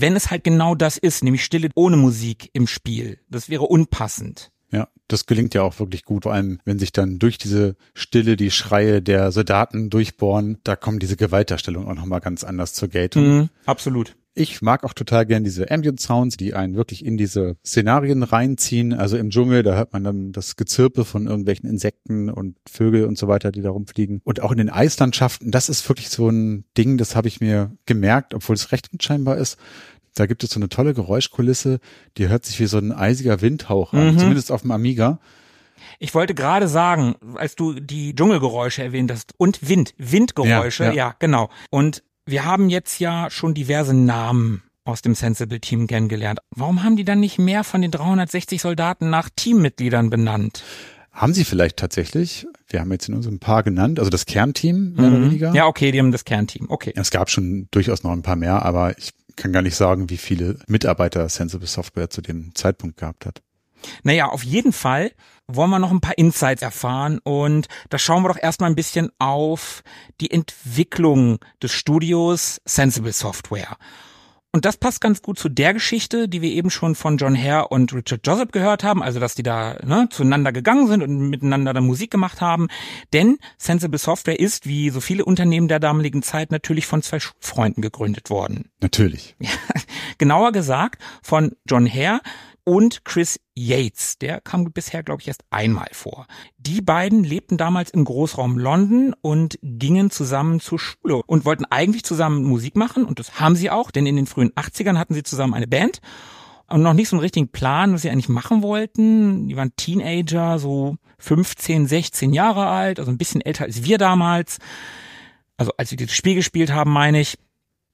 [0.00, 3.18] wenn es halt genau das ist, nämlich Stille ohne Musik im Spiel.
[3.28, 4.50] Das wäre unpassend.
[4.72, 8.36] Ja, das gelingt ja auch wirklich gut, vor allem wenn sich dann durch diese Stille
[8.36, 13.22] die Schreie der Soldaten durchbohren, da kommen diese Gewaltdarstellungen auch nochmal ganz anders zur Geltung.
[13.24, 14.16] Mhm, absolut.
[14.38, 18.92] Ich mag auch total gern diese Ambient Sounds, die einen wirklich in diese Szenarien reinziehen.
[18.92, 23.16] Also im Dschungel, da hört man dann das Gezirpe von irgendwelchen Insekten und Vögel und
[23.16, 24.20] so weiter, die da rumfliegen.
[24.24, 27.72] Und auch in den Eislandschaften, das ist wirklich so ein Ding, das habe ich mir
[27.86, 29.58] gemerkt, obwohl es recht unscheinbar ist.
[30.14, 31.80] Da gibt es so eine tolle Geräuschkulisse,
[32.18, 34.18] die hört sich wie so ein eisiger Windhauch an, Mhm.
[34.18, 35.18] zumindest auf dem Amiga.
[35.98, 40.96] Ich wollte gerade sagen, als du die Dschungelgeräusche erwähnt hast und Wind, Windgeräusche, Ja, ja,
[40.96, 41.14] ja.
[41.18, 41.48] genau.
[41.70, 46.40] Und wir haben jetzt ja schon diverse Namen aus dem Sensible Team kennengelernt.
[46.50, 50.62] Warum haben die dann nicht mehr von den 360 Soldaten nach Teammitgliedern benannt?
[51.12, 55.08] Haben sie vielleicht tatsächlich, wir haben jetzt in unserem Paar genannt, also das Kernteam mehr
[55.08, 55.50] oder weniger.
[55.50, 55.56] Mhm.
[55.56, 56.66] Ja, okay, die haben das Kernteam.
[56.68, 56.92] Okay.
[56.94, 60.18] Es gab schon durchaus noch ein paar mehr, aber ich kann gar nicht sagen, wie
[60.18, 63.42] viele Mitarbeiter Sensible Software zu dem Zeitpunkt gehabt hat.
[64.02, 65.12] Naja, auf jeden Fall
[65.48, 69.10] wollen wir noch ein paar Insights erfahren und da schauen wir doch erstmal ein bisschen
[69.18, 69.82] auf
[70.20, 73.76] die Entwicklung des Studios Sensible Software.
[74.56, 77.68] Und das passt ganz gut zu der Geschichte, die wir eben schon von John Hare
[77.68, 81.74] und Richard Joseph gehört haben, also dass die da ne, zueinander gegangen sind und miteinander
[81.74, 82.68] dann Musik gemacht haben.
[83.12, 87.82] Denn Sensible Software ist, wie so viele Unternehmen der damaligen Zeit, natürlich von zwei Freunden
[87.82, 88.70] gegründet worden.
[88.80, 89.36] Natürlich.
[90.16, 92.22] Genauer gesagt von John Hare,
[92.66, 94.18] und Chris Yates.
[94.18, 96.26] Der kam bisher, glaube ich, erst einmal vor.
[96.58, 102.04] Die beiden lebten damals im Großraum London und gingen zusammen zur Schule und wollten eigentlich
[102.04, 105.22] zusammen Musik machen und das haben sie auch, denn in den frühen 80ern hatten sie
[105.22, 106.00] zusammen eine Band
[106.68, 109.48] und noch nicht so einen richtigen Plan, was sie eigentlich machen wollten.
[109.48, 114.58] Die waren Teenager, so 15, 16 Jahre alt, also ein bisschen älter als wir damals.
[115.56, 117.38] Also als wir dieses Spiel gespielt haben, meine ich.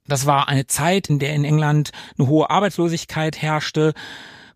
[0.09, 3.95] Das war eine Zeit, in der in England eine hohe Arbeitslosigkeit herrschte.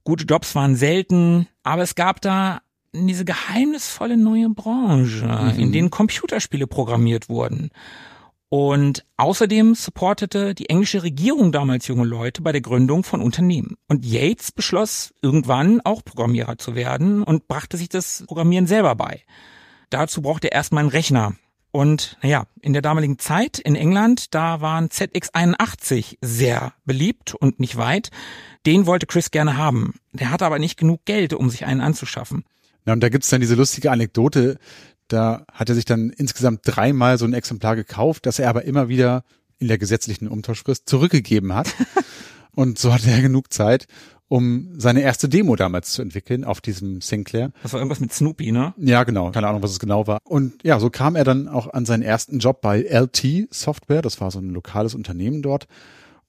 [0.06, 2.60] Gute Jobs waren selten, aber es gab da
[2.92, 5.60] diese geheimnisvolle neue Branche, Mhm.
[5.60, 7.70] in denen Computerspiele programmiert wurden.
[8.48, 13.74] Und außerdem supportete die englische Regierung damals junge Leute bei der Gründung von Unternehmen.
[13.88, 19.22] Und Yates beschloss irgendwann auch Programmierer zu werden und brachte sich das Programmieren selber bei.
[19.90, 21.34] Dazu brauchte er erstmal einen Rechner.
[21.76, 27.76] Und naja, in der damaligen Zeit in England, da waren ZX81 sehr beliebt und nicht
[27.76, 28.08] weit.
[28.64, 29.96] Den wollte Chris gerne haben.
[30.14, 32.44] Der hatte aber nicht genug Geld, um sich einen anzuschaffen.
[32.86, 34.56] Ja, und da gibt's dann diese lustige Anekdote,
[35.08, 38.88] da hat er sich dann insgesamt dreimal so ein Exemplar gekauft, das er aber immer
[38.88, 39.22] wieder
[39.58, 41.68] in der gesetzlichen Umtauschfrist zurückgegeben hat.
[42.56, 43.86] und so hatte er genug Zeit,
[44.28, 47.52] um seine erste Demo damals zu entwickeln auf diesem Sinclair.
[47.62, 48.74] Das war irgendwas mit Snoopy, ne?
[48.78, 49.30] Ja, genau.
[49.30, 50.18] Keine Ahnung, was es genau war.
[50.24, 54.02] Und ja, so kam er dann auch an seinen ersten Job bei LT Software.
[54.02, 55.68] Das war so ein lokales Unternehmen dort.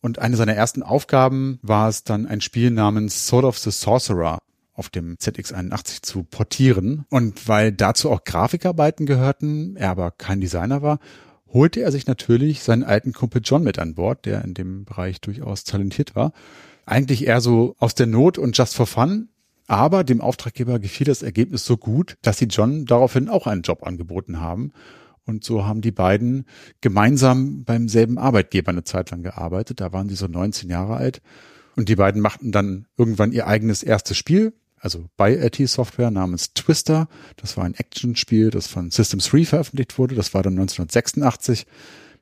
[0.01, 4.39] Und eine seiner ersten Aufgaben war es dann, ein Spiel namens Sword of the Sorcerer
[4.73, 7.05] auf dem ZX81 zu portieren.
[7.09, 10.99] Und weil dazu auch Grafikarbeiten gehörten, er aber kein Designer war,
[11.53, 15.21] holte er sich natürlich seinen alten Kumpel John mit an Bord, der in dem Bereich
[15.21, 16.33] durchaus talentiert war.
[16.85, 19.29] Eigentlich eher so aus der Not und just for fun.
[19.67, 23.85] Aber dem Auftraggeber gefiel das Ergebnis so gut, dass sie John daraufhin auch einen Job
[23.85, 24.71] angeboten haben.
[25.25, 26.45] Und so haben die beiden
[26.79, 29.81] gemeinsam beim selben Arbeitgeber eine Zeit lang gearbeitet.
[29.81, 31.21] Da waren sie so 19 Jahre alt.
[31.75, 34.53] Und die beiden machten dann irgendwann ihr eigenes erstes Spiel,
[34.87, 37.09] also bei LT Software namens Twister.
[37.35, 40.15] Das war ein Actionspiel, das von System 3 veröffentlicht wurde.
[40.15, 41.65] Das war dann 1986.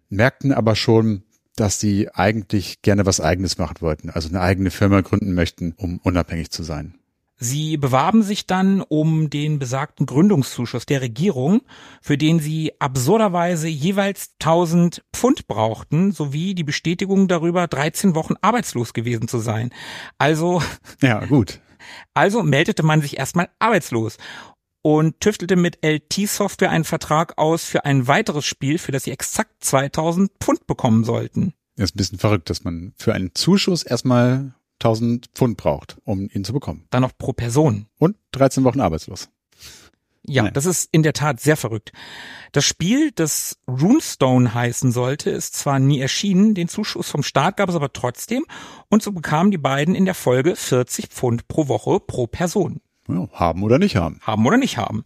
[0.10, 1.22] Merkten aber schon,
[1.56, 6.00] dass sie eigentlich gerne was eigenes machen wollten, also eine eigene Firma gründen möchten, um
[6.00, 6.96] unabhängig zu sein.
[7.38, 11.62] Sie bewarben sich dann um den besagten Gründungszuschuss der Regierung,
[12.02, 18.94] für den sie absurderweise jeweils 1000 Pfund brauchten, sowie die Bestätigung darüber, 13 Wochen arbeitslos
[18.94, 19.72] gewesen zu sein.
[20.18, 20.64] Also,
[21.02, 21.60] Ja, gut.
[22.14, 24.18] Also meldete man sich erstmal arbeitslos
[24.82, 29.12] und tüftelte mit LT Software einen Vertrag aus für ein weiteres Spiel, für das sie
[29.12, 31.53] exakt 2000 Pfund bekommen sollten.
[31.76, 36.30] Das ist ein bisschen verrückt, dass man für einen Zuschuss erstmal 1000 Pfund braucht, um
[36.32, 36.86] ihn zu bekommen.
[36.91, 37.88] Dann noch pro Person.
[37.98, 39.30] Und 13 Wochen arbeitslos.
[40.27, 40.53] Ja, Nein.
[40.53, 41.91] das ist in der Tat sehr verrückt.
[42.52, 47.69] Das Spiel, das Runestone heißen sollte, ist zwar nie erschienen, den Zuschuss vom Staat gab
[47.69, 48.45] es aber trotzdem
[48.89, 52.81] und so bekamen die beiden in der Folge 40 Pfund pro Woche pro Person.
[53.07, 54.19] Ja, haben oder nicht haben.
[54.22, 55.03] Haben oder nicht haben.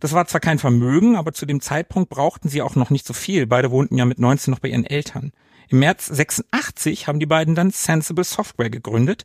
[0.00, 3.12] Das war zwar kein Vermögen, aber zu dem Zeitpunkt brauchten sie auch noch nicht so
[3.12, 3.46] viel.
[3.46, 5.32] Beide wohnten ja mit 19 noch bei ihren Eltern.
[5.68, 9.24] Im März 86 haben die beiden dann Sensible Software gegründet.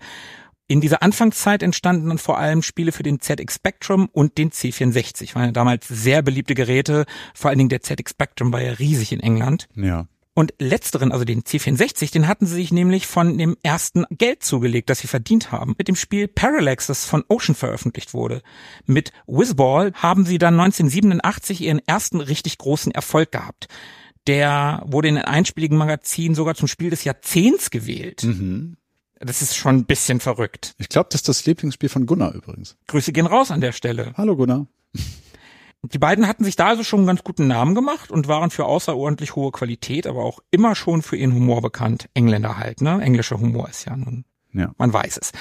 [0.70, 5.34] In dieser Anfangszeit entstanden dann vor allem Spiele für den ZX Spectrum und den C64.
[5.34, 7.06] Waren ja damals sehr beliebte Geräte.
[7.34, 9.70] Vor allen Dingen der ZX Spectrum war ja riesig in England.
[9.76, 10.08] Ja.
[10.34, 14.90] Und letzteren, also den C64, den hatten sie sich nämlich von dem ersten Geld zugelegt,
[14.90, 15.74] das sie verdient haben.
[15.78, 18.44] Mit dem Spiel Parallax, das von Ocean veröffentlicht wurde.
[18.86, 23.68] Mit Whizball haben sie dann 1987 ihren ersten richtig großen Erfolg gehabt.
[24.28, 28.24] Der wurde in einem einspieligen Magazin sogar zum Spiel des Jahrzehnts gewählt.
[28.24, 28.78] Mhm.
[29.20, 30.76] Das ist schon ein bisschen verrückt.
[30.78, 32.78] Ich glaube, das ist das Lieblingsspiel von Gunnar übrigens.
[32.88, 34.14] Grüße gehen raus an der Stelle.
[34.16, 34.68] Hallo Gunnar.
[35.84, 38.66] Die beiden hatten sich da also schon einen ganz guten Namen gemacht und waren für
[38.66, 42.10] außerordentlich hohe Qualität, aber auch immer schon für ihren Humor bekannt.
[42.14, 43.00] Engländer halt, ne?
[43.02, 44.74] Englischer Humor ist ja nun, Ja.
[44.78, 45.32] man weiß es.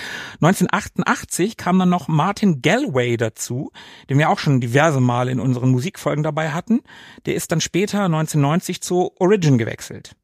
[0.40, 3.72] 1988 kam dann noch Martin Galway dazu,
[4.08, 6.80] den wir auch schon diverse Male in unseren Musikfolgen dabei hatten.
[7.24, 10.16] Der ist dann später 1990 zu Origin gewechselt.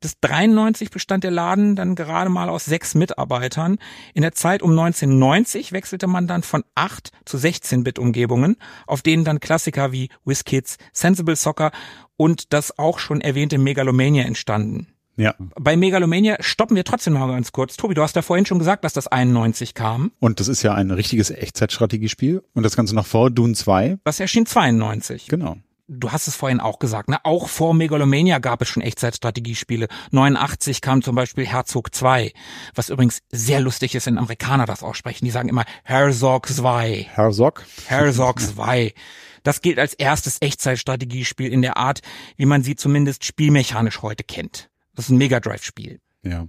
[0.00, 3.78] Bis 93 bestand der Laden dann gerade mal aus sechs Mitarbeitern.
[4.14, 8.56] In der Zeit um 1990 wechselte man dann von 8 zu 16-Bit-Umgebungen,
[8.86, 11.70] auf denen dann Klassiker wie WizKids, Sensible Soccer
[12.16, 14.88] und das auch schon erwähnte Megalomania entstanden.
[15.16, 15.34] Ja.
[15.38, 17.76] Bei Megalomania stoppen wir trotzdem noch ganz kurz.
[17.76, 20.10] Tobi, du hast ja vorhin schon gesagt, dass das 91 kam.
[20.18, 22.42] Und das ist ja ein richtiges Echtzeitstrategiespiel.
[22.52, 23.98] Und das Ganze noch vor Dune 2.
[24.04, 25.28] Das erschien 92.
[25.28, 25.56] Genau.
[25.86, 27.22] Du hast es vorhin auch gesagt, ne?
[27.24, 29.88] Auch vor Megalomania gab es schon Echtzeitstrategiespiele.
[30.12, 32.32] 89 kam zum Beispiel Herzog 2,
[32.74, 35.26] was übrigens sehr lustig ist, wenn Amerikaner das aussprechen.
[35.26, 37.08] Die sagen immer Herzog 2.
[37.12, 37.66] Herzog.
[37.86, 38.94] Herzog 2.
[39.42, 42.00] Das gilt als erstes Echtzeitstrategiespiel in der Art,
[42.36, 44.70] wie man sie zumindest spielmechanisch heute kennt.
[44.94, 46.00] Das ist ein Mega Drive Spiel.
[46.22, 46.46] Ja.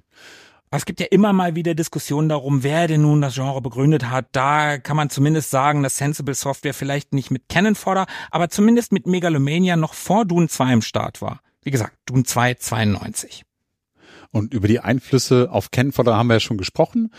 [0.76, 4.27] Es gibt ja immer mal wieder Diskussionen darum, wer denn nun das Genre begründet hat.
[4.31, 8.91] Da kann man zumindest sagen, dass Sensible Software vielleicht nicht mit Cannon Fodder, aber zumindest
[8.91, 11.41] mit Megalomania noch vor Dune 2 im Start war.
[11.64, 13.43] Wie gesagt, Dune 2 92.
[14.31, 17.11] Und über die Einflüsse auf Ken Fodder haben wir ja schon gesprochen.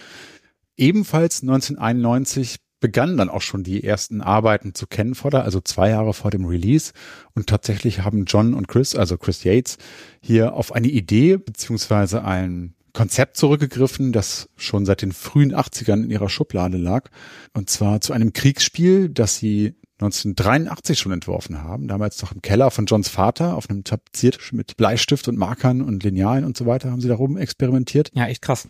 [0.77, 6.15] Ebenfalls 1991 begannen dann auch schon die ersten Arbeiten zu Ken Fodder, also zwei Jahre
[6.15, 6.93] vor dem Release.
[7.35, 9.78] Und tatsächlich haben John und Chris, also Chris Yates,
[10.20, 16.10] hier auf eine Idee beziehungsweise ein Konzept zurückgegriffen, das schon seit den frühen 80ern in
[16.10, 17.10] ihrer Schublade lag.
[17.52, 22.70] Und zwar zu einem Kriegsspiel, das sie 1983 schon entworfen haben, damals noch im Keller
[22.70, 26.90] von Johns Vater auf einem Tapeziertisch mit Bleistift und Markern und Linealen und so weiter
[26.90, 28.12] haben sie darum experimentiert.
[28.14, 28.66] Ja, echt krass.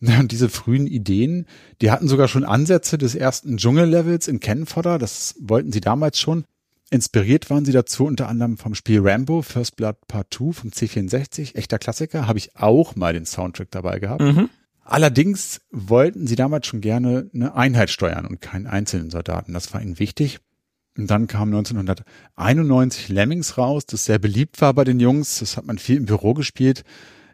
[0.00, 1.44] Und diese frühen Ideen,
[1.82, 6.44] die hatten sogar schon Ansätze des ersten Dschungellevels in Kenfodder, das wollten sie damals schon.
[6.92, 11.54] Inspiriert waren sie dazu unter anderem vom Spiel Rambo, First Blood Part 2 vom C64,
[11.54, 14.20] echter Klassiker, habe ich auch mal den Soundtrack dabei gehabt.
[14.20, 14.50] Mhm.
[14.84, 19.54] Allerdings wollten sie damals schon gerne eine Einheit steuern und keinen einzelnen Soldaten.
[19.54, 20.40] Das war ihnen wichtig.
[20.98, 25.38] Und dann kam 1991 Lemmings raus, das sehr beliebt war bei den Jungs.
[25.38, 26.84] Das hat man viel im Büro gespielt.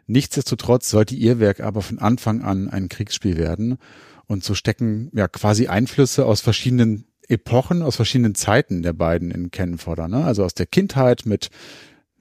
[0.07, 3.77] Nichtsdestotrotz sollte ihr Werk aber von Anfang an ein Kriegsspiel werden.
[4.25, 9.51] Und so stecken ja quasi Einflüsse aus verschiedenen Epochen, aus verschiedenen Zeiten der beiden in
[9.51, 10.07] Kennenfodder.
[10.07, 10.25] Ne?
[10.25, 11.49] Also aus der Kindheit mit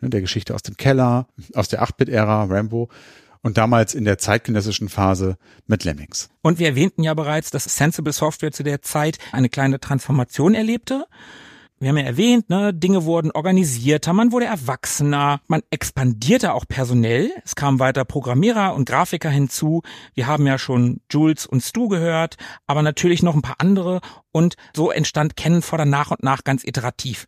[0.01, 2.89] ne, der Geschichte aus dem Keller, aus der 8-Bit-Ära, Rambo
[3.43, 5.37] und damals in der zeitgenössischen Phase
[5.67, 6.29] mit Lemmings.
[6.43, 11.07] Und wir erwähnten ja bereits, dass Sensible Software zu der Zeit eine kleine Transformation erlebte.
[11.81, 17.31] Wir haben ja erwähnt, ne, Dinge wurden organisierter, man wurde erwachsener, man expandierte auch personell.
[17.45, 19.83] Es kamen weiter Programmierer und Grafiker hinzu.
[20.15, 22.37] Wir haben ja schon Jules und Stu gehört,
[22.67, 24.01] aber natürlich noch ein paar andere.
[24.33, 27.27] Und so entstand Kennenfodder nach und nach ganz iterativ.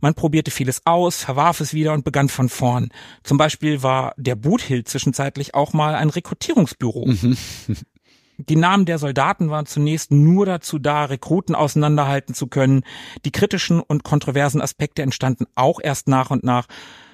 [0.00, 2.88] Man probierte vieles aus, verwarf es wieder und begann von vorn.
[3.22, 7.08] Zum Beispiel war der Boothill zwischenzeitlich auch mal ein Rekrutierungsbüro.
[8.48, 12.82] Die Namen der Soldaten waren zunächst nur dazu da, Rekruten auseinanderhalten zu können.
[13.24, 16.66] Die kritischen und kontroversen Aspekte entstanden auch erst nach und nach,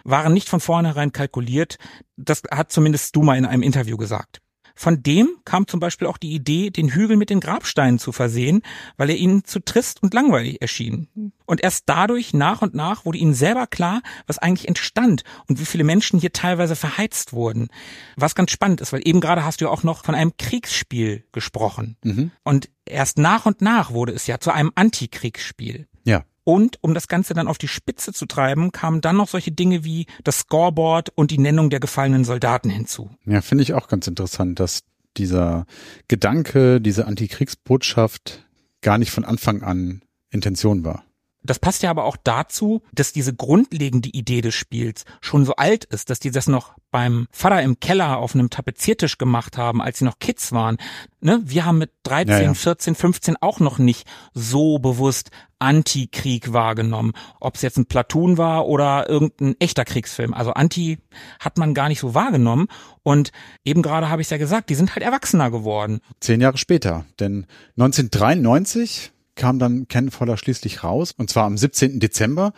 [0.05, 1.76] waren nicht von vornherein kalkuliert.
[2.16, 4.40] Das hat zumindest Duma in einem Interview gesagt.
[4.80, 8.62] Von dem kam zum Beispiel auch die Idee, den Hügel mit den Grabsteinen zu versehen,
[8.96, 11.09] weil er ihnen zu trist und langweilig erschien.
[11.46, 15.64] Und erst dadurch, nach und nach, wurde ihnen selber klar, was eigentlich entstand und wie
[15.64, 17.70] viele Menschen hier teilweise verheizt wurden.
[18.14, 21.24] Was ganz spannend ist, weil eben gerade hast du ja auch noch von einem Kriegsspiel
[21.32, 21.96] gesprochen.
[22.44, 25.88] Und erst nach und nach wurde es ja zu einem Antikriegsspiel.
[26.05, 26.22] Ja.
[26.49, 29.85] Und um das Ganze dann auf die Spitze zu treiben, kamen dann noch solche Dinge
[29.85, 33.11] wie das Scoreboard und die Nennung der gefallenen Soldaten hinzu.
[33.27, 34.81] Ja, finde ich auch ganz interessant, dass
[35.19, 35.66] dieser
[36.09, 38.47] Gedanke, diese Antikriegsbotschaft
[38.81, 40.01] gar nicht von Anfang an
[40.31, 41.05] Intention war.
[41.45, 45.85] Das passt ja aber auch dazu, dass diese grundlegende Idee des Spiels schon so alt
[45.85, 49.99] ist, dass die das noch beim Vater im Keller auf einem Tapeziertisch gemacht haben, als
[49.99, 50.79] sie noch Kids waren.
[51.20, 51.41] Ne?
[51.45, 52.55] Wir haben mit 13, Ja, ja.
[52.55, 57.12] 14, 15 auch noch nicht so bewusst Anti-Krieg wahrgenommen.
[57.40, 60.35] Ob es jetzt ein Platoon war oder irgendein echter Kriegsfilm.
[60.35, 60.98] Also Anti
[61.40, 62.68] hat man gar nicht so wahrgenommen.
[63.02, 63.32] Und
[63.64, 66.01] eben gerade habe ich ja gesagt, die sind halt erwachsener geworden.
[66.20, 72.01] Zehn Jahre später, denn 1993 kam dann Ken Fodder schließlich raus, und zwar am 17.
[72.01, 72.52] Dezember.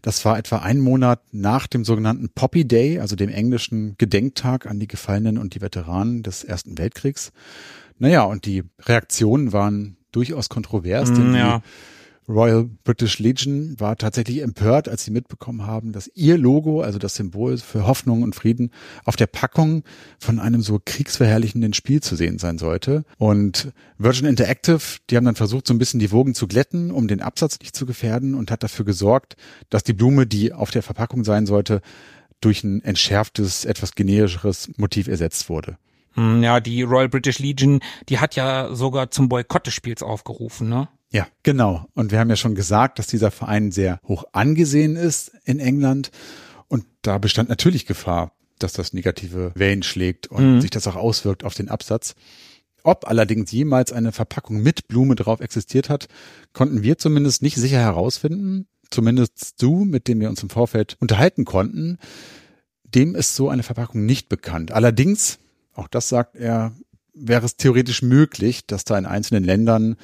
[0.00, 4.78] Das war etwa ein Monat nach dem sogenannten Poppy Day, also dem englischen Gedenktag an
[4.78, 7.32] die Gefallenen und die Veteranen des Ersten Weltkriegs.
[7.98, 11.58] Naja, und die Reaktionen waren durchaus kontrovers, denn Mm, ja.
[11.58, 11.64] die
[12.28, 17.16] Royal British Legion war tatsächlich empört, als sie mitbekommen haben, dass ihr Logo, also das
[17.16, 18.70] Symbol für Hoffnung und Frieden,
[19.04, 19.82] auf der Packung
[20.18, 23.04] von einem so kriegsverherrlichenden Spiel zu sehen sein sollte.
[23.18, 27.08] Und Virgin Interactive, die haben dann versucht, so ein bisschen die Wogen zu glätten, um
[27.08, 29.36] den Absatz nicht zu gefährden und hat dafür gesorgt,
[29.68, 31.80] dass die Blume, die auf der Verpackung sein sollte,
[32.40, 35.76] durch ein entschärftes, etwas generischeres Motiv ersetzt wurde.
[36.14, 40.68] Hm, Ja, die Royal British Legion, die hat ja sogar zum Boykott des Spiels aufgerufen,
[40.68, 40.88] ne?
[41.12, 41.86] Ja, genau.
[41.94, 46.10] Und wir haben ja schon gesagt, dass dieser Verein sehr hoch angesehen ist in England.
[46.68, 51.44] Und da bestand natürlich Gefahr, dass das negative Wellen schlägt und sich das auch auswirkt
[51.44, 52.14] auf den Absatz.
[52.82, 56.08] Ob allerdings jemals eine Verpackung mit Blume drauf existiert hat,
[56.52, 58.66] konnten wir zumindest nicht sicher herausfinden.
[58.90, 61.98] Zumindest du, mit dem wir uns im Vorfeld unterhalten konnten,
[62.84, 64.72] dem ist so eine Verpackung nicht bekannt.
[64.72, 65.38] Allerdings,
[65.74, 66.72] auch das sagt er,
[67.20, 69.96] wäre es theoretisch möglich, dass da in einzelnen Ländern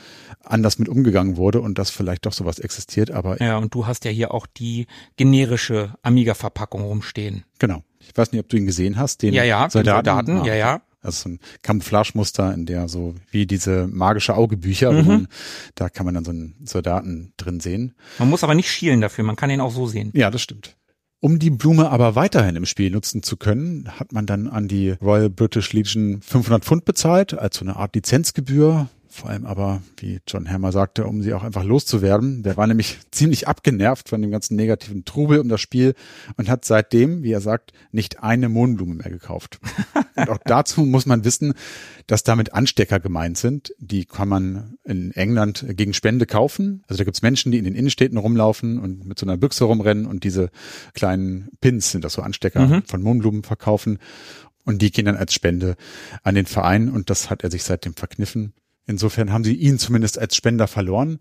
[0.44, 4.05] anders mit umgegangen wurde und dass vielleicht doch sowas existiert, aber Ja, und du hast
[4.05, 4.86] ja hier auch die
[5.16, 7.44] generische Amiga-Verpackung rumstehen.
[7.59, 7.82] genau.
[8.09, 10.55] Ich weiß nicht, ob du ihn gesehen hast, den Ja, ja, den Soldaten, Ah, ja,
[10.55, 10.82] ja.
[11.02, 15.06] Also so ein Camouflagemuster, in der so wie diese magische Augebücher, Mhm.
[15.06, 15.28] man,
[15.74, 17.94] da kann man dann so einen Soldaten drin sehen.
[18.20, 20.12] Man muss aber nicht schielen dafür, man kann ihn auch so sehen.
[20.14, 20.76] Ja, das stimmt.
[21.27, 24.90] Um die Blume aber weiterhin im Spiel nutzen zu können, hat man dann an die
[24.90, 28.89] Royal British Legion 500 Pfund bezahlt, als so eine Art Lizenzgebühr.
[29.16, 32.43] Vor allem aber, wie John Hammer sagte, um sie auch einfach loszuwerden.
[32.43, 35.94] Der war nämlich ziemlich abgenervt von dem ganzen negativen Trubel um das Spiel
[36.36, 39.59] und hat seitdem, wie er sagt, nicht eine Mohnblume mehr gekauft.
[40.16, 41.55] und auch dazu muss man wissen,
[42.06, 43.72] dass damit Anstecker gemeint sind.
[43.78, 46.82] Die kann man in England gegen Spende kaufen.
[46.86, 50.05] Also da gibt's Menschen, die in den Innenstädten rumlaufen und mit so einer Büchse rumrennen
[50.05, 50.51] und diese
[50.93, 52.82] kleinen Pins sind das so Anstecker Mhm.
[52.84, 53.98] von Mohnblumen verkaufen.
[54.66, 55.76] Und die gehen dann als Spende
[56.22, 58.52] an den Verein und das hat er sich seitdem verkniffen.
[58.87, 61.19] Insofern haben sie ihn zumindest als Spender verloren.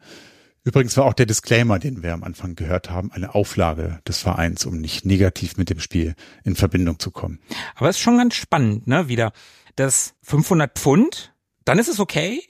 [0.63, 4.65] Übrigens war auch der Disclaimer, den wir am Anfang gehört haben, eine Auflage des Vereins,
[4.65, 7.39] um nicht negativ mit dem Spiel in Verbindung zu kommen.
[7.75, 9.31] Aber es ist schon ganz spannend, ne, wieder.
[9.75, 11.35] Das 500 Pfund,
[11.65, 12.41] dann ist es okay?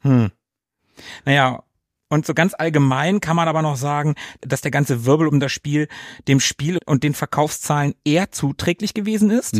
[0.00, 0.30] Hm.
[1.24, 1.62] Naja,
[2.12, 5.50] und so ganz allgemein kann man aber noch sagen, dass der ganze Wirbel um das
[5.50, 5.88] Spiel
[6.28, 9.56] dem Spiel und den Verkaufszahlen eher zuträglich gewesen ist.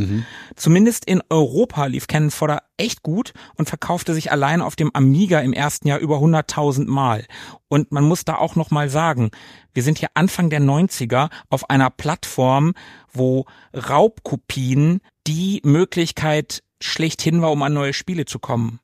[0.55, 5.41] Zumindest in Europa lief Cannon Fodder echt gut und verkaufte sich allein auf dem Amiga
[5.41, 7.25] im ersten Jahr über 100.000 Mal.
[7.69, 9.31] Und man muss da auch noch mal sagen,
[9.73, 12.75] wir sind hier Anfang der 90er auf einer Plattform,
[13.15, 18.79] wo Raubkopien die Möglichkeit schlechthin war, um an neue Spiele zu kommen.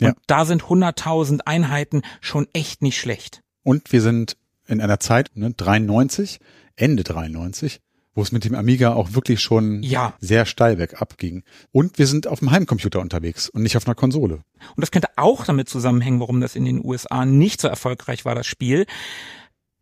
[0.00, 0.14] Und Ja.
[0.26, 3.42] da sind 100.000 Einheiten schon echt nicht schlecht.
[3.62, 6.38] Und wir sind in einer Zeit, ne, 93,
[6.76, 7.80] Ende 93,
[8.14, 10.14] wo es mit dem Amiga auch wirklich schon Ja.
[10.20, 11.42] sehr steil bergab ging.
[11.72, 14.34] Und wir sind auf dem Heimcomputer unterwegs und nicht auf einer Konsole.
[14.34, 18.34] Und das könnte auch damit zusammenhängen, warum das in den USA nicht so erfolgreich war,
[18.34, 18.86] das Spiel.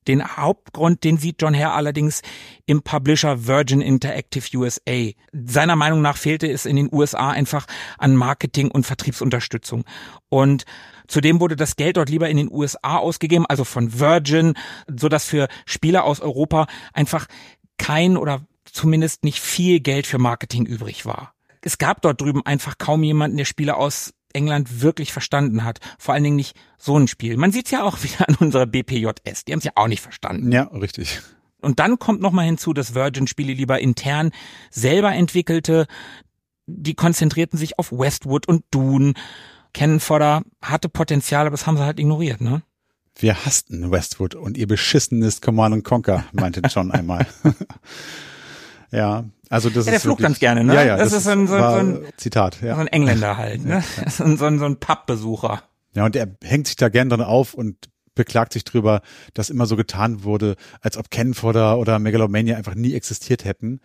[0.09, 2.23] Den Hauptgrund, den sieht John Hare allerdings
[2.67, 5.11] im Publisher Virgin Interactive USA.
[5.33, 7.67] Seiner Meinung nach fehlte es in den USA einfach
[7.99, 9.85] an Marketing und Vertriebsunterstützung.
[10.29, 10.65] Und
[11.09, 14.55] zudem wurde das Geld dort lieber in den USA ausgegeben, also von Virgin,
[14.87, 17.27] so dass für Spieler aus Europa einfach
[17.79, 21.33] kein oder zumindest nicht viel Geld für Marketing übrig war.
[21.63, 25.81] Es gab dort drüben einfach kaum jemanden, der Spiele aus England wirklich verstanden hat.
[25.99, 27.37] Vor allen Dingen nicht so ein Spiel.
[27.37, 29.45] Man sieht's ja auch wieder an unserer BPJS.
[29.45, 30.53] Die haben's ja auch nicht verstanden.
[30.53, 31.21] Ja, richtig.
[31.61, 34.31] Und dann kommt noch mal hinzu, dass Virgin Spiele lieber intern
[34.71, 35.87] selber entwickelte.
[36.67, 39.15] Die konzentrierten sich auf Westwood und Dune.
[39.73, 42.63] Cannon Fodder hatte Potenzial, aber das haben sie halt ignoriert, ne?
[43.19, 47.27] Wir hassten Westwood und ihr beschissenes Command Conquer, meinte John einmal.
[48.91, 50.75] ja, also das Ja, der ist flog ganz gerne, ne?
[50.75, 52.75] Ja, ja, Das das, ist so ein- so ein- Zitat, ja.
[52.75, 53.83] So ein Engländer halt, ne?
[54.09, 55.63] So ein, so ein, so ein Pappbesucher.
[55.95, 57.77] Ja, und er hängt sich da gern dran auf und
[58.15, 59.03] beklagt sich drüber,
[59.35, 63.81] dass immer so getan wurde, als ob Ken Fodder oder Megalomania einfach nie existiert hätten.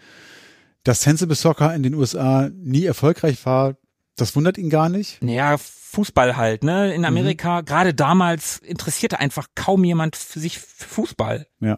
[0.84, 3.76] Dass Sensible Soccer in den USA nie erfolgreich war,
[4.16, 5.22] das wundert ihn gar nicht.
[5.22, 6.94] Naja, Fußball halt, ne?
[6.94, 11.48] In Amerika, gerade damals interessierte einfach kaum jemand für sich für Fußball.
[11.60, 11.78] Ja.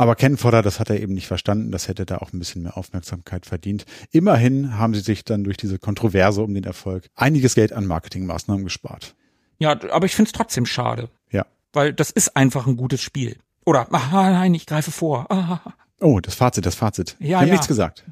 [0.00, 1.72] Aber Ken Fodder, das hat er eben nicht verstanden.
[1.72, 3.84] Das hätte da auch ein bisschen mehr Aufmerksamkeit verdient.
[4.12, 8.62] Immerhin haben sie sich dann durch diese Kontroverse um den Erfolg einiges Geld an Marketingmaßnahmen
[8.64, 9.16] gespart.
[9.58, 11.44] Ja, aber ich find's trotzdem schade, Ja.
[11.72, 13.38] weil das ist einfach ein gutes Spiel.
[13.66, 15.26] Oder, ah, nein, ich greife vor.
[15.30, 15.60] Ah,
[16.00, 17.16] Oh, das Fazit, das Fazit.
[17.18, 17.52] Ja, Wir haben ja.
[17.54, 18.04] nichts gesagt.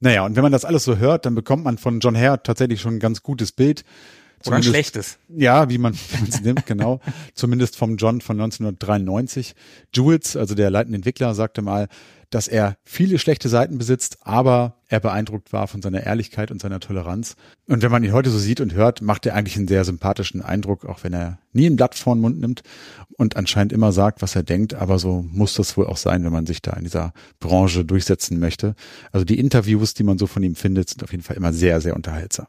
[0.00, 2.80] Naja, und wenn man das alles so hört, dann bekommt man von John Hare tatsächlich
[2.80, 3.84] schon ein ganz gutes Bild.
[4.46, 5.18] Oder ein schlechtes.
[5.28, 7.00] Ja, wie man wie man es nimmt, genau.
[7.34, 9.54] Zumindest vom John von 1993.
[9.92, 11.88] Jules, also der leitende Entwickler, sagte mal,
[12.34, 16.80] dass er viele schlechte Seiten besitzt, aber er beeindruckt war von seiner Ehrlichkeit und seiner
[16.80, 17.36] Toleranz.
[17.68, 20.42] Und wenn man ihn heute so sieht und hört, macht er eigentlich einen sehr sympathischen
[20.42, 22.62] Eindruck, auch wenn er nie ein Blatt vor den Mund nimmt
[23.16, 24.74] und anscheinend immer sagt, was er denkt.
[24.74, 28.40] Aber so muss das wohl auch sein, wenn man sich da in dieser Branche durchsetzen
[28.40, 28.74] möchte.
[29.12, 31.80] Also die Interviews, die man so von ihm findet, sind auf jeden Fall immer sehr,
[31.80, 32.46] sehr unterhaltsam.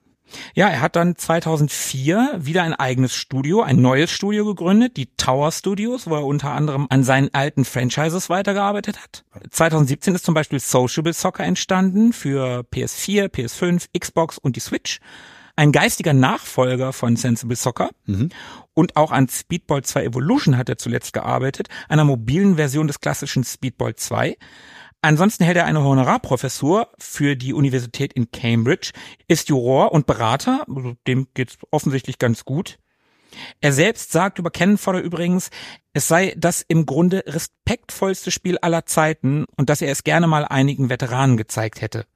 [0.54, 5.52] Ja, er hat dann 2004 wieder ein eigenes Studio, ein neues Studio gegründet, die Tower
[5.52, 9.24] Studios, wo er unter anderem an seinen alten Franchises weitergearbeitet hat.
[9.50, 15.00] 2017 ist zum Beispiel Sociable Soccer entstanden für PS4, PS5, Xbox und die Switch.
[15.58, 17.90] Ein geistiger Nachfolger von Sensible Soccer.
[18.74, 23.46] Und auch an Speedball 2 Evolution hat er zuletzt gearbeitet, einer mobilen Version des klassischen
[23.46, 24.36] Speedball 2.
[25.06, 28.90] Ansonsten hält er eine Honorarprofessur für die Universität in Cambridge,
[29.28, 32.80] ist Juror und Berater, also dem geht's offensichtlich ganz gut.
[33.62, 35.52] Er selbst sagt über Cannon übrigens,
[35.94, 40.44] es sei das im Grunde respektvollste Spiel aller Zeiten und dass er es gerne mal
[40.44, 42.08] einigen Veteranen gezeigt hätte.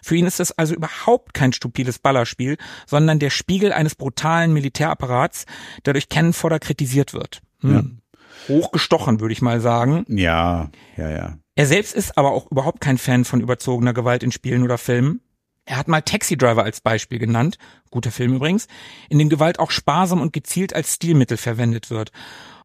[0.00, 2.56] Für ihn ist es also überhaupt kein stupides Ballerspiel,
[2.86, 5.44] sondern der Spiegel eines brutalen Militärapparats,
[5.84, 7.40] der durch Cannon kritisiert wird.
[7.62, 7.98] Hm.
[8.46, 10.04] Hochgestochen, würde ich mal sagen.
[10.06, 11.38] Ja, ja, ja.
[11.58, 15.22] Er selbst ist aber auch überhaupt kein Fan von überzogener Gewalt in Spielen oder Filmen.
[15.64, 17.58] Er hat mal Taxi Driver als Beispiel genannt,
[17.90, 18.68] guter Film übrigens,
[19.08, 22.12] in dem Gewalt auch sparsam und gezielt als Stilmittel verwendet wird.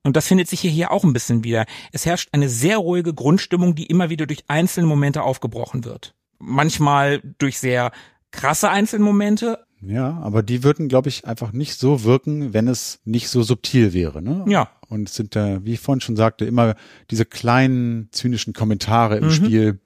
[0.04, 1.66] Und das findet sich hier, auch ein bisschen wieder.
[1.92, 6.14] Es herrscht eine sehr ruhige Grundstimmung, die immer wieder durch einzelne Momente aufgebrochen wird.
[6.38, 7.92] Manchmal durch sehr
[8.30, 9.66] krasse Einzelmomente.
[9.82, 13.94] Ja, aber die würden, glaube ich, einfach nicht so wirken, wenn es nicht so subtil
[13.94, 14.22] wäre.
[14.22, 14.46] Ne?
[14.48, 14.70] Ja.
[14.94, 16.76] Und es sind da, wie ich vorhin schon sagte, immer
[17.10, 19.32] diese kleinen zynischen Kommentare im Mhm.
[19.32, 19.80] Spiel,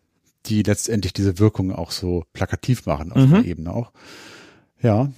[0.46, 3.32] die letztendlich diese Wirkung auch so plakativ machen auf Mhm.
[3.32, 3.92] der Ebene auch.
[4.82, 5.12] Ja.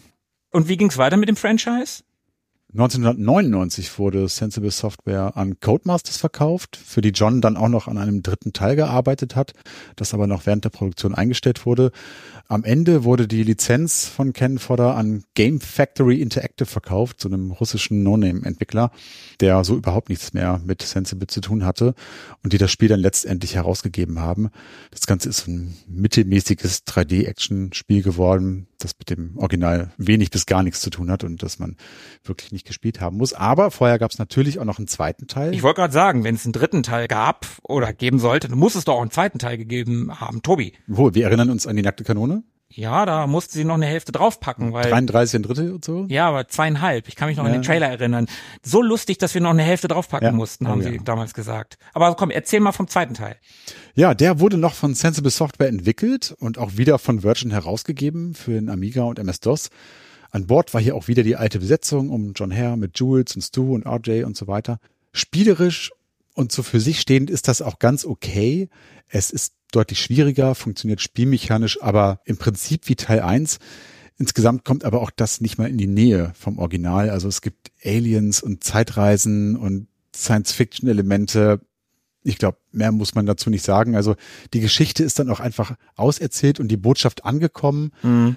[0.51, 2.03] Und wie ging's weiter mit dem Franchise?
[2.71, 8.21] 1999 wurde Sensible Software an Codemasters verkauft, für die John dann auch noch an einem
[8.21, 9.53] dritten Teil gearbeitet hat,
[9.95, 11.91] das aber noch während der Produktion eingestellt wurde.
[12.47, 17.49] Am Ende wurde die Lizenz von Ken Fodder an Game Factory Interactive verkauft, so einem
[17.49, 18.91] russischen No-Name-Entwickler,
[19.39, 21.95] der so überhaupt nichts mehr mit Sensible zu tun hatte
[22.43, 24.51] und die das Spiel dann letztendlich herausgegeben haben.
[24.91, 30.81] Das Ganze ist ein mittelmäßiges 3D-Action-Spiel geworden, das mit dem Original wenig bis gar nichts
[30.81, 31.77] zu tun hat und das man
[32.23, 33.33] wirklich nicht gespielt haben muss.
[33.33, 35.53] Aber vorher gab es natürlich auch noch einen zweiten Teil.
[35.53, 38.75] Ich wollte gerade sagen, wenn es einen dritten Teil gab oder geben sollte, dann muss
[38.75, 40.41] es doch auch einen zweiten Teil gegeben haben.
[40.41, 40.73] Tobi.
[40.87, 42.43] Wo, wir erinnern uns an die nackte Kanone?
[42.71, 46.05] Ja, da musste sie noch eine Hälfte draufpacken, weil 33 ein Drittel und so?
[46.07, 47.07] Ja, aber zweieinhalb.
[47.07, 47.57] Ich kann mich noch an Ja.
[47.57, 48.27] den Trailer erinnern.
[48.63, 50.31] So lustig, dass wir noch eine Hälfte draufpacken Ja.
[50.31, 50.91] mussten, Oh haben ja.
[50.91, 51.79] sie damals gesagt.
[51.93, 53.37] Aber komm, erzähl mal vom zweiten Teil.
[53.95, 58.51] Ja, der wurde noch von Sensible Software entwickelt und auch wieder von Virgin herausgegeben für
[58.51, 59.71] den Amiga und MS-DOS.
[60.29, 63.41] An Bord war hier auch wieder die alte Besetzung um John Hare mit Jules und
[63.41, 64.77] Stu und RJ und so weiter.
[65.11, 65.91] Spielerisch
[66.35, 68.69] und so für sich stehend ist das auch ganz okay.
[69.07, 73.59] Es ist deutlich schwieriger, funktioniert spielmechanisch, aber im Prinzip wie Teil 1.
[74.17, 77.09] Insgesamt kommt aber auch das nicht mal in die Nähe vom Original.
[77.09, 81.61] Also es gibt Aliens und Zeitreisen und Science-Fiction-Elemente.
[82.23, 83.95] Ich glaube, mehr muss man dazu nicht sagen.
[83.95, 84.15] Also
[84.53, 87.93] die Geschichte ist dann auch einfach auserzählt und die Botschaft angekommen.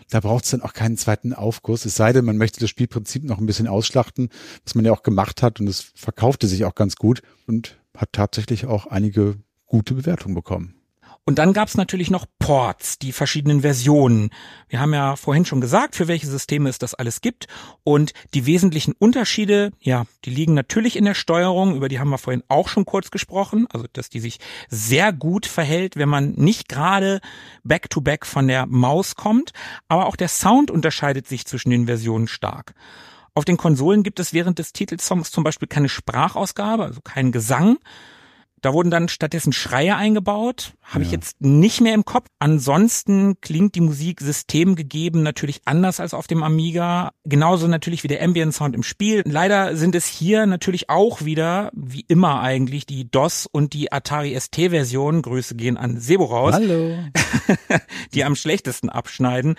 [0.09, 1.85] Da braucht es dann auch keinen zweiten Aufguss.
[1.85, 4.29] Es sei denn, man möchte das Spielprinzip noch ein bisschen ausschlachten,
[4.65, 8.13] was man ja auch gemacht hat und es verkaufte sich auch ganz gut und hat
[8.13, 9.35] tatsächlich auch einige
[9.67, 10.77] gute Bewertungen bekommen.
[11.25, 14.31] Und dann gab's natürlich noch Ports, die verschiedenen Versionen.
[14.69, 17.47] Wir haben ja vorhin schon gesagt, für welche Systeme es das alles gibt.
[17.85, 22.19] Und die wesentlichen Unterschiede, ja, die liegen natürlich in der Steuerung, über die haben wir
[22.19, 23.69] vorhin auch schon kurz gesprochen.
[23.73, 27.21] Also, dass die sich sehr gut verhält, wenn man nicht gerade
[27.63, 29.53] back-to-back von der Maus kommt.
[29.87, 32.75] Aber auch der Sound unterscheidet sich zwischen den Versionen stark.
[33.35, 37.79] Auf den Konsolen gibt es während des Titelsongs zum Beispiel keine Sprachausgabe, also keinen Gesang.
[38.63, 40.73] Da wurden dann stattdessen Schreie eingebaut.
[40.83, 41.17] Habe ich Ja.
[41.17, 42.27] jetzt nicht mehr im Kopf.
[42.39, 47.11] Ansonsten klingt die Musik systemgegeben natürlich anders als auf dem Amiga.
[47.25, 49.23] Genauso natürlich wie der Ambient Sound im Spiel.
[49.27, 54.35] Leider sind es hier natürlich auch wieder, wie immer eigentlich, die DOS und die Atari
[54.39, 56.97] ST Version, Grüße gehen an Sebo raus, Hallo.
[58.15, 59.57] die am schlechtesten abschneiden.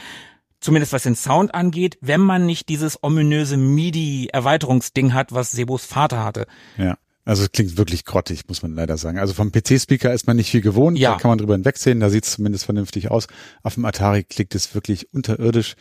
[0.62, 6.24] Zumindest was den Sound angeht, wenn man nicht dieses ominöse MIDI-Erweiterungsding hat, was Sebos Vater
[6.24, 6.48] hatte.
[6.78, 6.98] Ja.
[7.26, 9.18] Also es klingt wirklich grottig, muss man leider sagen.
[9.18, 11.14] Also vom PC-Speaker ist man nicht viel gewohnt, Ja.
[11.14, 13.28] da kann man drüber hinwegsehen, da sieht es zumindest vernünftig aus.
[13.62, 15.76] Auf dem Atari klingt es wirklich unterirdisch.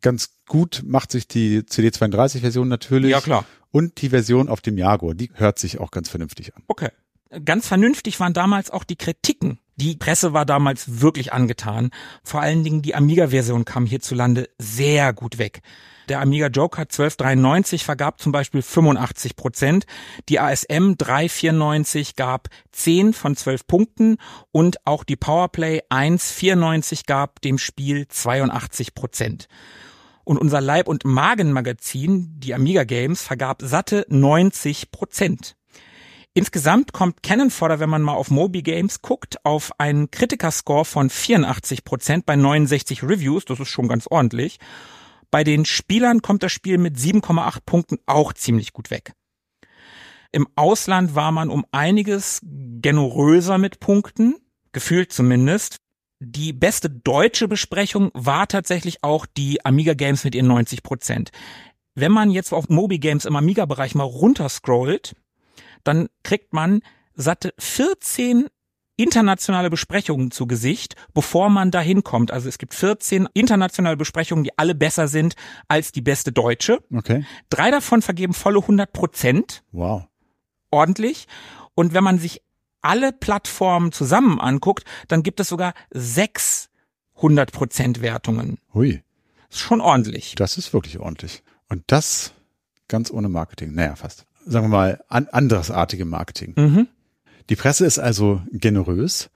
[0.00, 3.10] Ganz gut macht sich die CD32-Version natürlich.
[3.10, 3.44] Ja, klar.
[3.70, 6.62] Und die Version auf dem Jaguar, die hört sich auch ganz vernünftig an.
[6.68, 6.88] Okay.
[7.44, 9.58] Ganz vernünftig waren damals auch die Kritiken.
[9.74, 11.90] Die Presse war damals wirklich angetan.
[12.22, 15.60] Vor allen Dingen die Amiga-Version kam hierzulande sehr gut weg.
[16.08, 19.86] Der Amiga Joker 1293 vergab zum Beispiel 85 Prozent.
[20.28, 24.16] Die ASM 394 gab 10 von 12 Punkten
[24.52, 29.48] und auch die Powerplay 194 gab dem Spiel 82 Prozent.
[30.22, 35.56] Und unser Leib- und Magenmagazin, die Amiga Games, vergab satte 90 Prozent.
[36.34, 41.08] Insgesamt kommt Cannon Fodder, wenn man mal auf Moby Games guckt, auf einen Kritikerscore von
[41.08, 43.46] 84 Prozent bei 69 Reviews.
[43.46, 44.58] Das ist schon ganz ordentlich.
[45.30, 49.12] Bei den Spielern kommt das Spiel mit 7,8 Punkten auch ziemlich gut weg.
[50.32, 54.36] Im Ausland war man um einiges generöser mit Punkten,
[54.72, 55.76] gefühlt zumindest.
[56.20, 61.30] Die beste deutsche Besprechung war tatsächlich auch die Amiga Games mit ihren 90 Prozent.
[61.94, 65.14] Wenn man jetzt auf Moby Games im Amiga-Bereich mal runterscrollt,
[65.84, 66.80] dann kriegt man
[67.14, 68.48] satte 14
[68.96, 72.30] internationale Besprechungen zu Gesicht, bevor man dahin kommt.
[72.30, 75.34] Also es gibt 14 internationale Besprechungen, die alle besser sind
[75.68, 76.82] als die beste deutsche.
[76.92, 77.24] Okay.
[77.50, 80.04] Drei davon vergeben volle 100 Prozent, Wow.
[80.70, 81.26] ordentlich.
[81.74, 82.42] Und wenn man sich
[82.80, 86.70] alle Plattformen zusammen anguckt, dann gibt es sogar sechs
[87.16, 88.58] 100 Prozent Wertungen.
[88.74, 89.02] Hui.
[89.50, 90.34] Ist schon ordentlich.
[90.36, 91.42] Das ist wirklich ordentlich.
[91.68, 92.32] Und das
[92.88, 93.74] ganz ohne Marketing.
[93.74, 94.26] Naja, fast.
[94.44, 96.54] Sagen wir mal, an, andersartige Marketing.
[96.56, 96.88] Mhm.
[97.48, 99.30] Die Presse ist also generös.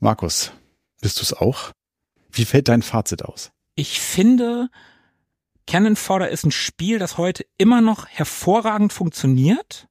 [0.00, 0.52] Markus,
[1.00, 1.72] bist du es auch?
[2.30, 3.50] Wie fällt dein Fazit aus?
[3.74, 4.68] Ich finde,
[5.66, 9.86] Cannon Fodder ist ein Spiel, das heute immer noch hervorragend funktioniert.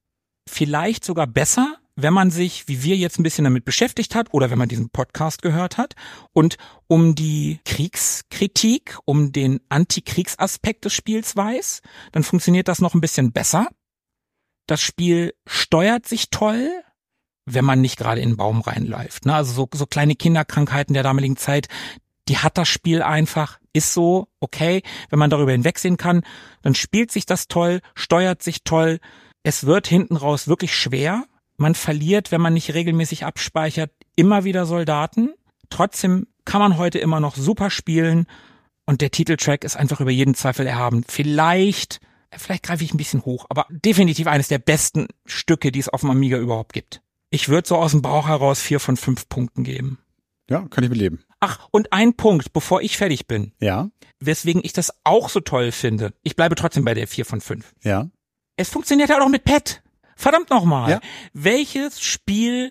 [0.48, 4.50] Vielleicht sogar besser, wenn man sich, wie wir jetzt ein bisschen damit beschäftigt hat oder
[4.50, 5.94] wenn man diesen Podcast gehört hat
[6.32, 6.56] und
[6.86, 11.82] um die Kriegskritik, um den Antikriegsaspekt des Spiels weiß,
[12.12, 13.68] dann funktioniert das noch ein bisschen besser.
[14.66, 16.70] Das Spiel steuert sich toll,
[17.44, 19.26] wenn man nicht gerade in den Baum reinläuft.
[19.26, 19.34] Ne?
[19.34, 21.68] Also so, so kleine Kinderkrankheiten der damaligen Zeit,
[22.28, 26.22] die hat das Spiel einfach, ist so, okay, wenn man darüber hinwegsehen kann,
[26.62, 29.00] dann spielt sich das toll, steuert sich toll,
[29.42, 31.24] es wird hinten raus wirklich schwer,
[31.56, 35.30] man verliert, wenn man nicht regelmäßig abspeichert, immer wieder Soldaten,
[35.68, 38.26] trotzdem kann man heute immer noch super spielen
[38.86, 41.04] und der Titeltrack ist einfach über jeden Zweifel erhaben.
[41.08, 42.00] Vielleicht,
[42.30, 46.00] vielleicht greife ich ein bisschen hoch, aber definitiv eines der besten Stücke, die es auf
[46.00, 47.00] dem Amiga überhaupt gibt.
[47.32, 49.98] Ich würde so aus dem Bauch heraus vier von fünf Punkten geben.
[50.50, 51.24] Ja, kann ich mit leben.
[51.40, 53.52] Ach, und ein Punkt, bevor ich fertig bin.
[53.58, 53.88] Ja,
[54.20, 56.12] Weswegen ich das auch so toll finde.
[56.22, 57.74] Ich bleibe trotzdem bei der vier von fünf.
[57.82, 58.08] ja.
[58.56, 59.82] Es funktioniert ja auch noch mit Pad.
[60.14, 60.90] Verdammt nochmal.
[60.90, 61.00] Ja.
[61.32, 62.70] Welches Spiel,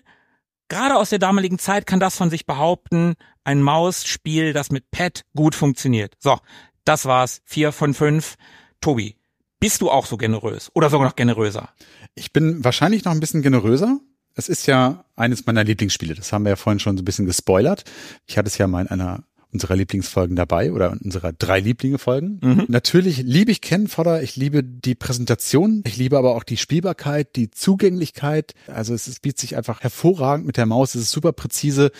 [0.68, 3.14] gerade aus der damaligen Zeit, kann das von sich behaupten?
[3.42, 6.14] Ein Mausspiel, das mit Pad gut funktioniert.
[6.20, 6.38] So,
[6.84, 7.42] das war's.
[7.44, 8.36] Vier von fünf.
[8.80, 9.16] Tobi,
[9.58, 10.70] bist du auch so generös?
[10.72, 11.68] Oder sogar noch generöser?
[12.14, 13.98] Ich bin wahrscheinlich noch ein bisschen generöser.
[14.34, 16.14] Es ist ja eines meiner Lieblingsspiele.
[16.14, 17.84] Das haben wir ja vorhin schon so ein bisschen gespoilert.
[18.26, 22.40] Ich hatte es ja mal in einer unserer Lieblingsfolgen dabei oder unserer drei Lieblinge-Folgen.
[22.68, 27.36] Natürlich liebe ich Ken Fodder, ich liebe die Präsentation, ich liebe aber auch die Spielbarkeit,
[27.36, 28.54] die Zugänglichkeit.
[28.66, 31.92] Also es, es bietet sich einfach hervorragend mit der Maus, es ist super präzise.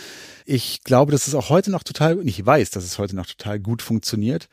[0.47, 3.27] Ich glaube, dass es auch heute noch total, und ich weiß, dass es heute noch
[3.27, 4.49] total gut funktioniert.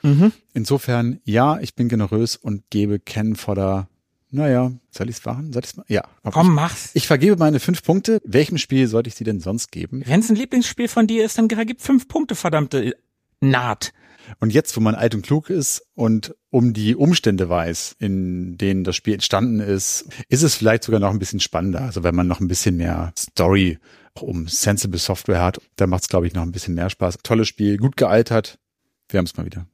[0.53, 3.87] Insofern, ja, ich bin generös und gebe Ken Fodder,
[4.31, 5.51] naja, soll ich es machen?
[5.53, 5.87] Soll ich's machen?
[5.89, 6.03] Ja.
[6.23, 6.53] hab Komm, ich.
[6.53, 6.91] mach's.
[6.93, 8.21] Ich vergebe meine fünf Punkte.
[8.23, 10.03] Welchem Spiel sollte ich sie denn sonst geben?
[10.05, 12.95] Wenn es ein Lieblingsspiel von dir ist, dann gib fünf Punkte, verdammte
[13.41, 13.93] Naht.
[14.39, 18.83] Und jetzt, wo man alt und klug ist und um die Umstände weiß, in denen
[18.83, 21.81] das Spiel entstanden ist, ist es vielleicht sogar noch ein bisschen spannender.
[21.81, 23.79] Also wenn man noch ein bisschen mehr Story
[24.19, 27.19] um Sensible Software hat, dann macht es, glaube ich, noch ein bisschen mehr Spaß.
[27.23, 28.59] Tolles Spiel, gut gealtert.
[29.07, 29.65] Wir haben es mal wieder.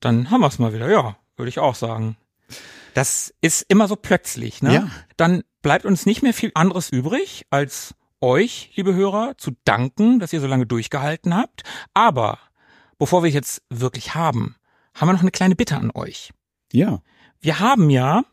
[0.00, 2.16] Dann haben wir's mal wieder, ja, würde ich auch sagen.
[2.94, 4.74] Das ist immer so plötzlich, ne?
[4.74, 4.90] Ja.
[5.16, 10.32] Dann bleibt uns nicht mehr viel anderes übrig, als euch, liebe Hörer, zu danken, dass
[10.32, 11.62] ihr so lange durchgehalten habt.
[11.94, 12.38] Aber
[12.98, 14.56] bevor wir jetzt wirklich haben,
[14.94, 16.32] haben wir noch eine kleine Bitte an euch.
[16.72, 17.02] Ja.
[17.40, 18.24] Wir haben ja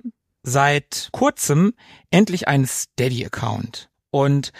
[0.43, 1.73] seit kurzem
[2.11, 3.89] endlich einen Steady-Account.
[4.11, 4.51] Und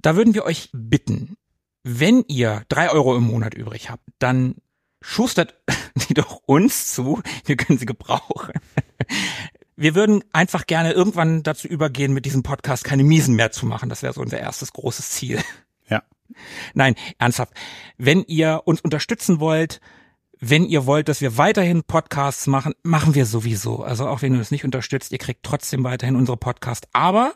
[0.00, 1.36] da würden wir euch bitten,
[1.82, 4.56] wenn ihr drei Euro im Monat übrig habt, dann
[5.00, 5.54] schustert
[6.08, 7.22] die doch uns zu.
[7.44, 8.54] Wir können sie gebrauchen.
[9.76, 13.88] Wir würden einfach gerne irgendwann dazu übergehen, mit diesem Podcast keine Miesen mehr zu machen.
[13.88, 15.40] Das wäre so unser erstes großes Ziel.
[15.88, 16.02] Ja.
[16.74, 17.52] Nein, ernsthaft.
[17.98, 19.80] Wenn ihr uns unterstützen wollt,
[20.38, 23.82] wenn ihr wollt, dass wir weiterhin Podcasts machen, machen wir sowieso.
[23.82, 26.88] Also auch wenn ihr uns nicht unterstützt, ihr kriegt trotzdem weiterhin unsere Podcasts.
[26.92, 27.34] Aber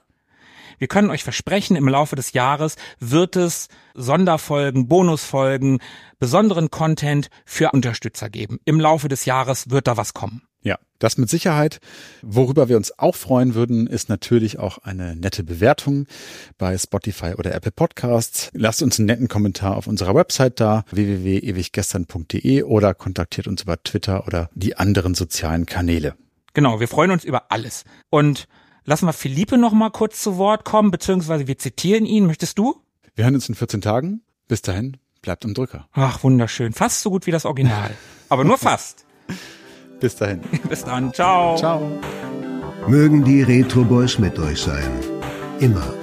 [0.79, 5.81] wir können euch versprechen, im Laufe des Jahres wird es Sonderfolgen, Bonusfolgen,
[6.19, 8.61] besonderen Content für Unterstützer geben.
[8.65, 10.48] Im Laufe des Jahres wird da was kommen.
[10.69, 11.81] Ja, das mit Sicherheit.
[12.21, 16.07] Worüber wir uns auch freuen würden, ist natürlich auch eine nette Bewertung
[16.59, 18.51] bei Spotify oder Apple Podcasts.
[18.53, 24.27] Lasst uns einen netten Kommentar auf unserer Website da, www.ewiggestern.de oder kontaktiert uns über Twitter
[24.27, 26.17] oder die anderen sozialen Kanäle.
[26.53, 27.85] Genau, wir freuen uns über alles.
[28.11, 28.47] Und
[28.85, 32.27] lassen wir Philippe noch mal kurz zu Wort kommen, beziehungsweise wir zitieren ihn.
[32.27, 32.77] Möchtest du?
[33.15, 34.21] Wir hören uns in 14 Tagen.
[34.49, 35.89] Bis dahin, bleibt am Drücker.
[35.93, 36.75] Ach, wunderschön.
[36.75, 37.91] Fast so gut wie das Original.
[38.29, 39.07] Aber nur fast.
[40.01, 40.41] Bis dahin.
[40.69, 41.13] Bis dann.
[41.13, 41.57] Ciao.
[41.57, 41.91] Ciao.
[42.87, 44.91] Mögen die Retro Boys mit euch sein.
[45.61, 45.98] Immer.